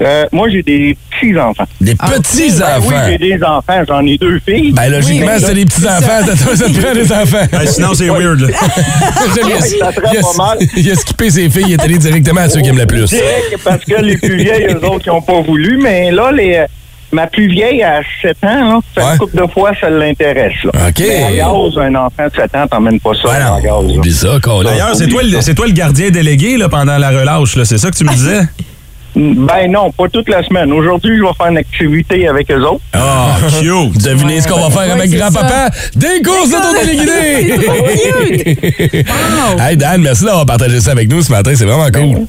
Euh, 0.00 0.26
moi, 0.32 0.48
j'ai 0.48 0.62
des 0.62 0.96
petits-enfants. 1.10 1.64
Des 1.80 1.94
Ben 1.94 2.06
petits-enfants? 2.20 2.80
oui, 2.86 2.94
j'ai 3.10 3.18
des 3.18 3.42
enfants. 3.42 3.82
J'en 3.88 4.06
ai 4.06 4.16
deux 4.16 4.40
filles. 4.48 4.72
Ben, 4.72 4.88
logiquement, 4.90 5.32
Oui, 5.34 5.42
c'est 5.44 5.54
des 5.54 5.64
petits-enfants. 5.64 6.24
Ça, 6.26 6.44
toi, 6.44 6.56
ça 6.56 6.64
te 6.68 6.80
prend 6.80 6.94
des 6.94 7.12
enfants. 7.12 7.46
Ben, 7.50 7.66
sinon, 7.66 7.94
c'est 7.94 8.08
weird, 8.08 8.40
là. 8.40 8.48
J'aime, 9.34 9.46
il, 9.48 9.52
a, 9.54 9.60
ça 9.60 9.88
a- 9.88 9.92
pas 9.92 10.44
mal. 10.44 10.58
il 10.76 10.90
a 10.90 10.94
skippé 10.94 11.30
ses 11.30 11.50
filles, 11.50 11.64
il 11.68 11.72
est 11.72 11.82
allé 11.82 11.98
directement 11.98 12.42
à 12.42 12.48
ceux 12.48 12.60
qui 12.60 12.68
aiment 12.68 12.78
le 12.78 12.86
plus. 12.86 13.06
Direct, 13.08 13.58
parce 13.64 13.84
que 13.84 14.00
les 14.02 14.16
plus 14.18 14.36
vieilles, 14.36 14.66
eux 14.72 14.84
autres, 14.86 15.02
qui 15.02 15.08
n'ont 15.08 15.20
pas 15.22 15.40
voulu. 15.40 15.78
Mais 15.82 16.12
là, 16.12 16.30
les, 16.30 16.64
ma 17.10 17.26
plus 17.26 17.48
vieille, 17.48 17.82
à 17.82 18.00
7 18.22 18.36
ans, 18.44 18.48
là, 18.74 18.78
ça 18.94 19.04
Ouais. 19.04 19.12
une 19.14 19.18
couple 19.18 19.36
de 19.46 19.50
fois, 19.52 19.72
ça 19.80 19.90
l'intéresse. 19.90 20.52
là. 20.62 20.70
OK. 20.88 20.98
Mais 21.00 21.36
gaz, 21.38 21.78
un 21.78 21.94
enfant 21.96 22.26
de 22.32 22.40
7 22.40 22.54
ans, 22.54 22.66
t'emmènes 22.70 23.00
pas 23.00 23.14
ça 23.20 23.28
Ouais, 23.30 23.34
à 23.36 23.48
non, 23.50 23.56
gaz. 23.56 23.64
là. 23.64 23.98
oublie 23.98 24.12
ça. 24.12 24.38
D'ailleurs, 24.62 24.94
c'est 24.94 25.08
toi, 25.08 25.22
le- 25.24 25.40
c'est 25.40 25.54
toi 25.54 25.66
le 25.66 25.72
gardien 25.72 26.10
délégué 26.10 26.56
là, 26.56 26.68
pendant 26.68 26.98
la 26.98 27.10
relâche, 27.10 27.56
là. 27.56 27.64
C'est 27.64 27.78
ça 27.78 27.90
que 27.90 27.96
tu 27.96 28.04
me 28.04 28.10
disais? 28.12 28.42
Ben 29.16 29.70
non, 29.70 29.90
pas 29.90 30.08
toute 30.08 30.28
la 30.28 30.42
semaine. 30.44 30.72
Aujourd'hui, 30.72 31.16
je 31.16 31.22
vais 31.22 31.32
faire 31.36 31.46
une 31.48 31.56
activité 31.58 32.28
avec 32.28 32.50
eux 32.50 32.62
autres. 32.62 32.80
Ah, 32.92 33.36
cute! 33.60 34.02
Devinez 34.04 34.40
ce 34.40 34.48
qu'on 34.48 34.60
va 34.60 34.70
faire 34.70 34.94
Ouais, 34.94 35.00
avec 35.02 35.10
grand-papa? 35.10 35.70
Des 35.96 36.22
courses 36.24 36.50
d'auto-téléguidés! 36.50 37.54
hey 39.60 39.76
Dan, 39.76 40.02
merci 40.02 40.24
d'avoir 40.24 40.46
partagé 40.46 40.80
ça 40.80 40.92
avec 40.92 41.08
nous 41.10 41.22
ce 41.22 41.32
matin, 41.32 41.52
c'est 41.56 41.64
vraiment 41.64 41.90
cool. 41.90 42.26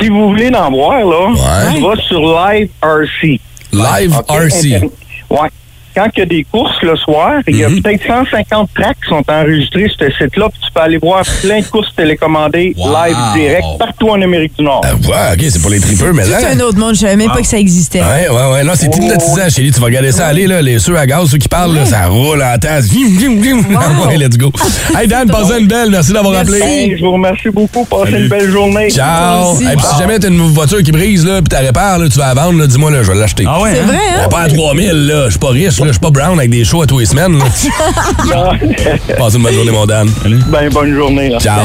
Si 0.00 0.08
vous 0.08 0.28
voulez 0.30 0.50
en 0.54 0.70
voir, 0.70 0.98
là, 0.98 1.28
Ouais. 1.30 1.74
tu 1.76 1.82
vas 1.82 1.96
sur 2.08 2.20
Live 2.20 2.68
RC. 2.82 3.40
Live 3.72 4.14
RC. 4.28 4.90
Ouais. 5.30 5.48
Quand 5.94 6.06
il 6.16 6.18
y 6.18 6.22
a 6.22 6.26
des 6.26 6.44
courses 6.50 6.80
le 6.82 6.96
soir, 6.96 7.34
il 7.46 7.56
y 7.56 7.64
a 7.64 7.68
Mhm. 7.68 7.82
peut-être 7.82 8.02
150 8.06 8.68
tracks 8.74 8.96
qui 9.02 9.08
sont 9.08 9.22
enregistrés 9.28 9.88
sur 9.88 10.06
ce 10.08 10.24
site-là, 10.24 10.48
puis 10.50 10.60
tu 10.64 10.72
peux 10.72 10.80
aller 10.80 10.98
voir 10.98 11.22
plein 11.42 11.60
de 11.60 11.64
courses 11.66 11.94
télécommandées 11.96 12.74
Wow. 12.76 12.88
live 13.06 13.16
direct 13.34 13.64
partout 13.78 14.08
en 14.10 14.20
Amérique 14.20 14.52
du 14.58 14.64
Nord. 14.64 14.80
Ah, 14.84 14.94
ouais, 14.94 15.34
OK, 15.44 15.50
c'est 15.50 15.60
pour 15.60 15.70
les 15.70 15.80
tripeux, 15.80 16.12
mais 16.12 16.24
là... 16.26 16.38
C'est 16.40 16.46
un 16.46 16.60
autre 16.60 16.78
monde. 16.78 16.94
Je 16.94 17.00
savais 17.00 17.16
même 17.16 17.30
pas 17.30 17.40
que 17.40 17.46
ça 17.46 17.58
existait. 17.58 18.00
Ouais, 18.00 18.28
ouais, 18.28 18.52
ouais. 18.52 18.64
Non, 18.64 18.72
c'est 18.74 18.88
Oh. 18.92 18.96
hypnotisant, 18.96 19.48
chérie. 19.48 19.70
Tu 19.72 19.80
vas 19.80 19.86
regarder 19.86 20.12
ça 20.12 20.26
aller, 20.26 20.46
là. 20.46 20.60
Les 20.62 20.78
ceux 20.78 20.96
à 20.98 21.06
gaz, 21.06 21.30
ceux 21.30 21.38
qui 21.38 21.48
parlent, 21.48 21.74
là, 21.74 21.86
ça 21.86 22.06
roule 22.06 22.42
en 22.42 22.58
tasse. 22.58 22.86
Vim, 22.86 23.06
vim, 23.08 23.40
vim. 23.40 23.62
Ouais, 24.08 24.16
let's 24.16 24.36
go. 24.36 24.50
Hey, 24.98 25.06
Dan, 25.06 25.28
passez 25.28 25.60
une 25.60 25.66
belle. 25.68 25.90
Merci 25.90 26.12
d'avoir 26.12 26.34
appelé. 26.40 26.60
Hey, 26.60 26.96
je 26.98 27.04
vous 27.04 27.12
remercie 27.12 27.48
beaucoup. 27.50 27.84
Passez 27.84 28.12
une 28.18 28.28
belle 28.28 28.50
journée. 28.50 28.90
Ciao. 28.90 29.52
Hey, 29.60 29.76
puis 29.76 29.84
si 29.86 29.98
jamais 29.98 30.18
t'as 30.18 30.28
une 30.28 30.40
voiture 30.52 30.82
qui 30.82 30.92
brise, 30.92 31.24
là, 31.24 31.34
puis 31.40 31.48
t'as 31.48 31.60
répares, 31.60 31.98
là, 31.98 32.08
tu 32.08 32.18
vas 32.18 32.34
la 32.34 32.42
vendre, 32.42 32.58
là, 32.58 32.66
dis-moi, 32.66 32.90
là, 32.90 33.02
je 33.02 33.12
vais 33.12 33.18
l'acheter. 33.18 33.44
Ah 33.46 33.60
ouais, 33.62 33.70
C'est 33.74 33.80
hein? 33.80 33.86
vrai, 33.86 33.96
hein? 34.24 34.28
Pas 34.28 34.40
à 34.40 34.48
3000, 34.48 35.06
là. 35.06 35.24
Je 35.26 35.30
suis 35.30 35.38
pas 35.38 35.48
riche, 35.50 35.76
là. 35.84 35.88
Je 35.88 35.92
suis 35.92 36.00
pas 36.00 36.10
brown 36.10 36.38
avec 36.38 36.50
des 36.50 36.64
shows 36.64 36.82
à 36.82 36.86
tous 36.86 36.98
les 36.98 37.06
semaines, 37.06 37.38
là. 37.38 37.44
Passez 39.18 39.36
une 39.36 39.42
bonne 39.42 39.54
journée, 39.54 39.70
mon 39.72 39.86
Dan. 39.86 40.10
ben, 40.48 40.68
bonne 40.70 40.94
journée. 40.94 41.28
Là. 41.30 41.38
Ciao. 41.38 41.60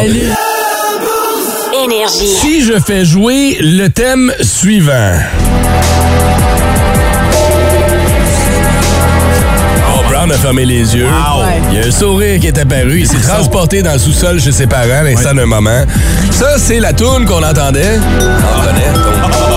Énergie. 1.86 2.27
Si 2.27 2.65
je 2.65 2.73
fais 2.86 3.05
jouer 3.05 3.58
le 3.62 3.88
thème 3.88 4.32
suivant. 4.41 5.13
Oh, 9.91 10.01
Brown 10.10 10.32
a 10.32 10.36
fermé 10.38 10.65
les 10.65 10.95
yeux. 10.95 11.08
Il 11.71 11.77
y 11.77 11.82
a 11.82 11.88
un 11.88 11.91
sourire 11.91 12.39
qui 12.39 12.47
est 12.47 12.58
apparu. 12.58 12.99
Il 12.99 13.08
s'est 13.08 13.17
transporté 13.17 13.82
dans 13.82 13.93
le 13.93 13.99
sous-sol 13.99 14.39
chez 14.39 14.51
ses 14.51 14.67
parents 14.67 14.99
à 14.99 15.03
l'instant 15.03 15.34
d'un 15.34 15.45
moment. 15.45 15.84
Ça, 16.32 16.58
c'est 16.58 16.79
la 16.79 16.93
toune 16.93 17.25
qu'on 17.25 17.43
entendait. 17.43 17.99
On. 18.19 19.48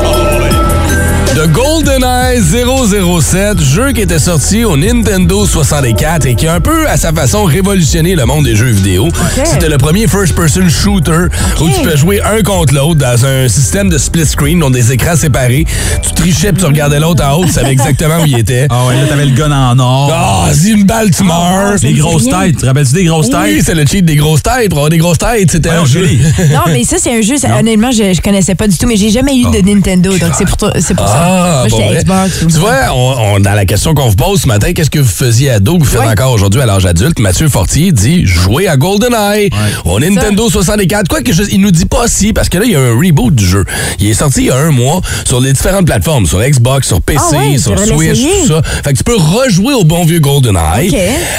De 1.43 1.49
de 1.49 1.53
GoldenEye 1.55 2.41
007, 2.41 3.61
jeu 3.61 3.91
qui 3.93 4.03
était 4.03 4.21
sorti 4.21 4.65
au 4.65 4.77
Nintendo 4.77 5.45
64 5.45 6.27
et 6.27 6.37
qui 6.37 6.47
a 6.47 6.55
un 6.55 6.61
peu, 6.61 6.89
à 6.89 6.97
sa 6.97 7.13
façon, 7.13 7.43
révolutionné 7.43 8.15
le 8.15 8.25
monde 8.27 8.45
des 8.45 8.55
jeux 8.55 8.71
vidéo. 8.71 9.09
C'était 9.45 9.69
le 9.69 9.77
premier 9.77 10.07
first-person 10.07 10.69
shooter 10.69 11.27
où 11.61 11.69
tu 11.69 11.81
peux 11.83 11.97
jouer 11.97 12.21
un 12.23 12.43
contre 12.43 12.75
l'autre 12.75 13.01
dans 13.01 13.27
un 13.27 13.49
système 13.49 13.89
de 13.89 13.99
split 13.99 14.25
screen, 14.27 14.61
donc 14.61 14.73
des 14.73 14.93
écrans 14.93 15.17
séparés. 15.17 15.65
Tu 16.05 16.13
trichais 16.15 16.53
puis 16.53 16.61
tu 16.63 16.67
regardais 16.67 17.01
l'autre 17.01 17.25
en 17.25 17.33
haut, 17.39 17.45
tu 17.45 17.51
savais 17.51 17.73
exactement 17.73 18.21
où 18.23 18.27
il 18.27 18.39
était. 18.39 18.69
Ah 18.71 18.87
ouais, 18.87 18.95
là, 18.95 19.07
t'avais 19.09 19.27
le 19.27 19.35
gun 19.35 19.51
en 19.51 19.77
or. 19.81 20.13
Ah, 20.15 20.49
c'est 20.55 20.69
une 20.69 20.85
balle, 20.85 21.11
tu 21.11 21.25
meurs. 21.25 21.75
Des 21.81 21.95
grosses 21.95 22.25
têtes. 22.29 22.59
Te 22.59 22.67
rappelles-tu 22.67 22.93
des 22.95 23.05
grosses 23.05 23.27
Oui, 23.33 23.57
têtes? 23.57 23.65
c'est 23.67 23.75
le 23.75 23.85
cheat 23.85 24.05
des 24.05 24.17
grosses 24.17 24.43
têtes. 24.45 24.69
Pour 24.69 24.79
avoir 24.79 24.91
des 24.91 24.99
grosses 24.99 25.19
têtes, 25.19 25.51
c'était 25.51 25.71
un 25.71 25.85
jeu. 25.85 26.07
Non, 26.53 26.61
mais 26.69 26.85
ça, 26.85 26.99
c'est 27.01 27.17
un 27.19 27.21
jeu, 27.21 27.37
ça, 27.37 27.59
honnêtement, 27.59 27.91
je, 27.91 28.13
je 28.15 28.21
connaissais 28.21 28.55
pas 28.55 28.69
du 28.69 28.79
tout, 28.79 28.87
mais 28.87 28.97
j'ai 28.97 29.11
jamais 29.11 29.37
eu 29.37 29.43
de 29.45 29.61
Nintendo, 29.69 30.17
donc 30.17 30.31
c'est 30.39 30.45
pour, 30.45 30.57
toi- 30.57 30.73
c'est 30.79 30.95
pour 30.95 31.09
ça. 31.09 31.32
Ah, 31.33 31.65
Moi, 31.69 31.69
bon, 31.71 31.77
j'étais 31.77 31.89
vrai. 31.89 32.03
Xbox. 32.29 32.55
Tu 32.55 32.61
vois, 32.61 32.75
on, 32.95 33.37
on- 33.37 33.41
dans 33.41 33.53
la 33.55 33.65
question 33.65 33.95
qu'on 33.95 34.09
vous 34.09 34.17
pose 34.17 34.43
ce 34.43 34.49
matin, 34.49 34.73
qu'est-ce 34.73 34.91
que 34.91 34.99
vous 34.99 35.09
faisiez 35.09 35.51
ado, 35.51 35.79
que 35.79 35.85
vous 35.85 35.91
faites 35.91 36.01
encore 36.01 36.33
aujourd'hui 36.33 36.61
à 36.61 36.67
l'âge 36.67 36.87
adulte? 36.87 37.19
Mathieu 37.19 37.49
Fortier 37.49 37.93
dit 37.93 38.25
jouer 38.27 38.69
à 38.69 38.77
GoldenEye 38.77 39.51
au 39.85 39.99
Nintendo 40.01 40.49
64. 40.51 41.09
Quoi 41.09 41.23
que 41.23 41.33
je, 41.33 41.43
il 41.51 41.61
nous 41.61 41.71
dit 41.71 41.87
pas 41.87 42.07
si, 42.09 42.33
parce 42.33 42.49
que 42.49 42.59
là, 42.59 42.65
il 42.67 42.73
y 42.73 42.77
a 42.77 42.81
un 42.81 42.95
reboot 42.99 43.35
du 43.35 43.45
jeu. 43.47 43.65
Il 43.99 44.09
est 44.09 44.15
sorti 44.15 44.41
il 44.43 44.47
y 44.47 44.51
a 44.51 44.57
un 44.57 44.71
mois 44.71 45.01
sur 45.25 45.41
les 45.41 45.53
différentes 45.53 45.87
plateformes, 45.87 46.27
sur 46.27 46.41
Xbox, 46.41 46.87
sur 46.89 47.01
PC, 47.01 47.21
Ah 47.33 47.37
ouais, 47.39 47.59
sur 47.59 47.79
Switch, 47.79 48.21
tout 48.21 48.49
ça. 48.49 48.63
Fait 48.85 48.93
que 48.93 48.99
tu 48.99 49.05
peux 49.05 49.17
rejouer 49.17 49.75
au 49.75 49.85
bon 49.85 50.05
vieux 50.05 50.21
GoldenEye 50.21 50.91
Ok. 50.91 50.97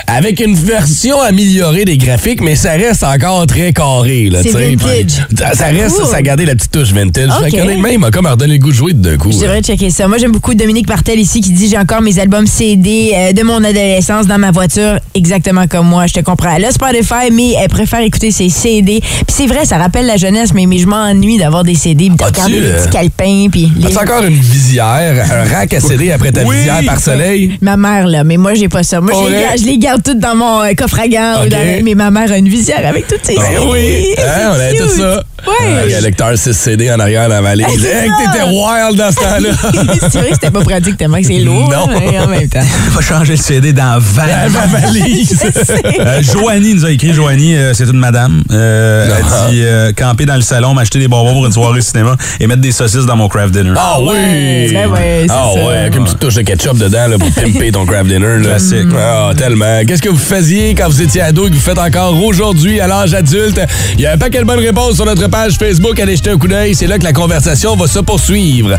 avec 0.07 0.39
une 0.39 0.55
version 0.55 1.21
améliorée 1.21 1.85
des 1.85 1.97
graphiques, 1.97 2.41
mais 2.41 2.55
ça 2.55 2.71
reste 2.71 3.03
encore 3.03 3.45
très 3.47 3.73
carré. 3.73 4.29
là, 4.29 4.39
C'est 4.43 4.49
tu 4.49 4.55
sais. 4.55 4.69
vintage. 4.75 5.27
Ça, 5.37 5.53
ça 5.53 5.65
reste, 5.65 5.95
Cool. 5.97 6.05
ça 6.07 6.15
a 6.17 6.21
gardé 6.21 6.45
la 6.45 6.55
petite 6.55 6.71
touche 6.71 6.91
vintage. 6.91 7.29
Ok. 7.29 7.43
Fait 7.45 7.51
que 7.51 7.91
il 7.93 7.99
m'a 7.99 8.11
comme 8.11 8.25
redonné 8.27 8.53
le 8.53 8.59
goût 8.59 8.71
de 8.71 8.75
jouer 8.75 8.93
de 8.93 8.99
deux 8.99 9.17
coups. 9.17 9.35
Je 9.35 9.41
devrais 9.41 9.61
checker 9.61 9.82
ça. 9.89 10.07
Moi, 10.07 10.17
j'aime 10.17 10.31
beaucoup 10.31 10.53
Dominique 10.53 10.87
Martel 10.87 11.19
ici 11.19 11.41
qui 11.41 11.51
dit 11.51 11.67
j'ai 11.69 11.77
encore 11.77 12.01
mes 12.01 12.19
albums 12.19 12.47
CD 12.47 13.11
euh, 13.15 13.31
de 13.33 13.43
mon 13.43 13.63
adolescence 13.63 14.27
dans 14.27 14.37
ma 14.37 14.51
voiture, 14.51 14.99
exactement 15.15 15.67
comme 15.67 15.87
moi. 15.87 16.05
Je 16.07 16.13
te 16.13 16.19
comprends. 16.21 16.55
Elle 16.55 16.65
a 16.65 16.71
Spotify, 16.71 17.31
mais 17.31 17.53
elle 17.61 17.69
préfère 17.69 17.99
écouter 18.01 18.31
ses 18.31 18.49
CD. 18.49 18.99
Puis 19.01 19.25
c'est 19.29 19.47
vrai, 19.47 19.65
ça 19.65 19.77
rappelle 19.77 20.05
la 20.05 20.17
jeunesse, 20.17 20.53
mais, 20.53 20.65
mais 20.65 20.77
je 20.77 20.87
m'ennuie 20.87 21.37
d'avoir 21.37 21.63
des 21.63 21.75
CD, 21.75 22.07
puis 22.07 22.17
de 22.17 22.23
regarder 22.23 22.59
les 22.59 22.67
euh, 22.67 22.81
petits 22.83 22.89
calepins, 22.97 23.47
puis 23.51 23.71
les- 23.77 23.87
As-tu 23.87 23.97
encore 23.97 24.23
une 24.23 24.33
visière, 24.39 25.25
un 25.31 25.53
rack 25.55 25.73
à 25.73 25.79
CD 25.79 26.11
après 26.11 26.31
ta 26.31 26.43
Oui. 26.43 26.55
visière 26.57 26.81
par 26.85 26.99
soleil? 26.99 27.57
Ma 27.61 27.77
mère, 27.77 28.07
là, 28.07 28.23
mais 28.23 28.37
moi, 28.37 28.53
j'ai 28.53 28.69
pas 28.69 28.83
ça. 28.83 29.01
Moi, 29.01 29.13
je 29.13 29.31
les, 29.33 29.41
garde, 29.41 29.57
je 29.59 29.65
les 29.65 29.77
garde 29.77 30.03
toutes 30.03 30.19
dans 30.19 30.35
mon 30.35 30.61
euh, 30.63 30.73
coffre 30.77 30.99
à 30.99 31.07
gants. 31.07 31.41
ou 31.41 31.45
Ok. 31.45 31.49
dans- 31.49 31.83
mais 31.83 31.95
ma 31.95 32.11
mère 32.11 32.31
a 32.31 32.37
une 32.37 32.49
visière 32.49 32.85
avec 32.85 33.07
toutes 33.07 33.23
ses 33.25 33.35
Ben 33.35 33.41
CD. 33.43 33.65
oui, 33.71 34.05
hein, 34.19 34.49
on 34.51 34.53
avait 34.53 34.77
tout 34.77 34.89
ça. 34.89 35.23
Ouais. 35.45 35.73
Avec 35.81 35.93
un 35.95 35.99
lecteur 36.01 36.37
6 36.37 36.53
CD 36.53 36.89
en 36.91 36.99
arrière 36.99 37.27
dans 37.27 37.35
la 37.35 37.41
valise. 37.41 37.65
Hey, 37.85 38.09
t'étais 38.17 38.45
wild 38.47 38.95
dans 38.97 39.11
ce 39.11 39.15
temps-là. 39.17 39.49
c'est 40.01 40.17
vrai 40.19 40.29
que 40.29 40.33
c'était 40.35 40.51
pas 40.51 40.61
pratique 40.61 40.97
tellement 40.97 41.17
que 41.19 41.25
c'est 41.27 41.39
lourd. 41.39 41.69
Non. 41.69 41.89
hein, 41.89 41.99
mais 41.99 42.19
en 42.19 42.27
même 42.27 42.47
temps. 42.49 42.59
va 42.91 43.01
changer 43.01 43.33
le 43.33 43.37
CD 43.37 43.73
dans 43.73 43.97
20 43.99 44.23
Dans 44.47 44.51
ma 44.53 44.79
valise. 44.79 45.43
Euh, 45.99 46.21
Joanie 46.21 46.73
nous 46.75 46.85
a 46.85 46.91
écrit, 46.91 47.13
Joanie, 47.13 47.55
euh, 47.55 47.73
c'est 47.73 47.85
une 47.85 47.97
madame. 47.97 48.43
Euh, 48.51 49.07
Ah. 49.09 49.45
elle 49.47 49.51
dit 49.53 49.61
euh, 49.63 49.91
camper 49.93 50.25
dans 50.25 50.35
le 50.35 50.41
salon, 50.41 50.73
m'acheter 50.73 50.99
des 50.99 51.07
bonbons 51.07 51.33
pour 51.33 51.45
une 51.45 51.51
soirée 51.51 51.81
cinéma 51.81 52.15
et 52.39 52.47
mettre 52.47 52.61
des 52.61 52.71
saucisses 52.71 53.05
dans 53.05 53.15
mon 53.15 53.27
craft 53.27 53.51
dinner. 53.53 53.73
Ah 53.77 53.97
oui! 54.01 54.71
Ben 54.73 54.89
ouais, 54.89 55.25
c'est 55.27 55.31
ah 55.33 55.49
ça. 55.53 55.65
ouais, 55.65 55.77
avec 55.77 55.95
une 55.95 56.03
petite 56.03 56.19
touche 56.19 56.35
de 56.35 56.41
ketchup 56.41 56.77
dedans 56.77 57.07
là, 57.07 57.17
pour 57.17 57.29
pimper 57.31 57.71
ton 57.71 57.85
craft 57.85 58.07
dinner. 58.07 58.37
Là. 58.39 58.43
Classique. 58.43 58.87
Ah, 58.97 59.31
tellement. 59.37 59.81
Qu'est-ce 59.87 60.01
que 60.01 60.09
vous 60.09 60.17
faisiez 60.17 60.75
quand 60.75 60.87
vous 60.89 61.01
étiez 61.01 61.21
ado 61.21 61.47
et 61.47 61.49
que 61.49 61.55
vous 61.55 61.61
faites 61.61 61.79
encore 61.79 62.21
aujourd'hui 62.23 62.79
à 62.79 62.87
l'âge 62.87 63.13
adulte? 63.13 63.59
Il 63.95 64.01
y 64.01 64.05
a 64.05 64.13
un 64.13 64.17
paquet 64.17 64.39
de 64.39 64.45
bonnes 64.45 64.59
réponses 64.59 64.95
sur 64.95 65.05
notre 65.05 65.27
page 65.27 65.53
Facebook. 65.57 65.99
Allez 65.99 66.15
jeter 66.15 66.31
un 66.31 66.37
coup 66.37 66.47
d'œil. 66.47 66.75
C'est 66.75 66.87
là 66.87 66.97
que 66.99 67.03
la 67.03 67.13
conversation 67.13 67.75
va 67.75 67.87
se 67.87 67.99
poursuivre. 67.99 68.77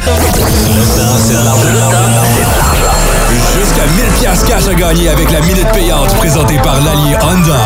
Estás 0.84 1.30
en 1.30 1.44
la 1.44 2.93
Jusqu'à 3.84 4.02
1000 4.02 4.20
piastres 4.20 4.46
cash 4.46 4.68
à 4.68 4.74
gagner 4.74 5.08
avec 5.08 5.30
la 5.30 5.40
minute 5.40 5.66
payante 5.72 6.14
présentée 6.16 6.56
par 6.62 6.76
l'allié 6.76 7.16
Honda. 7.22 7.58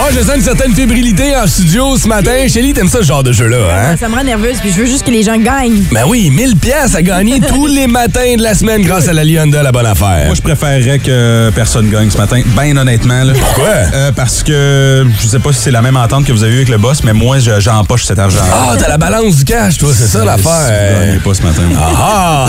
Oh, 0.00 0.08
je 0.12 0.20
sens 0.20 0.36
une 0.36 0.42
certaine 0.42 0.74
fébrilité 0.74 1.34
en 1.36 1.46
studio 1.46 1.96
ce 1.96 2.06
matin. 2.08 2.32
Shelly, 2.48 2.72
t'aimes 2.74 2.88
ça 2.88 2.98
ce 2.98 3.04
genre 3.04 3.22
de 3.22 3.32
jeu-là, 3.32 3.56
hein? 3.74 3.96
Ça 3.98 4.08
me 4.08 4.14
rend 4.16 4.24
nerveuse, 4.24 4.58
puis 4.60 4.70
je 4.72 4.76
veux 4.78 4.86
juste 4.86 5.04
que 5.04 5.10
les 5.10 5.22
gens 5.22 5.36
gagnent. 5.38 5.82
Ben 5.92 6.02
oui, 6.06 6.30
1000 6.30 6.56
pièces 6.56 6.94
à 6.94 7.02
gagner 7.02 7.40
tous 7.48 7.66
les 7.66 7.86
matins 7.86 8.36
de 8.36 8.42
la 8.42 8.54
semaine 8.54 8.82
grâce 8.82 9.08
à 9.08 9.12
la 9.12 9.22
Honda, 9.22 9.62
la 9.62 9.72
bonne 9.72 9.86
affaire. 9.86 10.26
Moi, 10.26 10.34
je 10.34 10.42
préférerais 10.42 10.98
que 10.98 11.50
personne 11.54 11.88
gagne 11.90 12.10
ce 12.10 12.18
matin, 12.18 12.40
bien 12.60 12.76
honnêtement. 12.76 13.24
Là. 13.24 13.32
Pourquoi? 13.38 13.68
Euh, 13.94 14.12
parce 14.12 14.42
que 14.42 15.06
je 15.22 15.26
sais 15.26 15.38
pas 15.38 15.52
si 15.52 15.60
c'est 15.60 15.70
la 15.70 15.82
même 15.82 15.96
entente 15.96 16.26
que 16.26 16.32
vous 16.32 16.42
avez 16.42 16.52
eue 16.52 16.56
avec 16.56 16.68
le 16.68 16.78
boss, 16.78 17.02
mais 17.04 17.12
moi, 17.12 17.38
je- 17.38 17.60
j'empoche 17.60 18.04
cet 18.04 18.18
argent. 18.18 18.40
Ah, 18.52 18.74
t'as 18.78 18.88
la 18.88 18.98
balance 18.98 19.36
du 19.36 19.44
cash, 19.44 19.78
toi, 19.78 19.90
c'est 19.96 20.06
ça 20.08 20.20
Je 20.20 20.26
l'affaire. 20.26 21.06
gagne 21.06 21.20
pas 21.20 21.34
ce 21.34 21.42
matin. 21.42 21.62
Ah! 21.98 22.46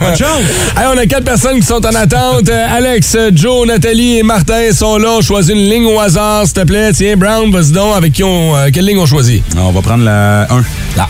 Bonne 0.00 0.16
chance! 0.16 0.42
Hey, 0.76 0.86
on 0.92 0.98
a 0.98 1.06
quatre 1.06 1.24
personnes 1.24 1.60
qui 1.60 1.66
sont 1.66 1.84
en 1.84 1.94
attente. 1.94 2.15
Alex, 2.76 3.16
Joe, 3.34 3.66
Nathalie 3.66 4.18
et 4.18 4.22
Martin 4.22 4.72
sont 4.72 4.96
là. 4.98 5.08
On 5.18 5.20
choisit 5.20 5.54
une 5.54 5.68
ligne 5.68 5.86
au 5.86 6.00
hasard, 6.00 6.44
s'il 6.44 6.54
te 6.54 6.64
plaît. 6.64 6.92
Tiens, 6.92 7.16
Brown, 7.16 7.50
vas-y 7.50 7.72
donc. 7.72 7.96
Avec 7.96 8.12
qui 8.12 8.24
on, 8.24 8.56
euh, 8.56 8.68
quelle 8.72 8.86
ligne 8.86 8.98
on 8.98 9.06
choisit? 9.06 9.42
On 9.56 9.70
va 9.70 9.82
prendre 9.82 10.04
la 10.04 10.46
1. 10.50 10.62
La 10.96 11.08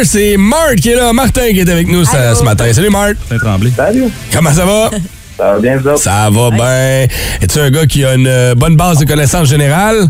1, 0.00 0.04
c'est 0.04 0.36
Marthe 0.36 0.76
qui 0.76 0.90
est 0.90 0.96
là. 0.96 1.12
Martin 1.12 1.48
qui 1.50 1.60
est 1.60 1.70
avec 1.70 1.88
nous 1.88 2.04
ce, 2.04 2.44
matin. 2.44 2.64
Salut, 2.72 2.90
Marthe. 2.90 3.16
Tremblay. 3.40 3.70
Salut. 3.74 4.04
Comment 4.32 4.52
ça 4.52 4.64
va? 4.64 4.90
Ça 5.36 5.52
va 5.52 5.58
bien, 5.60 5.76
vous 5.76 5.88
autres? 5.88 5.98
Ça 5.98 6.28
va 6.30 6.50
bien. 6.50 7.06
Es-tu 7.40 7.58
un 7.58 7.70
gars 7.70 7.86
qui 7.86 8.04
a 8.04 8.14
une 8.14 8.26
euh, 8.26 8.54
bonne 8.54 8.76
base 8.76 8.98
de 8.98 9.04
connaissances 9.04 9.48
générales? 9.48 10.08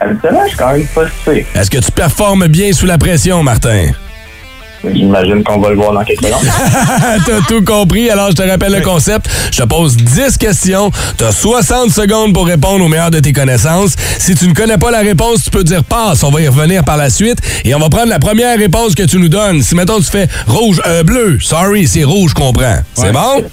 Habituellement, 0.00 0.42
je 0.44 0.48
suis 0.48 0.58
quand 0.58 0.72
même 0.72 0.86
pas. 0.86 1.02
Est-ce 1.60 1.70
que 1.70 1.78
tu 1.78 1.92
performes 1.92 2.46
bien 2.48 2.72
sous 2.72 2.86
la 2.86 2.98
pression, 2.98 3.42
Martin? 3.42 3.86
J'imagine 4.84 5.44
qu'on 5.44 5.58
va 5.60 5.70
le 5.70 5.76
voir 5.76 5.92
dans 5.92 6.02
quelques 6.04 6.24
secondes. 6.24 6.42
T'as 7.26 7.40
tout 7.48 7.62
compris, 7.64 8.10
alors 8.10 8.30
je 8.30 8.36
te 8.36 8.42
rappelle 8.42 8.72
le 8.72 8.80
concept. 8.80 9.26
Je 9.52 9.58
te 9.62 9.66
pose 9.66 9.96
10 9.96 10.38
questions. 10.38 10.90
T'as 11.16 11.30
60 11.32 11.90
secondes 11.90 12.34
pour 12.34 12.46
répondre 12.46 12.84
au 12.84 12.88
meilleur 12.88 13.10
de 13.10 13.20
tes 13.20 13.32
connaissances. 13.32 13.94
Si 14.18 14.34
tu 14.34 14.48
ne 14.48 14.54
connais 14.54 14.78
pas 14.78 14.90
la 14.90 15.00
réponse, 15.00 15.44
tu 15.44 15.50
peux 15.50 15.62
dire 15.64 15.84
passe. 15.84 16.22
On 16.24 16.30
va 16.30 16.40
y 16.40 16.48
revenir 16.48 16.82
par 16.84 16.96
la 16.96 17.10
suite. 17.10 17.38
Et 17.64 17.74
on 17.74 17.78
va 17.78 17.88
prendre 17.88 18.08
la 18.08 18.18
première 18.18 18.58
réponse 18.58 18.94
que 18.94 19.04
tu 19.04 19.18
nous 19.18 19.28
donnes. 19.28 19.62
Si, 19.62 19.74
mettons, 19.76 19.98
tu 19.98 20.10
fais 20.10 20.26
rouge, 20.48 20.80
euh, 20.86 21.02
bleu. 21.04 21.38
Sorry, 21.40 21.86
c'est 21.86 22.04
rouge, 22.04 22.34
comprends. 22.34 22.78
C'est 22.94 23.02
Ouais. 23.06 23.12
bon? 23.12 23.44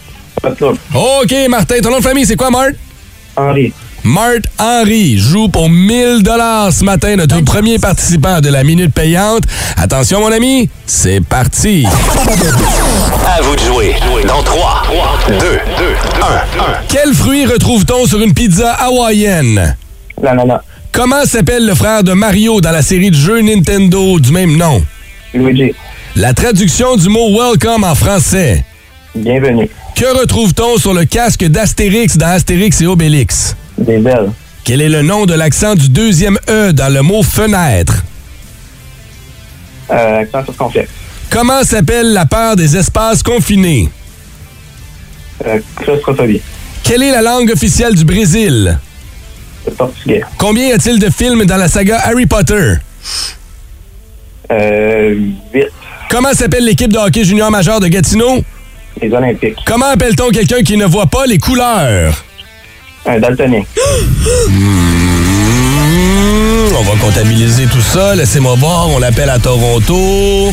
Pas 0.41 0.49
de 0.51 0.55
trouble. 0.55 0.77
OK, 0.95 1.33
Martin. 1.49 1.75
Ton 1.83 1.91
nom 1.91 1.97
de 1.99 2.03
famille, 2.03 2.25
c'est 2.25 2.35
quoi, 2.37 2.49
Marthe? 2.49 2.75
Henri. 3.35 3.71
Marthe 4.03 4.45
Henry 4.57 5.17
joue 5.17 5.49
pour 5.49 5.69
1000 5.69 6.23
dollars 6.23 6.71
ce 6.71 6.83
matin, 6.83 7.15
notre 7.17 7.39
premier 7.41 7.79
participant 7.79 8.39
de 8.39 8.49
la 8.49 8.63
minute 8.63 8.93
payante. 8.93 9.43
Attention, 9.77 10.21
mon 10.21 10.31
ami, 10.31 10.69
c'est 10.85 11.21
parti. 11.21 11.85
À 13.27 13.41
vous 13.41 13.55
de 13.55 13.61
jouer. 13.61 13.95
Dans 14.27 14.41
3, 14.41 14.83
2, 15.27 15.35
2, 15.35 15.39
1, 15.39 16.25
1. 16.25 16.39
Quel 16.87 17.13
fruit 17.13 17.45
retrouve-t-on 17.45 18.05
sur 18.05 18.21
une 18.21 18.33
pizza 18.33 18.73
hawaïenne? 18.73 19.75
L'ananas. 20.21 20.61
Comment 20.91 21.25
s'appelle 21.25 21.65
le 21.65 21.75
frère 21.75 22.03
de 22.03 22.13
Mario 22.13 22.61
dans 22.61 22.71
la 22.71 22.81
série 22.81 23.11
de 23.11 23.15
jeux 23.15 23.41
Nintendo 23.41 24.19
du 24.19 24.31
même 24.31 24.55
nom? 24.57 24.83
Luigi. 25.33 25.73
La 26.15 26.33
traduction 26.33 26.95
du 26.95 27.09
mot 27.09 27.29
welcome 27.37 27.83
en 27.83 27.95
français. 27.95 28.65
Bienvenue. 29.13 29.69
Que 29.95 30.19
retrouve-t-on 30.19 30.77
sur 30.77 30.93
le 30.93 31.05
casque 31.05 31.43
d'Astérix 31.45 32.17
dans 32.17 32.27
Astérix 32.27 32.81
et 32.81 32.87
Obélix? 32.87 33.55
Des 33.79 33.95
ailes. 34.05 34.31
Quel 34.63 34.81
est 34.81 34.89
le 34.89 35.01
nom 35.01 35.25
de 35.25 35.33
l'accent 35.33 35.73
du 35.73 35.89
deuxième 35.89 36.37
E 36.49 36.71
dans 36.73 36.93
le 36.93 37.01
mot 37.01 37.23
fenêtre? 37.23 38.03
Euh, 39.89 40.19
accent 40.19 40.43
circonflexe. 40.45 40.91
Comment 41.29 41.63
s'appelle 41.63 42.13
la 42.13 42.25
peur 42.25 42.55
des 42.55 42.75
espaces 42.75 43.23
confinés? 43.23 43.89
Euh, 45.45 45.59
claustrophobie. 45.77 46.41
Quelle 46.83 47.03
est 47.03 47.11
la 47.11 47.21
langue 47.21 47.51
officielle 47.51 47.95
du 47.95 48.03
Brésil? 48.03 48.77
Le 49.65 49.71
portugais. 49.71 50.21
Combien 50.37 50.67
y 50.67 50.71
a-t-il 50.73 50.99
de 50.99 51.09
films 51.09 51.45
dans 51.45 51.57
la 51.57 51.67
saga 51.67 51.99
Harry 52.03 52.25
Potter? 52.25 52.73
Euh, 54.51 55.15
8. 55.53 55.65
Comment 56.09 56.33
s'appelle 56.33 56.65
l'équipe 56.65 56.91
de 56.91 56.97
hockey 56.97 57.23
junior 57.23 57.49
majeur 57.51 57.79
de 57.79 57.87
Gatineau? 57.87 58.43
Les 59.01 59.11
Olympiques. 59.13 59.57
Comment 59.65 59.85
appelle-t-on 59.85 60.29
quelqu'un 60.31 60.63
qui 60.63 60.75
ne 60.75 60.85
voit 60.85 61.05
pas 61.05 61.25
les 61.25 61.37
couleurs? 61.37 62.25
Un 63.05 63.19
daltonien. 63.19 63.61
Mmh, 64.49 66.75
on 66.77 66.83
va 66.83 66.91
comptabiliser 67.01 67.65
tout 67.67 67.81
ça. 67.81 68.13
Laissez-moi 68.15 68.55
voir. 68.57 68.89
On 68.89 68.99
l'appelle 68.99 69.29
à 69.29 69.39
Toronto. 69.39 70.51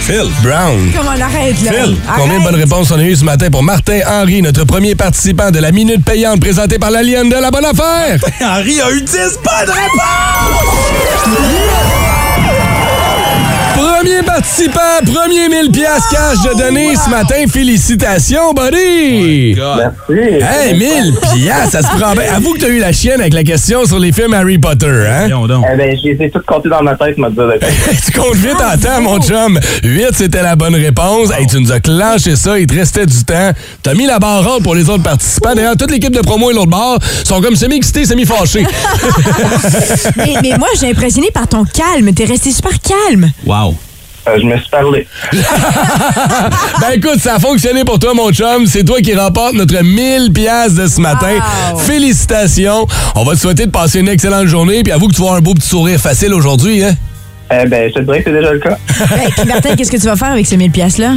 Phil 0.00 0.30
Brown. 0.42 0.90
Comment 0.96 1.10
on 1.16 1.20
arrête, 1.20 1.60
là? 1.62 1.72
Phil, 1.72 1.96
combien 2.16 2.38
de 2.38 2.44
bonnes 2.44 2.54
réponses 2.56 2.90
on 2.90 2.98
a 2.98 3.02
eues 3.02 3.16
ce 3.16 3.24
matin 3.24 3.50
pour 3.50 3.62
Martin 3.62 4.00
Henry, 4.06 4.42
notre 4.42 4.64
premier 4.64 4.94
participant 4.94 5.50
de 5.50 5.58
la 5.58 5.72
Minute 5.72 6.04
Payante 6.04 6.40
présentée 6.40 6.78
par 6.78 6.90
l'Alien 6.90 7.28
de 7.28 7.36
la 7.36 7.50
Bonne 7.50 7.64
Affaire? 7.64 8.18
Henri 8.40 8.80
a 8.80 8.90
eu 8.90 9.00
10 9.02 9.12
bonnes 9.42 9.70
réponses! 9.70 10.94
Premier 14.04 14.22
participant, 14.22 15.00
premier 15.06 15.48
1000 15.48 15.70
pièces 15.72 16.02
cash 16.10 16.36
de 16.42 16.58
donner 16.58 16.94
ce 16.94 17.08
matin. 17.08 17.46
Félicitations, 17.50 18.52
buddy! 18.52 19.56
Merci. 19.56 20.42
Hey, 20.42 20.74
1000 20.76 21.14
pièces, 21.32 21.70
ça 21.70 21.80
se 21.80 21.86
prend 21.86 22.12
bien. 22.12 22.34
Avoue 22.36 22.52
que 22.52 22.58
t'as 22.60 22.68
eu 22.68 22.80
la 22.80 22.92
chienne 22.92 23.22
avec 23.22 23.32
la 23.32 23.42
question 23.42 23.86
sur 23.86 23.98
les 23.98 24.12
films 24.12 24.34
Harry 24.34 24.58
Potter, 24.58 25.06
hein? 25.08 25.30
Eh 25.30 25.76
ben, 25.78 25.96
je 25.96 26.08
les 26.08 26.22
ai 26.22 26.30
toutes 26.30 26.44
comptées 26.44 26.68
dans 26.68 26.82
ma 26.82 26.94
tête, 26.96 27.16
m'a 27.16 27.30
dit. 27.30 27.36
tu 28.04 28.12
comptes 28.12 28.34
vite 28.34 28.60
en 28.60 28.76
temps, 28.76 29.00
mon 29.00 29.18
chum. 29.22 29.58
8, 29.82 30.08
c'était 30.12 30.42
la 30.42 30.54
bonne 30.54 30.74
réponse. 30.74 31.30
Hey, 31.30 31.46
tu 31.46 31.58
nous 31.58 31.72
as 31.72 31.80
clenché 31.80 32.36
ça, 32.36 32.58
il 32.58 32.66
te 32.66 32.74
restait 32.74 33.06
du 33.06 33.24
temps. 33.24 33.52
T'as 33.82 33.94
mis 33.94 34.04
la 34.04 34.18
barre 34.18 34.46
haute 34.46 34.64
pour 34.64 34.74
les 34.74 34.86
autres 34.90 35.02
participants. 35.02 35.54
D'ailleurs, 35.54 35.78
toute 35.78 35.90
l'équipe 35.90 36.14
de 36.14 36.20
promo 36.20 36.50
et 36.50 36.54
l'autre 36.54 36.70
barre 36.70 36.98
sont 37.24 37.40
comme 37.40 37.56
semi-excités, 37.56 38.04
semi-fâchés. 38.04 38.66
mais, 40.18 40.34
mais 40.42 40.58
moi, 40.58 40.68
j'ai 40.78 40.90
impressionné 40.90 41.30
par 41.32 41.48
ton 41.48 41.64
calme. 41.64 42.12
T'es 42.12 42.26
resté 42.26 42.52
super 42.52 42.74
calme. 42.82 43.30
Wow. 43.46 43.74
Euh, 44.26 44.38
je 44.40 44.46
me 44.46 44.56
suis 44.56 44.68
parlé. 44.70 45.06
ben 45.32 46.90
écoute, 46.94 47.20
ça 47.20 47.34
a 47.34 47.38
fonctionné 47.38 47.84
pour 47.84 47.98
toi, 47.98 48.14
mon 48.14 48.30
chum. 48.30 48.66
C'est 48.66 48.84
toi 48.84 49.00
qui 49.00 49.14
remporte 49.14 49.54
notre 49.54 49.82
1000 49.82 50.32
pièces 50.32 50.74
de 50.74 50.86
ce 50.86 51.00
matin. 51.00 51.38
Félicitations. 51.78 52.86
On 53.14 53.24
va 53.24 53.34
te 53.34 53.40
souhaiter 53.40 53.66
de 53.66 53.70
passer 53.70 54.00
une 54.00 54.08
excellente 54.08 54.46
journée. 54.46 54.82
Puis 54.82 54.92
avoue 54.92 55.08
que 55.08 55.14
tu 55.14 55.20
vas 55.20 55.28
avoir 55.28 55.38
un 55.38 55.42
beau 55.42 55.54
petit 55.54 55.68
sourire 55.68 56.00
facile 56.00 56.32
aujourd'hui, 56.32 56.82
hein? 56.82 56.94
Eh 57.50 57.66
ben, 57.66 57.90
je 57.90 57.94
te 57.94 58.04
dirais 58.04 58.22
que 58.22 58.30
c'est 58.30 58.36
déjà 58.36 58.52
le 58.52 58.58
cas. 58.58 58.78
Ben, 59.36 59.46
Martin, 59.46 59.76
qu'est-ce 59.76 59.90
que 59.90 59.98
tu 59.98 60.06
vas 60.06 60.16
faire 60.16 60.32
avec 60.32 60.46
ces 60.46 60.56
1000 60.56 60.70
pièces-là? 60.70 61.14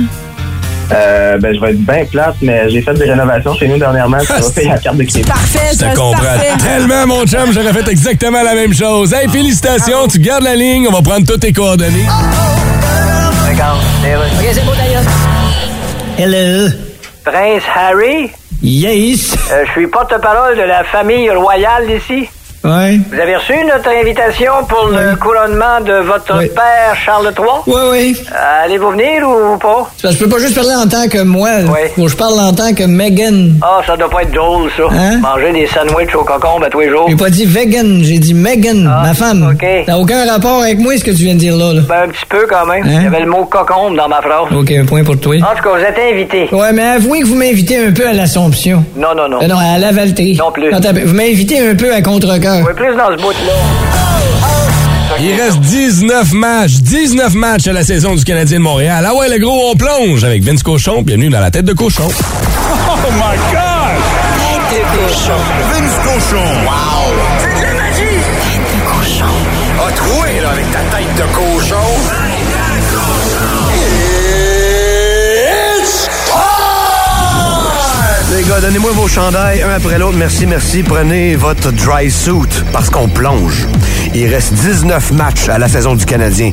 Euh, 0.92 1.38
ben, 1.38 1.54
je 1.54 1.60
vais 1.60 1.72
être 1.72 1.86
bien 1.86 2.06
plate, 2.06 2.36
mais 2.42 2.70
j'ai 2.70 2.82
fait 2.82 2.94
des 2.94 3.06
rénovations 3.10 3.54
chez 3.56 3.68
nous 3.68 3.78
dernièrement. 3.78 4.20
Ça 4.22 4.40
va 4.40 4.50
payer 4.52 4.70
la 4.70 4.78
carte 4.78 4.98
de 4.98 5.04
crédit. 5.04 5.28
Parfait, 5.28 5.60
Je 5.74 5.80
te 5.80 5.96
comprends 5.96 6.38
tellement, 6.64 7.08
mon 7.08 7.26
chum. 7.26 7.52
J'aurais 7.52 7.74
fait 7.74 7.90
exactement 7.92 8.42
la 8.42 8.54
même 8.56 8.74
chose. 8.74 9.14
Hey, 9.14 9.28
félicitations. 9.30 10.08
Tu 10.08 10.20
gardes 10.20 10.44
la 10.44 10.56
ligne. 10.56 10.88
On 10.88 10.94
va 10.94 11.02
prendre 11.02 11.26
toutes 11.28 11.42
tes 11.42 11.52
coordonnées. 11.52 12.06
OK, 14.40 14.46
c'est 14.54 14.66
beau 14.66 14.72
d'ailleurs. 14.76 15.04
Hello. 16.18 16.70
Prince 17.24 17.64
Harry, 17.76 18.30
Yes. 18.64 19.36
euh, 19.52 19.64
je 19.66 19.72
suis 19.72 19.88
porte-parole 19.88 20.56
de 20.58 20.62
la 20.64 20.84
famille 20.84 21.30
royale 21.32 21.86
d'ici. 21.88 22.30
Ouais. 22.64 23.00
Vous 23.12 23.20
avez 23.20 23.36
reçu 23.36 23.54
notre 23.66 23.90
invitation 23.90 24.52
pour 24.68 24.88
le 24.90 25.16
couronnement 25.16 25.80
de 25.86 26.04
votre 26.06 26.38
père 26.54 26.96
Charles 27.06 27.32
III? 27.38 27.48
Oui, 27.68 27.82
oui. 27.92 28.18
Euh, 28.32 28.66
Allez-vous 28.66 28.92
venir 28.92 29.24
ou 29.30 29.58
pas? 29.58 29.90
Je 30.04 30.18
peux 30.18 30.28
pas 30.28 30.40
juste 30.40 30.56
parler 30.56 30.74
en 30.76 30.88
tant 30.88 31.08
que 31.08 31.22
moi. 31.24 31.50
Faut 31.96 32.08
je 32.08 32.16
parle 32.16 32.40
en 32.40 32.52
tant 32.54 32.74
que 32.74 32.84
Megan. 32.84 33.54
Ah, 33.62 33.82
ça 33.86 33.96
doit 33.96 34.10
pas 34.10 34.24
être 34.24 34.32
drôle, 34.34 34.70
ça. 34.76 34.84
Hein? 34.92 35.20
Manger 35.20 35.52
des 35.54 35.68
sandwichs 35.68 36.14
au 36.16 36.24
cocombe 36.24 36.64
à 36.64 36.70
tous 36.70 36.82
les 36.82 36.90
jours. 36.90 37.06
J'ai 37.10 37.16
pas 37.16 37.30
dit 37.30 37.46
vegan, 37.46 38.02
j'ai 38.04 38.20
dit 38.20 38.34
Megan, 38.34 38.84
ma 38.84 39.14
femme. 39.14 39.50
OK. 39.54 39.66
Ça 39.86 39.92
n'a 39.94 40.00
aucun 40.00 40.26
rapport 40.30 40.64
avec 40.64 40.80
moi, 40.80 40.98
ce 40.98 41.04
que 41.04 41.12
tu 41.12 41.24
viens 41.24 41.36
de 41.36 41.40
dire 41.40 41.56
là. 41.56 41.74
là. 41.74 41.82
Ben, 41.88 42.04
un 42.06 42.10
petit 42.10 42.26
peu 42.28 42.46
quand 42.50 42.66
même. 42.66 42.84
Hein? 42.84 42.90
Il 42.98 43.04
y 43.04 43.08
avait 43.08 43.22
le 43.22 43.28
mot 43.30 43.46
cocombe 43.46 43.96
dans 43.96 44.08
ma 44.10 44.22
phrase. 44.22 44.48
OK, 44.54 44.72
un 44.72 44.86
point 44.86 45.04
pour 45.04 45.20
toi. 45.20 45.36
En 45.38 45.56
tout 45.56 45.64
cas, 45.64 45.78
vous 45.78 45.84
êtes 45.84 46.00
invité. 46.12 46.50
Ouais, 46.52 46.74
mais 46.74 46.84
avouez 46.84 47.22
que 47.22 47.26
vous 47.28 47.36
m'invitez 47.36 47.78
un 47.86 47.92
peu 47.92 48.08
à 48.08 48.14
l'Assomption. 48.14 48.84
Non, 48.96 49.10
non, 49.16 49.30
non. 49.30 49.42
Euh, 49.42 49.48
non, 49.48 49.58
à 49.58 49.78
la 49.78 49.92
Valtrie. 49.92 50.36
Non 50.38 50.52
plus. 50.52 50.70
Vous 50.72 51.14
m'invitez 51.14 51.60
un 51.70 51.76
peu 51.76 51.94
à 51.94 52.02
Oui, 52.50 52.74
plus 52.76 52.96
dans 52.96 53.08
ce 53.12 53.22
bout-là. 53.22 53.54
Il 55.20 55.34
reste 55.42 55.60
19 55.60 56.32
matchs. 56.34 56.74
19 56.76 57.34
matchs 57.34 57.68
à 57.68 57.74
la 57.74 57.84
saison 57.84 58.16
du 58.16 58.24
Canadien 58.24 58.60
de 58.60 58.64
Montréal. 58.64 59.06
Ah 59.08 59.16
ouais, 59.16 59.28
le 59.30 59.40
gros, 59.40 59.72
on 59.72 59.76
plonge 59.76 60.24
avec 60.24 60.44
Vince 60.44 60.64
Cochon. 60.64 61.02
Bienvenue 61.02 61.30
dans 61.30 61.40
la 61.42 61.52
tête 61.52 61.66
de 61.66 61.74
cochon. 61.74 62.08
Oh 62.08 62.96
my 63.12 63.38
God! 63.52 63.98
Tête 64.70 64.80
de 64.80 65.08
cochon. 65.08 65.40
Vince 65.72 65.98
cochon. 66.04 66.44
Wow! 66.66 67.14
C'est 67.40 67.60
de 67.60 67.66
la 67.66 67.74
magie! 67.74 68.22
Tête 68.44 68.68
de 68.74 68.80
cochon. 68.92 69.34
A 69.88 69.92
troué, 69.92 70.40
là, 70.42 70.50
avec 70.52 70.72
ta 70.72 70.80
tête 70.80 71.16
de 71.16 71.34
cochon. 71.34 72.27
Donnez-moi 78.62 78.92
vos 78.94 79.08
chandails, 79.08 79.62
un 79.62 79.72
après 79.72 80.00
l'autre. 80.00 80.18
Merci, 80.18 80.46
merci. 80.46 80.82
Prenez 80.82 81.36
votre 81.36 81.72
dry 81.72 82.10
suit 82.10 82.64
parce 82.72 82.90
qu'on 82.90 83.10
plonge. 83.10 83.68
Il 84.16 84.28
reste 84.28 84.54
19 84.54 85.12
matchs 85.12 85.50
à 85.50 85.58
la 85.58 85.68
saison 85.68 85.96
du 85.96 86.06
Canadien. 86.06 86.52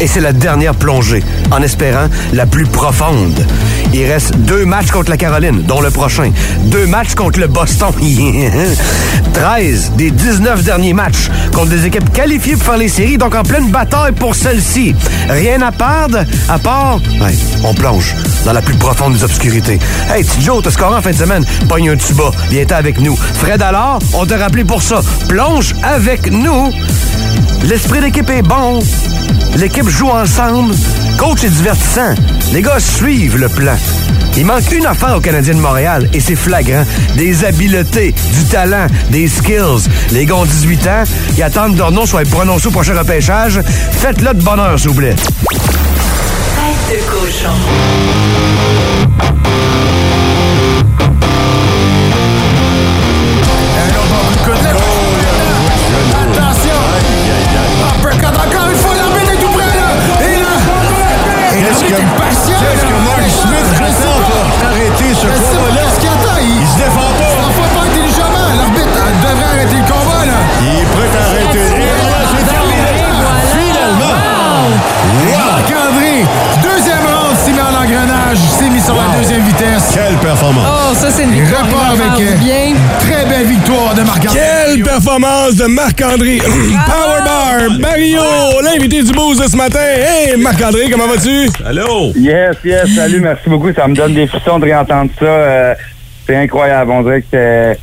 Et 0.00 0.06
c'est 0.06 0.20
la 0.20 0.32
dernière 0.32 0.74
plongée, 0.74 1.22
en 1.50 1.62
espérant 1.62 2.08
la 2.32 2.46
plus 2.46 2.66
profonde. 2.66 3.44
Il 3.92 4.04
reste 4.04 4.36
deux 4.36 4.64
matchs 4.64 4.90
contre 4.90 5.10
la 5.10 5.16
Caroline, 5.16 5.62
dont 5.62 5.80
le 5.80 5.90
prochain. 5.90 6.30
Deux 6.64 6.86
matchs 6.86 7.14
contre 7.14 7.40
le 7.40 7.46
Boston. 7.46 7.92
13 9.34 9.92
des 9.96 10.10
19 10.10 10.62
derniers 10.62 10.92
matchs 10.92 11.30
contre 11.52 11.70
des 11.70 11.86
équipes 11.86 12.12
qualifiées 12.12 12.54
pour 12.54 12.64
faire 12.64 12.76
les 12.76 12.88
séries, 12.88 13.18
donc 13.18 13.34
en 13.34 13.42
pleine 13.42 13.70
bataille 13.70 14.12
pour 14.12 14.34
celle-ci. 14.34 14.94
Rien 15.28 15.62
à 15.62 15.72
perdre, 15.72 16.24
à 16.48 16.58
part... 16.58 16.96
Ouais, 17.20 17.34
on 17.64 17.74
plonge 17.74 18.14
dans 18.44 18.52
la 18.52 18.62
plus 18.62 18.74
profonde 18.76 19.14
des 19.14 19.24
obscurités. 19.24 19.78
Hey, 20.10 20.24
petit 20.24 20.48
t'as 20.62 20.70
scoré 20.70 20.96
en 20.96 21.02
fin 21.02 21.10
de 21.10 21.16
semaine. 21.16 21.44
Pogne 21.68 21.90
un 21.90 21.96
tuba. 21.96 22.30
Viens-t'en 22.50 22.76
avec 22.76 23.00
nous. 23.00 23.16
Fred 23.16 23.62
alors, 23.62 23.98
on 24.14 24.26
t'a 24.26 24.38
rappelé 24.38 24.64
pour 24.64 24.82
ça. 24.82 25.00
Plonge 25.28 25.74
avec 25.82 26.30
nous. 26.30 26.72
L'esprit 27.64 28.00
d'équipe 28.00 28.30
est 28.30 28.42
bon. 28.42 28.80
L'équipe 29.56 29.88
joue 29.88 30.08
ensemble. 30.08 30.74
Coach 31.18 31.44
est 31.44 31.50
divertissant. 31.50 32.14
Les 32.52 32.62
gars 32.62 32.78
suivent 32.78 33.36
le 33.36 33.48
plan. 33.48 33.76
Il 34.36 34.46
manque 34.46 34.70
une 34.72 34.86
affaire 34.86 35.16
aux 35.16 35.20
Canadiens 35.20 35.54
de 35.54 35.60
Montréal 35.60 36.08
et 36.12 36.20
c'est 36.20 36.36
flagrant. 36.36 36.84
Des 37.16 37.44
habiletés, 37.44 38.14
du 38.32 38.44
talent, 38.44 38.86
des 39.10 39.26
skills. 39.26 39.88
Les 40.12 40.26
gars 40.26 40.36
ont 40.36 40.44
18 40.44 40.86
ans. 40.86 41.04
Ils 41.36 41.42
attendent 41.42 41.74
que 41.74 41.78
leur 41.78 42.08
soit 42.08 42.28
prononcé 42.28 42.68
au 42.68 42.70
prochain 42.70 42.96
repêchage. 42.96 43.60
Faites-le 43.92 44.34
de 44.34 44.42
bonheur, 44.42 44.78
s'il 44.78 44.90
vous 44.90 44.96
plaît. 44.96 45.16
De 46.88 46.96
cochon. 47.10 47.52
Performance! 80.20 80.64
Oh, 80.66 80.94
ça, 80.94 81.10
c'est 81.10 81.24
une 81.24 81.30
victoire. 81.32 81.64
repart 81.64 82.00
avec 82.00 82.38
bien. 82.38 82.74
très 83.00 83.26
belle 83.26 83.46
victoire 83.46 83.94
de 83.94 84.02
Marc-André. 84.02 84.38
Quelle 84.38 84.82
performance 84.82 85.54
de 85.56 85.66
Marc-André. 85.66 86.38
Powerbar, 86.86 87.78
Mario, 87.78 88.20
l'invité 88.62 89.02
du 89.02 89.12
boost 89.12 89.42
de 89.42 89.48
ce 89.48 89.56
matin. 89.56 89.78
Hey, 89.80 90.36
Marc-André, 90.36 90.90
comment 90.90 91.06
vas-tu? 91.08 91.50
Allô? 91.64 92.12
Yes, 92.16 92.56
yes, 92.64 92.94
salut, 92.94 93.20
merci 93.20 93.48
beaucoup. 93.48 93.72
Ça 93.72 93.86
me 93.88 93.94
donne 93.94 94.14
des 94.14 94.26
frissons 94.26 94.58
de 94.58 94.64
réentendre 94.64 95.10
ça. 95.18 95.24
Euh, 95.24 95.74
c'est 96.26 96.36
incroyable. 96.36 96.90
On 96.90 97.02
dirait 97.02 97.22
que 97.22 97.26
c'est. 97.30 97.78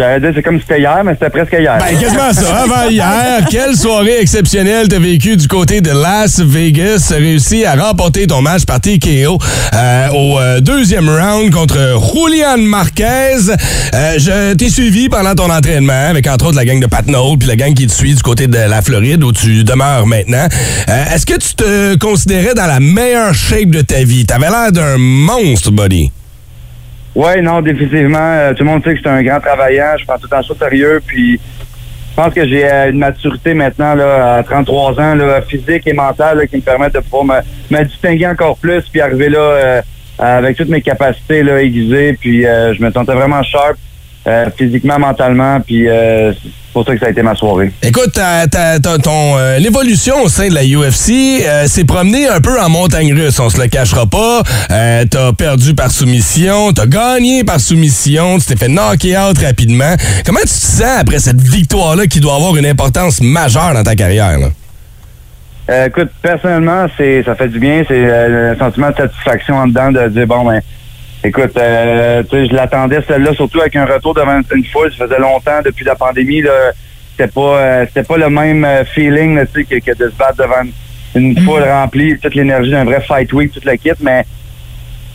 J'allais 0.00 0.20
dire, 0.20 0.30
c'est 0.34 0.42
comme 0.42 0.56
si 0.56 0.62
c'était 0.66 0.80
hier, 0.80 1.02
mais 1.04 1.12
c'était 1.12 1.28
presque 1.28 1.52
hier. 1.52 1.76
Ben, 1.78 1.98
quasiment 1.98 2.32
ça. 2.32 2.62
Avant 2.62 2.88
hier, 2.88 3.44
quelle 3.50 3.76
soirée 3.76 4.18
exceptionnelle 4.22 4.88
t'as 4.88 4.98
vécu 4.98 5.36
du 5.36 5.46
côté 5.46 5.82
de 5.82 5.90
Las 5.90 6.40
Vegas? 6.40 7.12
Réussi 7.14 7.66
à 7.66 7.74
remporter 7.74 8.26
ton 8.26 8.40
match 8.40 8.64
par 8.64 8.80
TKO 8.80 9.36
euh, 9.74 10.08
au 10.14 10.40
euh, 10.40 10.60
deuxième 10.60 11.06
round 11.06 11.52
contre 11.52 11.76
Julian 12.14 12.56
Marquez. 12.56 13.50
Euh, 13.92 14.18
je 14.18 14.54
t'ai 14.54 14.70
suivi 14.70 15.10
pendant 15.10 15.34
ton 15.34 15.50
entraînement 15.50 16.08
avec 16.08 16.26
entre 16.26 16.46
autres 16.46 16.56
la 16.56 16.64
gang 16.64 16.80
de 16.80 16.86
Pat 16.86 17.06
Noel 17.06 17.36
puis 17.36 17.48
la 17.48 17.56
gang 17.56 17.74
qui 17.74 17.86
te 17.86 17.92
suit 17.92 18.14
du 18.14 18.22
côté 18.22 18.46
de 18.46 18.56
la 18.56 18.80
Floride 18.80 19.22
où 19.22 19.32
tu 19.32 19.64
demeures 19.64 20.06
maintenant. 20.06 20.46
Est-ce 20.88 21.26
que 21.26 21.36
tu 21.36 21.54
te 21.54 21.96
considérais 21.96 22.54
dans 22.54 22.66
la 22.66 22.80
meilleure 22.80 23.34
shape 23.34 23.68
de 23.68 23.82
ta 23.82 24.02
vie? 24.02 24.24
T'avais 24.24 24.48
l'air 24.48 24.72
d'un 24.72 24.96
monstre, 24.96 25.70
buddy. 25.70 26.10
Oui, 27.14 27.42
non, 27.42 27.60
définitivement. 27.60 28.18
Euh, 28.18 28.52
tout 28.54 28.62
le 28.62 28.70
monde 28.70 28.84
sait 28.84 28.90
que 28.90 28.96
je 28.96 29.00
suis 29.00 29.08
un 29.08 29.22
grand 29.22 29.40
travaillant. 29.40 29.96
Je 29.98 30.04
prends 30.04 30.18
tout 30.18 30.28
temps 30.28 30.42
ça 30.42 30.54
sérieux. 30.54 31.00
Puis, 31.04 31.40
je 32.10 32.16
pense 32.16 32.34
que 32.34 32.46
j'ai 32.46 32.70
euh, 32.70 32.90
une 32.90 32.98
maturité 32.98 33.54
maintenant, 33.54 33.94
là, 33.94 34.36
à 34.36 34.42
33 34.42 35.00
ans, 35.00 35.14
là, 35.14 35.40
physique 35.42 35.86
et 35.86 35.92
mentale, 35.92 36.38
là, 36.38 36.46
qui 36.46 36.56
me 36.56 36.60
permettent 36.60 36.94
de 36.94 37.00
pouvoir 37.00 37.24
me, 37.24 37.76
me 37.76 37.84
distinguer 37.84 38.26
encore 38.26 38.56
plus, 38.58 38.82
puis 38.90 39.00
arriver 39.00 39.28
là 39.28 39.38
euh, 39.38 39.82
avec 40.18 40.56
toutes 40.56 40.68
mes 40.68 40.82
capacités 40.82 41.42
là, 41.42 41.62
aiguisées. 41.62 42.14
Puis, 42.20 42.46
euh, 42.46 42.74
je 42.74 42.82
me 42.82 42.90
sentais 42.90 43.14
vraiment 43.14 43.42
sharp, 43.42 43.78
euh, 44.26 44.46
physiquement, 44.56 44.98
mentalement. 44.98 45.60
Puis, 45.60 45.88
euh, 45.88 46.32
c'est 46.32 46.72
pour 46.72 46.84
ça 46.86 46.92
que 46.94 47.00
ça 47.00 47.06
a 47.06 47.10
été 47.10 47.22
ma 47.22 47.34
soirée. 47.34 47.72
Écoute, 47.82 48.12
ta- 48.12 48.46
ta- 48.46 48.78
ta- 48.78 48.98
ton 48.98 49.36
euh, 49.38 49.58
l'évolution 49.58 50.22
au 50.22 50.28
sein 50.28 50.48
de 50.48 50.54
la 50.54 50.62
UFC 50.64 51.42
euh, 51.44 51.66
s'est 51.66 51.84
promenée 51.84 52.28
un 52.28 52.40
peu 52.40 52.60
en 52.60 52.68
montagne 52.68 53.12
russe, 53.12 53.40
on 53.40 53.48
se 53.50 53.60
le 53.60 53.66
cachera 53.66 54.06
pas. 54.06 54.42
Euh, 54.70 55.04
t'as 55.10 55.32
perdu 55.32 55.74
par 55.74 55.90
soumission, 55.90 56.72
t'as 56.72 56.86
gagné 56.86 57.42
par 57.42 57.58
soumission, 57.60 58.38
tu 58.38 58.46
t'es 58.46 58.56
fait 58.56 58.68
knocker 58.68 59.16
out 59.18 59.38
rapidement. 59.38 59.94
Comment 60.24 60.38
tu 60.40 60.46
te 60.46 60.50
sens 60.50 61.00
après 61.00 61.18
cette 61.18 61.40
victoire-là 61.40 62.06
qui 62.06 62.20
doit 62.20 62.36
avoir 62.36 62.56
une 62.56 62.66
importance 62.66 63.20
majeure 63.20 63.74
dans 63.74 63.82
ta 63.82 63.96
carrière? 63.96 64.38
Là? 64.38 64.46
Euh, 65.70 65.86
écoute, 65.86 66.10
personnellement, 66.22 66.86
c'est 66.96 67.22
ça 67.24 67.34
fait 67.34 67.48
du 67.48 67.58
bien. 67.58 67.82
C'est 67.86 67.94
euh, 68.04 68.54
un 68.54 68.58
sentiment 68.58 68.90
de 68.90 68.96
satisfaction 68.96 69.56
en 69.56 69.66
dedans 69.68 69.90
de 69.92 70.08
dire, 70.08 70.26
bon, 70.26 70.44
ben, 70.44 70.60
écoute, 71.24 71.56
euh, 71.56 72.22
tu 72.22 72.30
sais, 72.36 72.46
je 72.46 72.54
l'attendais 72.54 73.00
celle-là, 73.06 73.34
surtout 73.34 73.60
avec 73.60 73.76
un 73.76 73.84
retour 73.86 74.14
devant 74.14 74.40
une, 74.54 74.64
foule. 74.64 74.92
Ça 74.96 75.06
faisait 75.06 75.18
longtemps, 75.18 75.60
depuis 75.64 75.84
la 75.84 75.94
pandémie, 75.94 76.42
c'était 77.12 77.30
pas, 77.30 77.40
euh, 77.58 77.84
c'était 77.86 78.04
pas 78.06 78.16
le 78.16 78.30
même 78.30 78.64
euh, 78.64 78.84
feeling, 78.84 79.36
là, 79.36 79.46
tu 79.46 79.64
sais, 79.64 79.80
que, 79.80 79.84
que 79.92 79.96
de 79.96 80.10
se 80.10 80.14
battre 80.16 80.36
devant 80.38 80.62
une 81.14 81.38
foule 81.40 81.62
remplie, 81.64 82.16
toute 82.18 82.34
l'énergie 82.34 82.70
d'un 82.70 82.84
vrai 82.84 83.00
fight 83.00 83.32
week, 83.32 83.52
toute 83.52 83.64
l'équipe, 83.64 83.96
mais 84.00 84.24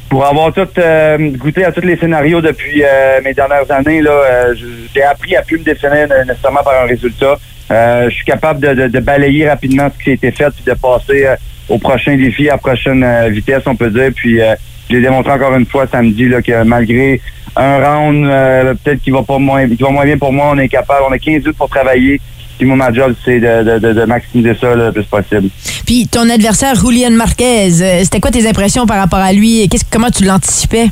pour 0.10 0.26
avoir 0.26 0.54
tout 0.54 0.68
euh, 0.78 1.18
goûté 1.32 1.66
à 1.66 1.72
tous 1.72 1.82
les 1.82 1.98
scénarios 1.98 2.42
depuis 2.42 2.84
euh, 2.84 3.20
mes 3.24 3.34
dernières 3.34 3.70
années, 3.72 4.02
là, 4.02 4.12
euh, 4.12 4.56
j'ai 4.94 5.02
appris 5.04 5.36
à 5.36 5.42
plus 5.42 5.58
me 5.58 5.64
définir 5.64 6.08
nécessairement 6.28 6.64
par 6.64 6.84
un 6.84 6.86
résultat. 6.86 7.38
Euh, 7.72 8.10
je 8.10 8.16
suis 8.16 8.26
capable 8.26 8.60
de, 8.60 8.74
de- 8.76 8.88
de 8.88 9.00
balayer 9.00 9.50
rapidement 9.50 9.90
ce 9.98 10.04
qui 10.04 10.12
a 10.12 10.14
été 10.14 10.32
fait 10.32 10.50
puis 10.52 10.64
de 10.66 10.74
passer 10.80 11.26
euh, 11.26 11.36
au 11.68 11.80
prochain 11.80 12.16
défi, 12.16 12.48
à 12.48 12.54
la 12.54 12.58
prochaine 12.60 13.04
vitesse, 13.30 13.64
on 13.66 13.76
peut 13.76 13.90
dire. 13.90 14.12
Puis 14.16 14.40
euh, 14.40 14.54
j'ai 14.90 15.02
démontré 15.02 15.32
encore 15.32 15.56
une 15.56 15.66
fois 15.66 15.88
samedi 15.88 16.28
là, 16.28 16.42
que 16.42 16.64
malgré 16.64 17.22
un 17.56 17.78
round 17.80 18.26
euh, 18.26 18.74
peut-être 18.84 19.02
qui 19.02 19.12
va 19.12 19.24
pas 19.24 19.38
moins 19.38 19.68
qui 19.68 19.82
va 19.82 19.90
moins 19.90 20.06
bien 20.06 20.18
pour 20.18 20.34
moi, 20.34 20.52
on 20.52 20.58
est 20.58 20.68
capable, 20.68 21.06
on 21.10 21.12
a 21.12 21.20
15 21.20 21.28
minutes 21.28 21.58
pour 21.58 21.70
travailler. 21.70 22.20
Puis 22.58 22.66
moi, 22.66 22.78
ma 22.78 22.94
job, 22.94 23.14
c'est 23.26 23.40
de, 23.40 23.80
de, 23.80 23.94
de, 23.94 24.06
maximiser 24.06 24.56
ça 24.60 24.74
le 24.76 24.92
plus 24.92 25.04
possible. 25.04 25.50
Puis 25.86 26.08
ton 26.08 26.30
adversaire, 26.30 26.76
Julian 26.76 27.12
Marquez, 27.12 27.68
euh, 27.82 28.00
c'était 28.04 28.22
quoi 28.22 28.32
tes 28.32 28.48
impressions 28.48 28.86
par 28.86 28.98
rapport 28.98 29.20
à 29.20 29.34
lui? 29.34 29.68
Qu'est-ce, 29.68 29.84
comment 29.92 30.10
tu 30.10 30.24
l'anticipais? 30.24 30.88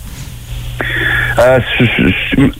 Euh, 1.39 1.59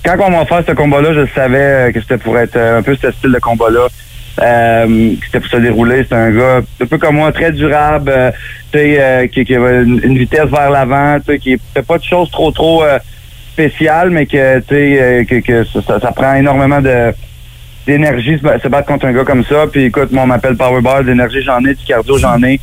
quand 0.06 0.16
on 0.20 0.32
m'a 0.32 0.46
fait 0.46 0.66
ce 0.68 0.74
combat-là, 0.74 1.14
je 1.14 1.34
savais 1.36 1.58
euh, 1.58 1.92
que 1.92 2.00
c'était 2.00 2.18
pour 2.18 2.38
être 2.38 2.58
un 2.58 2.82
peu 2.82 2.96
ce 2.96 3.12
style 3.12 3.32
de 3.32 3.40
combat-là. 3.40 3.88
Euh, 4.42 5.14
c'était 5.26 5.40
pour 5.40 5.50
se 5.50 5.58
dérouler. 5.58 6.06
C'est 6.10 6.16
un 6.16 6.32
gars 6.32 6.62
un 6.82 6.86
peu 6.86 6.98
comme 6.98 7.18
moi, 7.18 7.32
très 7.32 7.52
durable, 7.52 8.12
euh, 8.16 8.32
euh, 8.76 9.28
qui, 9.28 9.46
qui 9.46 9.56
a 9.56 9.60
une, 9.82 10.18
vitesse 10.18 10.50
vers 10.50 10.72
l'avant, 10.72 11.18
qui 11.40 11.60
fait 11.74 11.84
pas 11.84 11.98
de 12.00 12.04
choses 12.04 12.32
trop 12.32 12.52
trop 12.52 12.84
euh, 12.84 12.98
spéciales, 13.52 14.10
mais 14.10 14.26
que 14.26 14.38
euh, 14.38 15.24
que, 15.26 15.40
que 15.40 15.64
ça, 15.66 16.00
ça- 16.00 16.12
prend 16.12 16.34
énormément 16.34 16.82
de 16.82 17.14
d'énergie 17.86 18.38
se, 18.38 18.42
ba- 18.44 18.58
se 18.60 18.68
battre 18.70 18.88
contre 18.88 19.06
un 19.06 19.14
gars 19.14 19.24
comme 19.26 19.44
ça. 19.44 19.66
Puis 19.72 19.84
écoute, 19.86 20.12
moi 20.12 20.24
on 20.24 20.28
m'appelle 20.28 20.56
Powerball, 20.56 21.06
d'énergie 21.06 21.44
j'en 21.44 21.60
ai, 21.66 21.76
du 21.76 21.84
cardio 21.86 22.18
j'en 22.18 22.42
ai. 22.42 22.60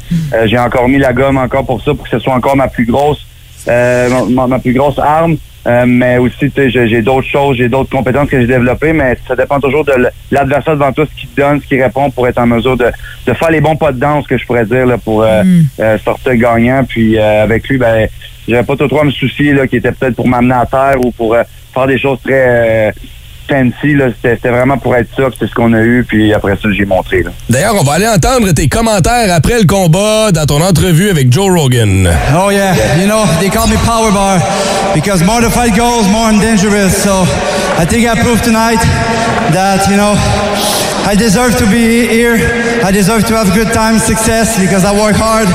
J'ai 0.47 0.59
encore 0.59 0.89
mis 0.89 0.99
la 0.99 1.12
gomme 1.12 1.39
encore 1.39 1.64
pour 1.66 1.81
ça, 1.85 1.95
pour 1.95 2.03
que 2.05 2.11
ce 2.11 2.18
soit 2.18 2.35
encore 2.35 2.57
ma 2.57 2.66
plus 2.68 2.87
grosse 2.87 3.25
ma 3.66 4.59
plus 4.59 4.73
grosse 4.73 4.99
arme. 4.99 5.37
Euh, 5.67 5.85
mais 5.87 6.17
aussi, 6.17 6.51
tu 6.51 6.71
sais, 6.71 6.71
j'ai 6.71 7.03
d'autres 7.03 7.29
choses, 7.29 7.59
j'ai 7.59 7.69
d'autres 7.69 7.91
compétences 7.91 8.31
que 8.31 8.41
j'ai 8.41 8.47
développées, 8.47 8.95
mais 8.95 9.17
ça 9.29 9.37
dépend 9.37 9.61
toujours 9.61 9.85
de 9.85 9.93
l'adversaire 10.31 10.75
devant 10.75 10.93
toi, 10.93 11.05
ce 11.05 11.21
qu'il 11.21 11.29
donne, 11.37 11.61
ce 11.61 11.67
qu'il 11.67 11.83
répond 11.83 12.11
pour 12.11 12.27
être 12.27 12.39
en 12.39 12.47
mesure 12.47 12.77
de, 12.79 12.87
de 13.27 13.33
faire 13.35 13.51
les 13.51 13.61
bons 13.61 13.77
pas 13.77 13.93
de 13.93 14.01
danse, 14.01 14.27
que 14.27 14.39
je 14.39 14.47
pourrais 14.47 14.65
dire, 14.65 14.87
là, 14.87 14.97
pour 14.97 15.23
euh, 15.23 15.43
euh, 15.81 15.99
sortir 15.99 16.35
gagnant. 16.37 16.85
Puis 16.85 17.19
euh, 17.19 17.43
avec 17.43 17.69
lui, 17.69 17.77
ben, 17.77 18.09
j'avais 18.49 18.65
pas 18.65 18.77
trop 18.77 18.89
trop 18.89 19.01
à 19.01 19.05
me 19.05 19.11
soucier, 19.11 19.53
là, 19.53 19.67
qui 19.67 19.77
était 19.77 19.93
peut-être 19.93 20.17
pour 20.17 20.27
m'amener 20.27 20.55
à 20.55 20.65
terre 20.65 20.97
ou 21.05 21.11
pour 21.11 21.35
euh, 21.35 21.43
faire 21.75 21.87
des 21.87 21.99
choses 21.99 22.19
très 22.23 22.89
euh, 22.89 22.93
fancy. 23.51 23.96
C'était 24.22 24.48
vraiment 24.48 24.78
pour 24.78 24.94
être 24.96 25.09
ça, 25.16 25.24
c'est 25.38 25.46
ce 25.46 25.55
qu'on 25.55 25.72
a 25.72 25.80
eu, 25.80 26.05
puis 26.07 26.32
après 26.32 26.53
ça, 26.53 26.68
j'ai 26.72 26.84
montré. 26.84 27.24
D'ailleurs, 27.48 27.74
on 27.78 27.82
va 27.82 27.94
aller 27.94 28.09
entendre 28.09 28.51
tes 28.53 28.68
commentaires 28.68 29.32
après 29.34 29.59
le 29.59 29.66
combat 29.66 30.30
dans 30.32 30.46
ton 30.46 30.61
entrevue 30.62 31.11
avec 31.11 31.32
Joe 31.32 31.51
Rogan. 31.51 32.09
Oh 32.34 32.51
yeah, 32.51 32.74
you 32.98 33.07
know 33.07 33.24
they 33.40 33.51
call 33.51 33.68
me 33.68 33.76
Power 33.84 34.12
Bar 34.12 34.38
because 34.94 35.22
more 35.24 35.40
the 35.40 35.51
fight 35.51 35.74
goes, 35.76 36.09
more 36.09 36.30
I'm 36.30 36.40
dangerous. 36.40 36.96
So 37.03 37.24
I 37.78 37.84
think 37.84 38.07
I 38.07 38.14
proved 38.20 38.44
tonight 38.44 38.80
that 39.53 39.88
you 39.90 39.96
know 39.96 40.14
I 41.07 41.16
deserve 41.16 41.57
to 41.59 41.66
be 41.66 42.07
here. 42.07 42.36
I 42.84 42.92
deserve 42.92 43.24
to 43.26 43.34
have 43.36 43.53
good 43.53 43.72
time, 43.72 43.98
success 43.98 44.59
because 44.61 44.84
I 44.84 44.92
work 44.92 45.16
hard, 45.16 45.48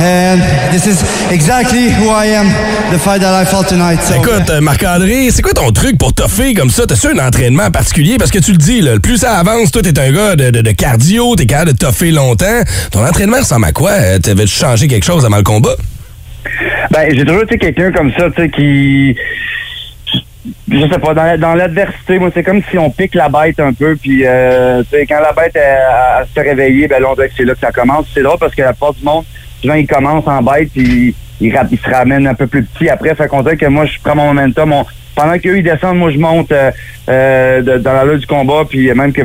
and 0.00 0.40
this 0.72 0.86
is 0.86 1.02
exactly 1.30 1.90
who 1.90 2.08
I 2.08 2.26
am. 2.28 2.46
The 2.92 2.98
fight 2.98 3.20
that 3.20 3.34
I 3.34 3.44
fought 3.44 3.68
tonight. 3.68 4.00
So, 4.02 4.14
Écoute, 4.14 4.48
euh, 4.50 4.60
Marc-André, 4.60 5.30
c'est 5.30 5.42
quoi 5.42 5.52
ton 5.52 5.70
truc 5.72 5.98
pour 5.98 6.12
toffer 6.14 6.54
comme 6.54 6.70
ça? 6.70 6.86
T'as-tu 6.86 7.08
un 7.08 7.18
entraînement 7.26 7.70
particulier? 7.70 8.16
Parce 8.18 8.30
que 8.30 8.38
tu 8.38 8.52
le 8.52 8.56
dis, 8.58 8.80
là, 8.80 8.94
le 8.94 9.00
plus 9.00 9.18
ça 9.18 9.38
avance, 9.38 9.70
toi, 9.70 9.82
t'es 9.82 9.98
un 9.98 10.12
gars 10.12 10.36
de, 10.36 10.50
de- 10.50 10.60
de 10.62 10.70
cardio, 10.72 11.34
t'es 11.36 11.46
capable 11.46 11.72
de 11.72 11.76
toffer 11.78 12.10
longtemps. 12.10 12.62
Ton 12.90 13.04
entraînement 13.06 13.38
ressemble 13.38 13.66
à 13.66 13.72
quoi? 13.72 13.90
Euh, 13.92 14.18
T'avais-tu 14.18 14.54
changé 14.54 14.88
quelque 14.88 15.04
chose 15.04 15.24
avant 15.26 15.36
le 15.36 15.42
combat? 15.42 15.74
Ben, 16.90 17.08
j'ai 17.14 17.24
toujours 17.24 17.42
été 17.42 17.58
quelqu'un 17.58 17.92
comme 17.92 18.12
ça, 18.12 18.30
tu 18.34 18.42
sais, 18.42 18.50
qui. 18.50 19.14
Je 20.68 20.80
sais 20.92 20.98
pas, 20.98 21.14
dans, 21.14 21.22
la- 21.22 21.36
dans 21.36 21.54
l'adversité, 21.54 22.18
moi, 22.18 22.30
c'est 22.34 22.42
comme 22.42 22.62
si 22.70 22.76
on 22.76 22.90
pique 22.90 23.14
la 23.14 23.28
bête 23.28 23.60
un 23.60 23.72
peu, 23.72 23.94
puis, 23.96 24.22
euh, 24.26 24.82
quand 25.08 25.20
la 25.20 25.32
bête, 25.32 25.52
elle, 25.54 26.26
se 26.26 26.32
fait 26.32 26.42
réveiller, 26.42 26.88
ben 26.88 27.00
là, 27.00 27.08
on 27.10 27.14
dirait 27.14 27.28
que 27.28 27.34
c'est 27.36 27.44
là 27.44 27.54
que 27.54 27.60
ça 27.60 27.70
commence. 27.70 28.06
C'est 28.12 28.22
drôle 28.22 28.38
parce 28.40 28.54
que 28.54 28.62
la 28.62 28.72
plupart 28.72 28.94
du 28.94 29.04
monde, 29.04 29.24
souvent, 29.60 29.74
ils 29.74 29.86
commencent 29.86 30.26
en 30.26 30.42
bête, 30.42 30.70
puis 30.72 31.14
ils, 31.40 31.54
ils 31.70 31.78
se 31.78 31.88
ramènent 31.90 32.26
un 32.26 32.34
peu 32.34 32.46
plus 32.48 32.64
petit 32.64 32.88
après. 32.88 33.14
Fait 33.14 33.28
qu'on 33.28 33.42
dirait 33.42 33.56
que 33.56 33.66
moi, 33.66 33.86
je 33.86 33.98
prends 34.02 34.16
mon 34.16 34.26
momentum. 34.34 34.74
Pendant 35.14 35.38
qu'eux, 35.38 35.58
ils 35.58 35.62
descendent, 35.62 35.98
moi, 35.98 36.10
je 36.10 36.18
monte 36.18 36.50
euh, 36.50 36.70
euh, 37.08 37.78
dans 37.78 37.92
la 37.92 38.04
lutte 38.04 38.20
du 38.22 38.26
combat, 38.26 38.64
puis 38.68 38.92
même 38.94 39.12
que 39.12 39.22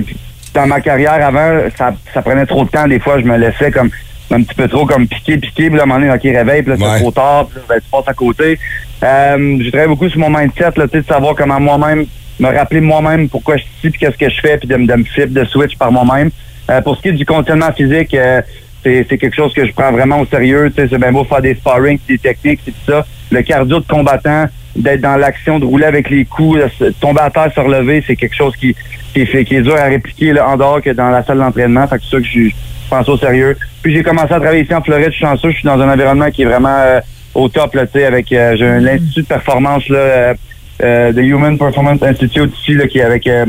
dans 0.53 0.67
ma 0.67 0.81
carrière 0.81 1.13
avant, 1.25 1.61
ça, 1.77 1.93
ça 2.13 2.21
prenait 2.21 2.45
trop 2.45 2.63
de 2.65 2.69
temps. 2.69 2.87
Des 2.87 2.99
fois, 2.99 3.19
je 3.19 3.25
me 3.25 3.37
laissais 3.37 3.71
comme 3.71 3.89
un 4.31 4.41
petit 4.43 4.55
peu 4.55 4.67
trop 4.67 4.85
comme 4.85 5.07
piquer, 5.07 5.37
piquer, 5.37 5.67
puis 5.69 5.75
là, 5.77 5.81
à 5.81 5.83
un 5.83 5.85
moment 5.87 5.99
donné, 5.99 6.11
OK, 6.11 6.21
réveille, 6.23 6.61
puis 6.63 6.71
là, 6.71 6.77
c'est 6.77 6.83
trop 7.01 7.11
tard, 7.11 7.47
puis 7.47 7.57
là, 7.59 7.63
ben, 7.69 7.75
tu 7.79 7.89
passes 7.89 8.07
à 8.07 8.13
côté. 8.13 8.59
Euh, 9.03 9.57
j'ai 9.61 9.69
travaillé 9.71 9.87
beaucoup 9.89 10.09
sur 10.09 10.19
mon 10.19 10.29
mindset, 10.29 10.71
là, 10.75 10.87
de 10.87 11.01
savoir 11.01 11.35
comment 11.35 11.59
moi-même, 11.59 12.05
me 12.39 12.47
rappeler 12.55 12.81
moi-même 12.81 13.29
pourquoi 13.29 13.57
je 13.57 13.63
suis 13.63 13.71
ici, 13.79 13.89
puis 13.91 13.99
qu'est-ce 13.99 14.17
que 14.17 14.29
je 14.29 14.39
fais, 14.41 14.57
puis 14.57 14.67
de, 14.67 14.75
me- 14.75 14.85
de 14.87 14.93
me 14.95 15.03
flip, 15.05 15.31
de 15.33 15.43
switch 15.45 15.77
par 15.77 15.91
moi-même. 15.91 16.29
Euh, 16.69 16.81
pour 16.81 16.97
ce 16.97 17.01
qui 17.01 17.07
est 17.09 17.13
du 17.13 17.25
conditionnement 17.25 17.71
physique, 17.71 18.13
euh, 18.13 18.41
c'est 18.83 19.05
c'est 19.09 19.17
quelque 19.17 19.35
chose 19.35 19.53
que 19.53 19.65
je 19.65 19.71
prends 19.71 19.91
vraiment 19.91 20.19
au 20.19 20.25
sérieux. 20.25 20.71
Tu 20.75 20.81
sais, 20.81 20.87
c'est 20.89 20.97
bien 20.99 21.11
beau 21.11 21.23
faire 21.23 21.41
des 21.41 21.55
sparring, 21.55 21.97
des 22.07 22.17
techniques, 22.17 22.59
c'est 22.65 22.71
tout 22.71 22.91
ça. 22.91 23.05
Le 23.31 23.41
cardio 23.41 23.79
de 23.79 23.85
combattant, 23.87 24.45
d'être 24.75 25.01
dans 25.01 25.15
l'action, 25.15 25.57
de 25.59 25.65
rouler 25.65 25.85
avec 25.85 26.09
les 26.09 26.25
coups, 26.25 26.59
de 26.59 26.67
se- 26.77 26.91
tomber 26.99 27.21
à 27.21 27.29
terre, 27.29 27.51
se 27.55 27.59
relever, 27.59 28.03
c'est 28.05 28.15
quelque 28.15 28.35
chose 28.35 28.55
qui, 28.55 28.75
qui, 29.13 29.21
est 29.21 29.25
fait, 29.25 29.45
qui 29.45 29.55
est 29.55 29.61
dur 29.61 29.75
à 29.75 29.85
répliquer 29.85 30.33
là, 30.33 30.47
en 30.49 30.57
dehors 30.57 30.81
que 30.81 30.89
dans 30.91 31.09
la 31.09 31.23
salle 31.23 31.39
d'entraînement. 31.39 31.87
Fait 31.87 31.97
que 31.97 32.03
c'est 32.03 32.17
ça 32.17 32.21
que 32.21 32.27
je, 32.27 32.49
je 32.89 32.95
pense 32.95 33.09
au 33.09 33.17
sérieux. 33.17 33.57
Puis 33.81 33.93
j'ai 33.93 34.03
commencé 34.03 34.33
à 34.33 34.39
travailler 34.39 34.63
ici 34.63 34.73
en 34.73 34.81
Floride, 34.81 35.07
je 35.07 35.15
suis 35.17 35.25
chanceux, 35.25 35.49
je 35.51 35.55
suis 35.57 35.65
dans 35.65 35.79
un 35.79 35.91
environnement 35.91 36.31
qui 36.31 36.43
est 36.43 36.45
vraiment 36.45 36.69
euh, 36.79 36.99
au 37.35 37.49
top, 37.49 37.75
là, 37.75 37.85
tu 37.85 37.99
sais, 37.99 38.05
avec 38.05 38.31
euh, 38.31 38.55
j'ai 38.57 38.65
un 38.65 38.85
institut 38.87 39.21
de 39.23 39.27
performance 39.27 39.87
là, 39.89 39.97
euh, 39.97 40.33
euh, 40.83 41.11
de 41.11 41.21
Human 41.21 41.57
Performance 41.57 42.01
Institute 42.01 42.51
ici, 42.57 42.73
là, 42.75 42.87
qui 42.87 42.99
est 42.99 43.03
avec 43.03 43.27
euh, 43.27 43.45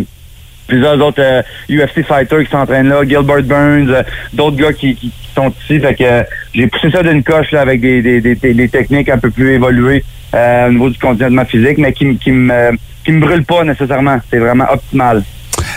plusieurs 0.66 1.00
autres 1.00 1.22
euh, 1.22 1.42
UFC 1.70 2.02
fighters 2.04 2.44
qui 2.44 2.50
s'entraînent 2.50 2.88
là, 2.88 3.02
Gilbert 3.04 3.42
Burns, 3.44 3.88
euh, 3.90 4.02
d'autres 4.32 4.56
gars 4.56 4.72
qui, 4.72 4.94
qui, 4.96 5.08
qui 5.10 5.28
sont 5.34 5.50
ici. 5.62 5.78
Fait 5.80 5.94
que 5.94 6.02
euh, 6.04 6.22
j'ai 6.52 6.66
poussé 6.66 6.90
ça 6.90 7.02
d'une 7.02 7.22
coche 7.22 7.52
là, 7.52 7.60
avec 7.60 7.80
des, 7.80 8.02
des, 8.02 8.20
des, 8.20 8.34
des- 8.34 8.68
techniques 8.68 9.08
un 9.08 9.18
peu 9.18 9.30
plus 9.30 9.54
évoluées 9.54 10.04
euh, 10.34 10.68
au 10.68 10.72
niveau 10.72 10.90
du 10.90 10.98
conditionnement 10.98 11.44
physique, 11.44 11.78
mais 11.78 11.92
qui, 11.92 12.04
me- 12.06 12.14
qui 12.14 12.32
me 12.32 12.70
qui 13.04 13.12
me 13.12 13.20
brûle 13.20 13.44
pas 13.44 13.64
nécessairement. 13.64 14.18
C'est 14.30 14.38
vraiment 14.38 14.66
optimal. 14.70 15.22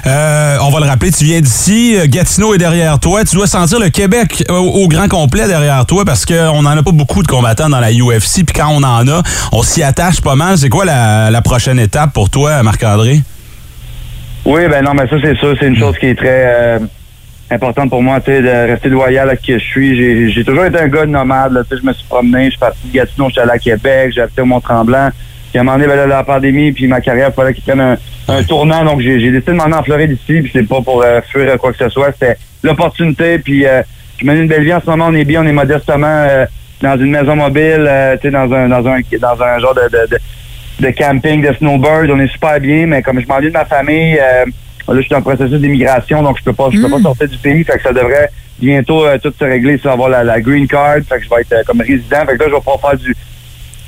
Euh, 0.07 0.57
on 0.61 0.69
va 0.71 0.79
le 0.79 0.85
rappeler, 0.87 1.11
tu 1.11 1.25
viens 1.25 1.41
d'ici, 1.41 1.95
euh, 1.95 2.05
Gatineau 2.07 2.55
est 2.55 2.57
derrière 2.57 2.99
toi. 2.99 3.23
Tu 3.23 3.35
dois 3.35 3.45
sentir 3.45 3.79
le 3.79 3.89
Québec 3.89 4.43
au, 4.49 4.53
au 4.53 4.87
grand 4.87 5.07
complet 5.07 5.47
derrière 5.47 5.85
toi 5.85 6.05
parce 6.05 6.25
qu'on 6.25 6.63
n'en 6.63 6.71
a 6.71 6.81
pas 6.81 6.91
beaucoup 6.91 7.21
de 7.21 7.27
combattants 7.27 7.69
dans 7.69 7.79
la 7.79 7.91
UFC. 7.91 8.43
Puis 8.45 8.55
quand 8.55 8.69
on 8.69 8.83
en 8.83 9.07
a, 9.07 9.21
on 9.51 9.61
s'y 9.61 9.83
attache 9.83 10.21
pas 10.21 10.35
mal. 10.35 10.57
C'est 10.57 10.69
quoi 10.69 10.85
la, 10.85 11.41
prochaine 11.43 11.79
étape 11.79 12.13
pour 12.13 12.29
toi, 12.29 12.63
Marc-André? 12.63 13.21
Oui, 14.45 14.61
ben 14.67 14.83
non, 14.83 14.93
mais 14.93 15.07
ça 15.07 15.17
c'est 15.21 15.35
sûr, 15.37 15.55
c'est 15.59 15.67
une 15.67 15.77
chose 15.77 15.97
qui 15.99 16.07
est 16.07 16.15
très 16.15 16.45
euh, 16.45 16.79
importante 17.51 17.89
pour 17.89 18.01
moi, 18.01 18.19
tu 18.19 18.31
sais, 18.31 18.41
de 18.41 18.71
rester 18.71 18.89
loyal 18.89 19.29
à 19.29 19.35
qui 19.35 19.53
je 19.53 19.59
suis. 19.59 20.31
J'ai, 20.31 20.43
toujours 20.43 20.65
été 20.65 20.79
un 20.79 20.87
gars 20.87 21.05
de 21.05 21.11
nomade, 21.11 21.63
tu 21.69 21.75
sais, 21.75 21.81
je 21.81 21.87
me 21.87 21.93
suis 21.93 22.05
promené, 22.07 22.45
je 22.45 22.51
suis 22.51 22.59
parti 22.59 22.79
de 22.85 22.93
Gatineau, 22.93 23.29
j'étais 23.29 23.41
allé 23.41 23.51
à 23.51 23.59
Québec, 23.59 24.13
j'ai 24.15 24.21
habité 24.21 24.41
au 24.41 24.45
Mont-Tremblant. 24.45 25.09
Puis 25.51 25.59
à 25.59 25.61
un 25.61 25.63
moment 25.63 25.77
donné, 25.77 25.87
ben 25.87 25.95
là, 25.95 26.07
la 26.07 26.23
pandémie, 26.23 26.71
puis 26.71 26.87
ma 26.87 27.01
carrière, 27.01 27.29
il 27.29 27.33
fallait 27.33 27.53
qu'il 27.53 27.63
prenne 27.63 27.81
un, 27.81 27.97
un 28.27 28.43
tournant, 28.43 28.83
donc 28.83 29.01
j'ai, 29.01 29.17
décidé 29.19 29.51
de 29.51 29.51
m'en 29.51 29.65
aller 29.65 29.75
en 29.75 29.83
Floride 29.83 30.11
ici, 30.11 30.41
puis 30.41 30.49
c'est 30.51 30.67
pas 30.67 30.81
pour 30.81 31.03
euh, 31.03 31.21
fuir 31.29 31.57
quoi 31.57 31.71
que 31.71 31.77
ce 31.77 31.89
soit, 31.89 32.11
c'était 32.13 32.37
l'opportunité, 32.63 33.37
puis 33.39 33.65
euh, 33.65 33.81
je 34.19 34.25
mène 34.25 34.37
une 34.37 34.47
belle 34.47 34.63
vie. 34.63 34.73
En 34.73 34.81
ce 34.81 34.89
moment, 34.89 35.07
on 35.09 35.13
est 35.15 35.25
bien, 35.25 35.43
on 35.43 35.47
est 35.47 35.51
modestement 35.51 36.07
euh, 36.07 36.45
dans 36.81 36.97
une 36.97 37.11
maison 37.11 37.35
mobile, 37.35 37.85
euh, 37.87 38.15
tu 38.15 38.23
sais, 38.23 38.31
dans 38.31 38.51
un, 38.51 38.69
dans 38.69 38.87
un, 38.87 38.99
dans 38.99 39.43
un 39.43 39.59
genre 39.59 39.75
de, 39.75 39.83
de, 39.89 40.07
de 40.11 40.17
de 40.81 40.89
camping, 40.89 41.41
de 41.41 41.53
snowbird, 41.53 42.09
on 42.09 42.19
est 42.19 42.31
super 42.31 42.59
bien, 42.59 42.87
mais 42.87 43.01
comme 43.01 43.21
je 43.21 43.27
m'ennuie 43.27 43.49
de 43.49 43.53
ma 43.53 43.65
famille, 43.65 44.17
euh, 44.17 44.45
là 44.87 44.95
je 44.95 45.01
suis 45.01 45.15
en 45.15 45.21
processus 45.21 45.59
d'immigration, 45.59 46.23
donc 46.23 46.39
je 46.39 46.43
peux 46.43 46.53
pas 46.53 46.69
je 46.71 46.81
peux 46.81 46.89
pas 46.89 46.99
sortir 46.99 47.27
du 47.27 47.37
pays, 47.37 47.63
fait 47.63 47.77
que 47.77 47.83
ça 47.83 47.93
devrait 47.93 48.29
bientôt 48.59 49.05
euh, 49.05 49.17
tout 49.21 49.33
se 49.37 49.43
régler, 49.43 49.77
ça 49.77 49.91
avoir 49.91 50.09
la, 50.09 50.23
la 50.23 50.41
green 50.41 50.67
card, 50.67 50.97
fait 51.07 51.19
que 51.19 51.23
je 51.23 51.29
vais 51.29 51.41
être 51.41 51.53
euh, 51.53 51.63
comme 51.67 51.81
résident, 51.81 52.25
fait 52.25 52.35
que 52.35 52.43
là 52.43 52.45
je 52.49 52.53
vais 52.53 52.57
pouvoir 52.57 52.81
faire 52.81 52.97
du 52.97 53.15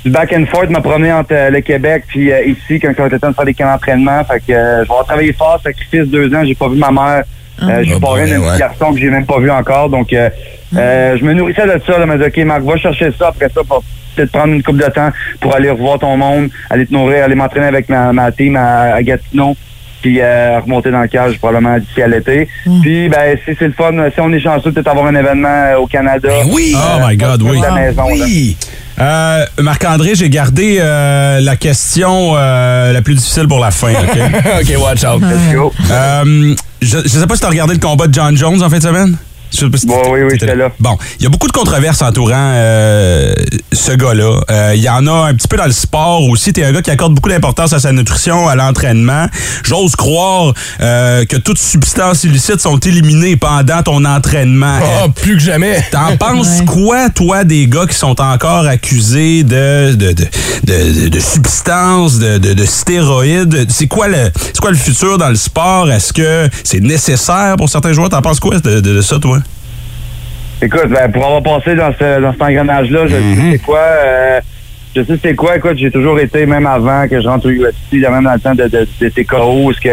du 0.04 0.10
back 0.10 0.32
and 0.32 0.46
forth, 0.46 0.68
me 0.68 0.80
promener 0.80 1.12
entre 1.12 1.32
euh, 1.32 1.50
le 1.50 1.60
Québec 1.60 2.04
puis 2.06 2.30
euh, 2.32 2.44
ici 2.44 2.78
quand 2.80 2.88
ça 2.94 3.02
va 3.02 3.06
être 3.06 3.12
le 3.12 3.20
temps 3.20 3.30
de 3.30 3.34
faire 3.34 3.44
des 3.44 3.54
camps 3.54 3.70
d'entraînement, 3.72 4.22
fait 4.24 4.40
que 4.46 4.52
euh, 4.52 4.82
je 4.82 4.88
vais 4.88 4.90
avoir 4.90 5.04
travaillé 5.06 5.32
fort, 5.32 5.58
sacrifice 5.62 6.06
deux 6.08 6.34
ans, 6.34 6.42
j'ai 6.44 6.54
pas 6.54 6.68
vu 6.68 6.76
ma 6.76 6.90
mère, 6.90 7.22
euh, 7.62 7.82
je 7.82 7.90
suis 7.90 8.00
pas 8.00 8.18
un 8.18 8.24
petit 8.26 8.58
garçon 8.58 8.92
que 8.92 9.00
j'ai 9.00 9.10
même 9.10 9.26
pas 9.26 9.38
vu 9.38 9.50
encore, 9.50 9.88
donc 9.88 10.12
euh, 10.12 10.28
euh, 10.76 11.16
je 11.18 11.24
me 11.24 11.32
nourrissais 11.32 11.66
de 11.66 11.80
ça, 11.86 11.98
là, 11.98 12.04
me 12.06 12.18
dire 12.18 12.26
ok 12.26 12.44
Marc, 12.44 12.62
va 12.62 12.76
chercher 12.76 13.10
ça 13.18 13.28
après 13.28 13.48
ça 13.48 13.62
pour 13.66 13.82
peut-être 14.14 14.30
prendre 14.32 14.52
une 14.52 14.62
coupe 14.62 14.76
de 14.76 14.90
temps 14.90 15.10
pour 15.40 15.54
aller 15.54 15.70
revoir 15.70 15.98
ton 15.98 16.16
monde, 16.16 16.48
aller 16.70 16.86
te 16.86 16.92
nourrir, 16.92 17.24
aller 17.24 17.34
m'entraîner 17.34 17.66
avec 17.66 17.88
ma, 17.88 18.12
ma 18.12 18.30
team 18.30 18.56
à, 18.56 18.94
à 18.94 19.02
Gatineau. 19.02 19.56
puis 20.02 20.20
euh, 20.20 20.60
remonter 20.60 20.90
dans 20.90 21.00
le 21.00 21.08
cage 21.08 21.38
probablement 21.38 21.78
d'ici 21.78 22.02
à 22.02 22.06
l'été. 22.08 22.46
Puis, 22.82 23.08
ben, 23.08 23.38
si 23.44 23.56
c'est 23.58 23.66
le 23.68 23.72
fun, 23.72 23.90
si 24.12 24.20
on 24.20 24.30
est 24.32 24.38
chanceux, 24.38 24.70
peut-être 24.70 24.88
avoir 24.88 25.06
un 25.06 25.14
événement 25.14 25.48
euh, 25.48 25.76
au 25.78 25.86
Canada. 25.86 26.28
oui! 26.52 26.76
Oh 26.76 27.00
my 27.08 27.16
God, 27.16 27.42
oui. 27.42 27.58
La 27.62 27.70
maison, 27.72 28.06
là. 28.14 28.26
Euh, 28.98 29.44
Marc-André, 29.60 30.14
j'ai 30.14 30.30
gardé 30.30 30.78
euh, 30.80 31.40
la 31.40 31.56
question 31.56 32.34
euh, 32.36 32.92
la 32.92 33.02
plus 33.02 33.14
difficile 33.14 33.48
pour 33.48 33.58
la 33.58 33.70
fin. 33.70 33.92
OK, 33.92 34.18
OK, 34.60 34.80
watch 34.80 35.04
out. 35.04 35.20
Let's 35.22 35.54
go. 35.54 35.72
Euh, 35.90 36.54
je, 36.80 36.98
je 37.02 37.08
sais 37.08 37.26
pas 37.26 37.34
si 37.34 37.40
tu 37.40 37.46
as 37.46 37.50
regardé 37.50 37.74
le 37.74 37.80
combat 37.80 38.06
de 38.06 38.14
John 38.14 38.36
Jones 38.36 38.62
en 38.62 38.70
fin 38.70 38.78
de 38.78 38.82
semaine? 38.82 39.16
Bon, 39.86 40.02
oui, 40.12 40.20
oui, 40.22 40.28
t'étais 40.32 40.46
j'étais 40.46 40.56
là. 40.56 40.70
Bon, 40.80 40.96
il 41.18 41.22
y 41.24 41.26
a 41.26 41.28
beaucoup 41.28 41.46
de 41.46 41.52
controverses 41.52 42.02
entourant 42.02 42.32
euh, 42.54 43.32
ce 43.72 43.92
gars-là. 43.92 44.40
Euh, 44.50 44.72
Il 44.74 44.82
y 44.82 44.88
en 44.88 45.06
a 45.06 45.28
un 45.28 45.34
petit 45.34 45.48
peu 45.48 45.56
dans 45.56 45.66
le 45.66 45.72
sport 45.72 46.22
aussi. 46.28 46.52
T'es 46.52 46.64
un 46.64 46.72
gars 46.72 46.82
qui 46.82 46.90
accorde 46.90 47.14
beaucoup 47.14 47.28
d'importance 47.28 47.72
à 47.72 47.78
sa 47.80 47.92
nutrition, 47.92 48.48
à 48.48 48.54
l'entraînement. 48.56 49.26
J'ose 49.64 49.96
croire 49.96 50.52
euh, 50.80 51.24
que 51.24 51.36
toutes 51.36 51.58
substances 51.58 52.24
illicites 52.24 52.60
sont 52.60 52.78
éliminées 52.78 53.36
pendant 53.36 53.82
ton 53.82 54.04
entraînement. 54.04 54.78
Oh, 55.04 55.08
plus 55.10 55.34
que 55.36 55.42
jamais. 55.42 55.84
T'en 55.90 56.16
penses 56.18 56.62
quoi, 56.66 57.08
toi, 57.10 57.44
des 57.44 57.66
gars 57.66 57.86
qui 57.86 57.94
sont 57.96 58.20
encore 58.20 58.66
accusés 58.66 59.42
de, 59.44 59.94
de, 59.94 60.12
de, 60.12 60.24
de, 60.64 61.08
de 61.08 61.20
substances, 61.20 62.18
de, 62.18 62.38
de, 62.38 62.52
de 62.54 62.64
stéroïdes? 62.64 63.66
C'est 63.70 63.86
quoi, 63.86 64.08
le, 64.08 64.30
c'est 64.36 64.60
quoi 64.60 64.70
le 64.70 64.76
futur 64.76 65.18
dans 65.18 65.28
le 65.28 65.36
sport? 65.36 65.90
Est-ce 65.90 66.12
que 66.12 66.48
c'est 66.64 66.80
nécessaire 66.80 67.54
pour 67.56 67.68
certains 67.68 67.92
joueurs? 67.92 68.08
T'en 68.08 68.22
penses 68.22 68.40
quoi 68.40 68.58
de, 68.58 68.80
de- 68.80 68.94
de 68.94 69.00
ça, 69.00 69.18
toi? 69.18 69.38
Écoute, 70.64 70.88
ben, 70.88 71.10
pour 71.12 71.24
avoir 71.26 71.42
passé 71.42 71.74
dans, 71.74 71.92
ce, 71.98 72.20
dans 72.20 72.32
cet 72.32 72.42
engrenage-là, 72.42 73.06
je 73.06 73.14
sais 73.16 73.50
c'est 73.52 73.58
quoi. 73.62 73.78
euh, 73.78 74.40
je 74.96 75.02
sais 75.02 75.18
c'est 75.22 75.34
quoi. 75.34 75.56
Écoute, 75.56 75.76
j'ai 75.76 75.90
toujours 75.90 76.18
été, 76.20 76.46
même 76.46 76.66
avant 76.66 77.06
que 77.08 77.20
je 77.20 77.26
rentre 77.28 77.46
au 77.48 77.50
UFC, 77.50 78.00
là, 78.00 78.10
même 78.10 78.24
dans 78.24 78.32
le 78.34 78.40
temps 78.40 78.54
de, 78.54 78.64
de, 78.64 78.86
de 79.00 79.08
parce 79.66 79.80
que 79.80 79.88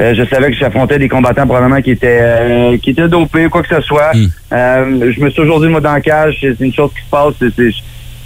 euh, 0.00 0.14
je 0.14 0.24
savais 0.26 0.48
que 0.50 0.56
j'affrontais 0.56 0.98
des 0.98 1.08
combattants 1.08 1.44
probablement 1.46 1.80
qui 1.82 1.90
étaient 1.90 2.18
euh, 2.20 2.78
qui 2.78 2.90
étaient 2.90 3.08
dopés 3.08 3.46
ou 3.46 3.50
quoi 3.50 3.62
que 3.62 3.74
ce 3.74 3.80
soit. 3.82 4.12
Euh, 4.52 5.12
je 5.12 5.20
me 5.20 5.28
suis 5.30 5.40
toujours 5.42 5.60
dit, 5.60 5.66
moi, 5.68 5.80
dans 5.80 5.94
le 5.94 6.00
cage, 6.00 6.36
c'est 6.40 6.64
une 6.64 6.72
chose 6.72 6.90
qui 6.96 7.04
se 7.04 7.10
passe. 7.10 7.34
c'est- 7.56 7.72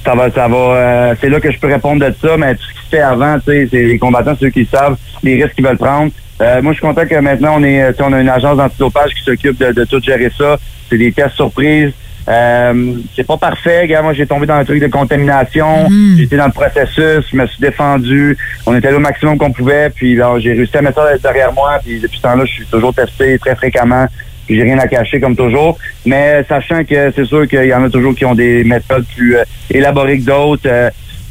ça 0.05 0.15
va, 0.17 0.31
ça 0.33 0.49
va. 0.49 1.15
c'est 1.21 1.29
là 1.29 1.39
que 1.41 1.51
je 1.53 1.59
peux 1.61 1.69
répondre 1.69 2.05
de 2.05 2.13
ça, 2.21 2.37
mais 2.37 2.55
tout 2.57 2.63
ce 2.63 2.73
qui 2.81 2.85
se 2.87 2.91
fait 2.97 3.03
avant, 3.03 3.37
tu 3.39 3.53
sais, 3.53 3.69
c'est 3.71 3.83
les 3.85 3.99
combattants, 3.99 4.35
ceux 4.39 4.51
qui 4.51 4.67
savent 4.67 4.97
les 5.23 5.41
risques 5.43 5.55
qu'ils 5.55 5.65
veulent 5.65 5.79
prendre. 5.79 6.11
Euh, 6.43 6.61
moi, 6.61 6.73
je 6.73 6.79
suis 6.79 6.87
content 6.87 7.07
que 7.07 7.15
maintenant 7.15 7.55
on 7.59 7.63
est, 7.63 8.01
on 8.03 8.13
a 8.13 8.21
une 8.21 8.29
agence 8.29 8.57
d'antidopage 8.57 9.15
qui 9.15 9.23
s'occupe 9.23 9.59
de, 9.59 9.73
de 9.73 9.85
tout 9.85 10.01
gérer 10.03 10.31
ça. 10.37 10.59
C'est 10.91 10.99
des 10.99 11.13
tests 11.13 11.37
surprises. 11.37 11.93
Euh, 12.29 12.95
c'est 13.17 13.27
pas 13.27 13.37
parfait, 13.37 13.87
gars. 13.87 14.03
Moi, 14.03 14.13
j'ai 14.13 14.27
tombé 14.27 14.47
dans 14.47 14.55
un 14.55 14.65
truc 14.65 14.81
de 14.81 14.87
contamination. 14.89 15.89
J'ai 16.17 16.25
été 16.25 16.37
dans 16.37 16.47
le 16.47 16.53
processus, 16.53 17.27
je 17.31 17.37
me 17.37 17.47
suis 17.47 17.61
défendu. 17.61 18.37
On 18.67 18.77
était 18.77 18.91
là 18.91 18.97
au 18.97 19.01
maximum 19.01 19.39
qu'on 19.39 19.53
pouvait, 19.53 19.91
puis 19.91 20.15
là, 20.17 20.35
j'ai 20.39 20.53
réussi 20.53 20.77
à 20.77 20.83
mettre 20.83 21.01
ça 21.03 21.19
derrière 21.19 21.53
moi. 21.53 21.79
Puis 21.85 22.01
depuis 22.01 22.19
ce 22.19 22.23
temps-là, 22.23 22.45
je 22.45 22.53
suis 22.53 22.67
toujours 22.67 22.95
testé 22.95 23.39
très 23.39 23.55
fréquemment. 23.57 24.07
Puis 24.47 24.57
j'ai 24.57 24.65
rien 24.65 24.79
à 24.79 24.89
cacher 24.89 25.21
comme 25.21 25.37
toujours. 25.37 25.79
Mais 26.05 26.45
sachant 26.49 26.85
que 26.85 27.13
c'est 27.15 27.25
sûr 27.25 27.47
qu'il 27.47 27.65
y 27.67 27.75
en 27.75 27.85
a 27.85 27.91
toujours 27.91 28.15
qui 28.15 28.25
ont 28.25 28.35
des 28.35 28.65
méthodes 28.65 29.07
plus 29.15 29.37
euh, 29.37 29.45
élaborées 29.71 30.19
que 30.19 30.25
d'autres. 30.25 30.67
euh, 30.67 30.91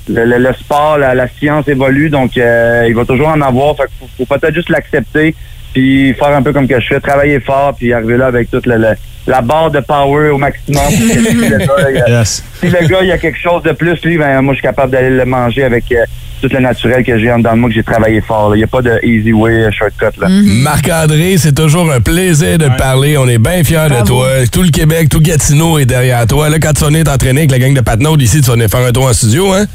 le, 0.10 0.26
le- 0.26 0.38
le 0.38 0.54
sport, 0.54 0.98
la, 0.98 1.14
la 1.16 1.28
science 1.28 1.68
évolue, 1.68 2.10
donc 2.10 2.38
euh, 2.38 2.86
il 2.88 2.96
va 2.96 3.06
toujours 3.06 3.28
en 3.30 3.42
avoir. 3.42 3.76
Fait 3.76 3.84
qu'il 3.84 4.08
faut, 4.18 4.26
faut 4.26 4.38
peut-être 4.38 4.56
juste 4.56 4.70
l'accepter, 4.70 5.36
puis 5.74 6.14
faire 6.16 6.36
un 6.36 6.42
peu 6.42 6.52
comme 6.54 6.68
que 6.68 6.80
je 6.80 6.88
fais, 6.88 7.00
travailler 7.00 7.40
fort, 7.40 7.76
puis 7.78 7.94
arriver 7.94 8.18
là 8.18 8.28
avec 8.28 8.50
toute 8.52 8.66
la, 8.66 8.78
la, 8.78 8.94
la 9.28 9.42
barre 9.42 9.72
de 9.72 9.80
power 9.80 10.30
au 10.30 10.38
maximum. 10.38 10.82
si, 10.90 11.04
le 11.14 11.58
gars, 11.58 11.90
il 12.08 12.14
a, 12.14 12.26
si 12.26 12.42
le 12.64 12.88
gars, 12.88 13.00
il 13.02 13.08
y 13.08 13.12
a 13.12 13.18
quelque 13.18 13.40
chose 13.40 13.64
de 13.64 13.72
plus, 13.72 14.02
lui, 14.04 14.18
ben, 14.18 14.42
moi, 14.42 14.54
je 14.54 14.58
suis 14.60 14.68
capable 14.68 14.92
d'aller 14.92 15.12
le 15.12 15.26
manger 15.26 15.64
avec 15.64 15.86
euh, 15.92 16.04
tout 16.42 16.50
le 16.52 16.60
naturel 16.60 17.04
que 17.06 17.18
j'ai 17.20 17.32
en 17.32 17.38
dedans 17.38 17.54
de 17.54 17.58
moi, 17.60 17.70
que 17.70 17.76
j'ai 17.76 17.84
travaillé 17.84 18.20
fort. 18.20 18.56
Il 18.56 18.58
n'y 18.58 18.64
a 18.64 18.68
pas 18.68 18.82
de 18.82 19.00
easy 19.04 19.32
way, 19.32 19.52
euh, 19.66 19.72
shortcut. 19.72 20.20
Là. 20.20 20.28
Marc-André, 20.64 21.36
c'est 21.38 21.54
toujours 21.54 21.92
un 21.92 22.02
plaisir 22.02 22.58
de 22.58 22.68
te 22.68 22.78
parler. 22.78 23.16
On 23.18 23.28
est 23.28 23.38
bien 23.38 23.64
fiers 23.64 23.88
de 23.90 24.06
toi. 24.06 24.28
Tout 24.52 24.64
le 24.64 24.70
Québec, 24.72 25.08
tout 25.10 25.22
Gatineau 25.22 25.78
est 25.80 25.86
derrière 25.86 26.26
toi. 26.26 26.50
Là, 26.50 26.58
quand 26.60 26.74
tu 26.74 26.82
vas 26.82 26.88
venir 26.88 27.04
t'entraîner 27.04 27.42
avec 27.42 27.52
la 27.52 27.60
gang 27.60 27.74
de 27.74 27.82
Patnaud 27.82 28.18
ici, 28.18 28.42
tu 28.42 28.48
vas 28.48 28.54
venir 28.54 28.70
faire 28.70 28.86
un 28.86 28.92
tour 28.92 29.06
en 29.06 29.14
studio, 29.14 29.54
hein? 29.54 29.66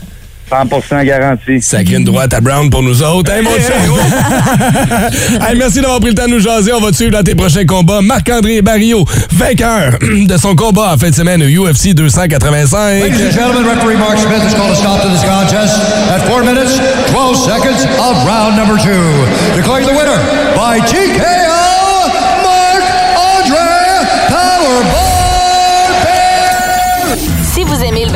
100% 0.50 1.04
garanti. 1.04 1.60
Sacré 1.60 1.96
une 1.96 2.04
droite 2.04 2.32
à 2.32 2.40
Brown 2.40 2.70
pour 2.70 2.82
nous 2.82 3.02
autres. 3.02 3.32
Hey, 3.32 3.42
mon 3.42 3.50
chien! 3.50 3.74
hey, 5.48 5.56
merci 5.58 5.80
d'avoir 5.80 6.00
pris 6.00 6.10
le 6.10 6.14
temps 6.14 6.26
de 6.26 6.30
nous 6.30 6.40
jaser. 6.40 6.72
On 6.72 6.80
va 6.80 6.90
te 6.90 6.96
suivre 6.96 7.12
dans 7.12 7.22
tes 7.22 7.34
prochains 7.34 7.64
combats. 7.64 8.00
Marc-André 8.00 8.62
Barrio, 8.62 9.04
vainqueur 9.32 9.98
de 10.00 10.36
son 10.36 10.54
combat 10.54 10.94
en 10.94 10.98
fin 10.98 11.10
de 11.10 11.14
semaine 11.14 11.42
au 11.42 11.46
UFC 11.46 11.94
285. 11.94 13.02
Ladies 13.02 13.26
and 13.26 13.32
gentlemen, 13.32 13.64
referee 13.66 13.96
Mark 13.96 14.18
Smith 14.18 14.42
has 14.42 14.54
called 14.54 14.70
a 14.70 14.76
stop 14.76 15.02
to 15.02 15.08
this 15.08 15.24
contest 15.24 15.74
at 16.10 16.20
4 16.28 16.44
minutes, 16.44 16.78
12 17.10 17.36
seconds 17.36 17.84
of 17.98 18.14
round 18.26 18.56
number 18.56 18.76
two. 18.78 19.02
Declaring 19.56 19.86
the 19.86 19.94
winner 19.94 20.18
by 20.54 20.78
TKO, 20.80 21.55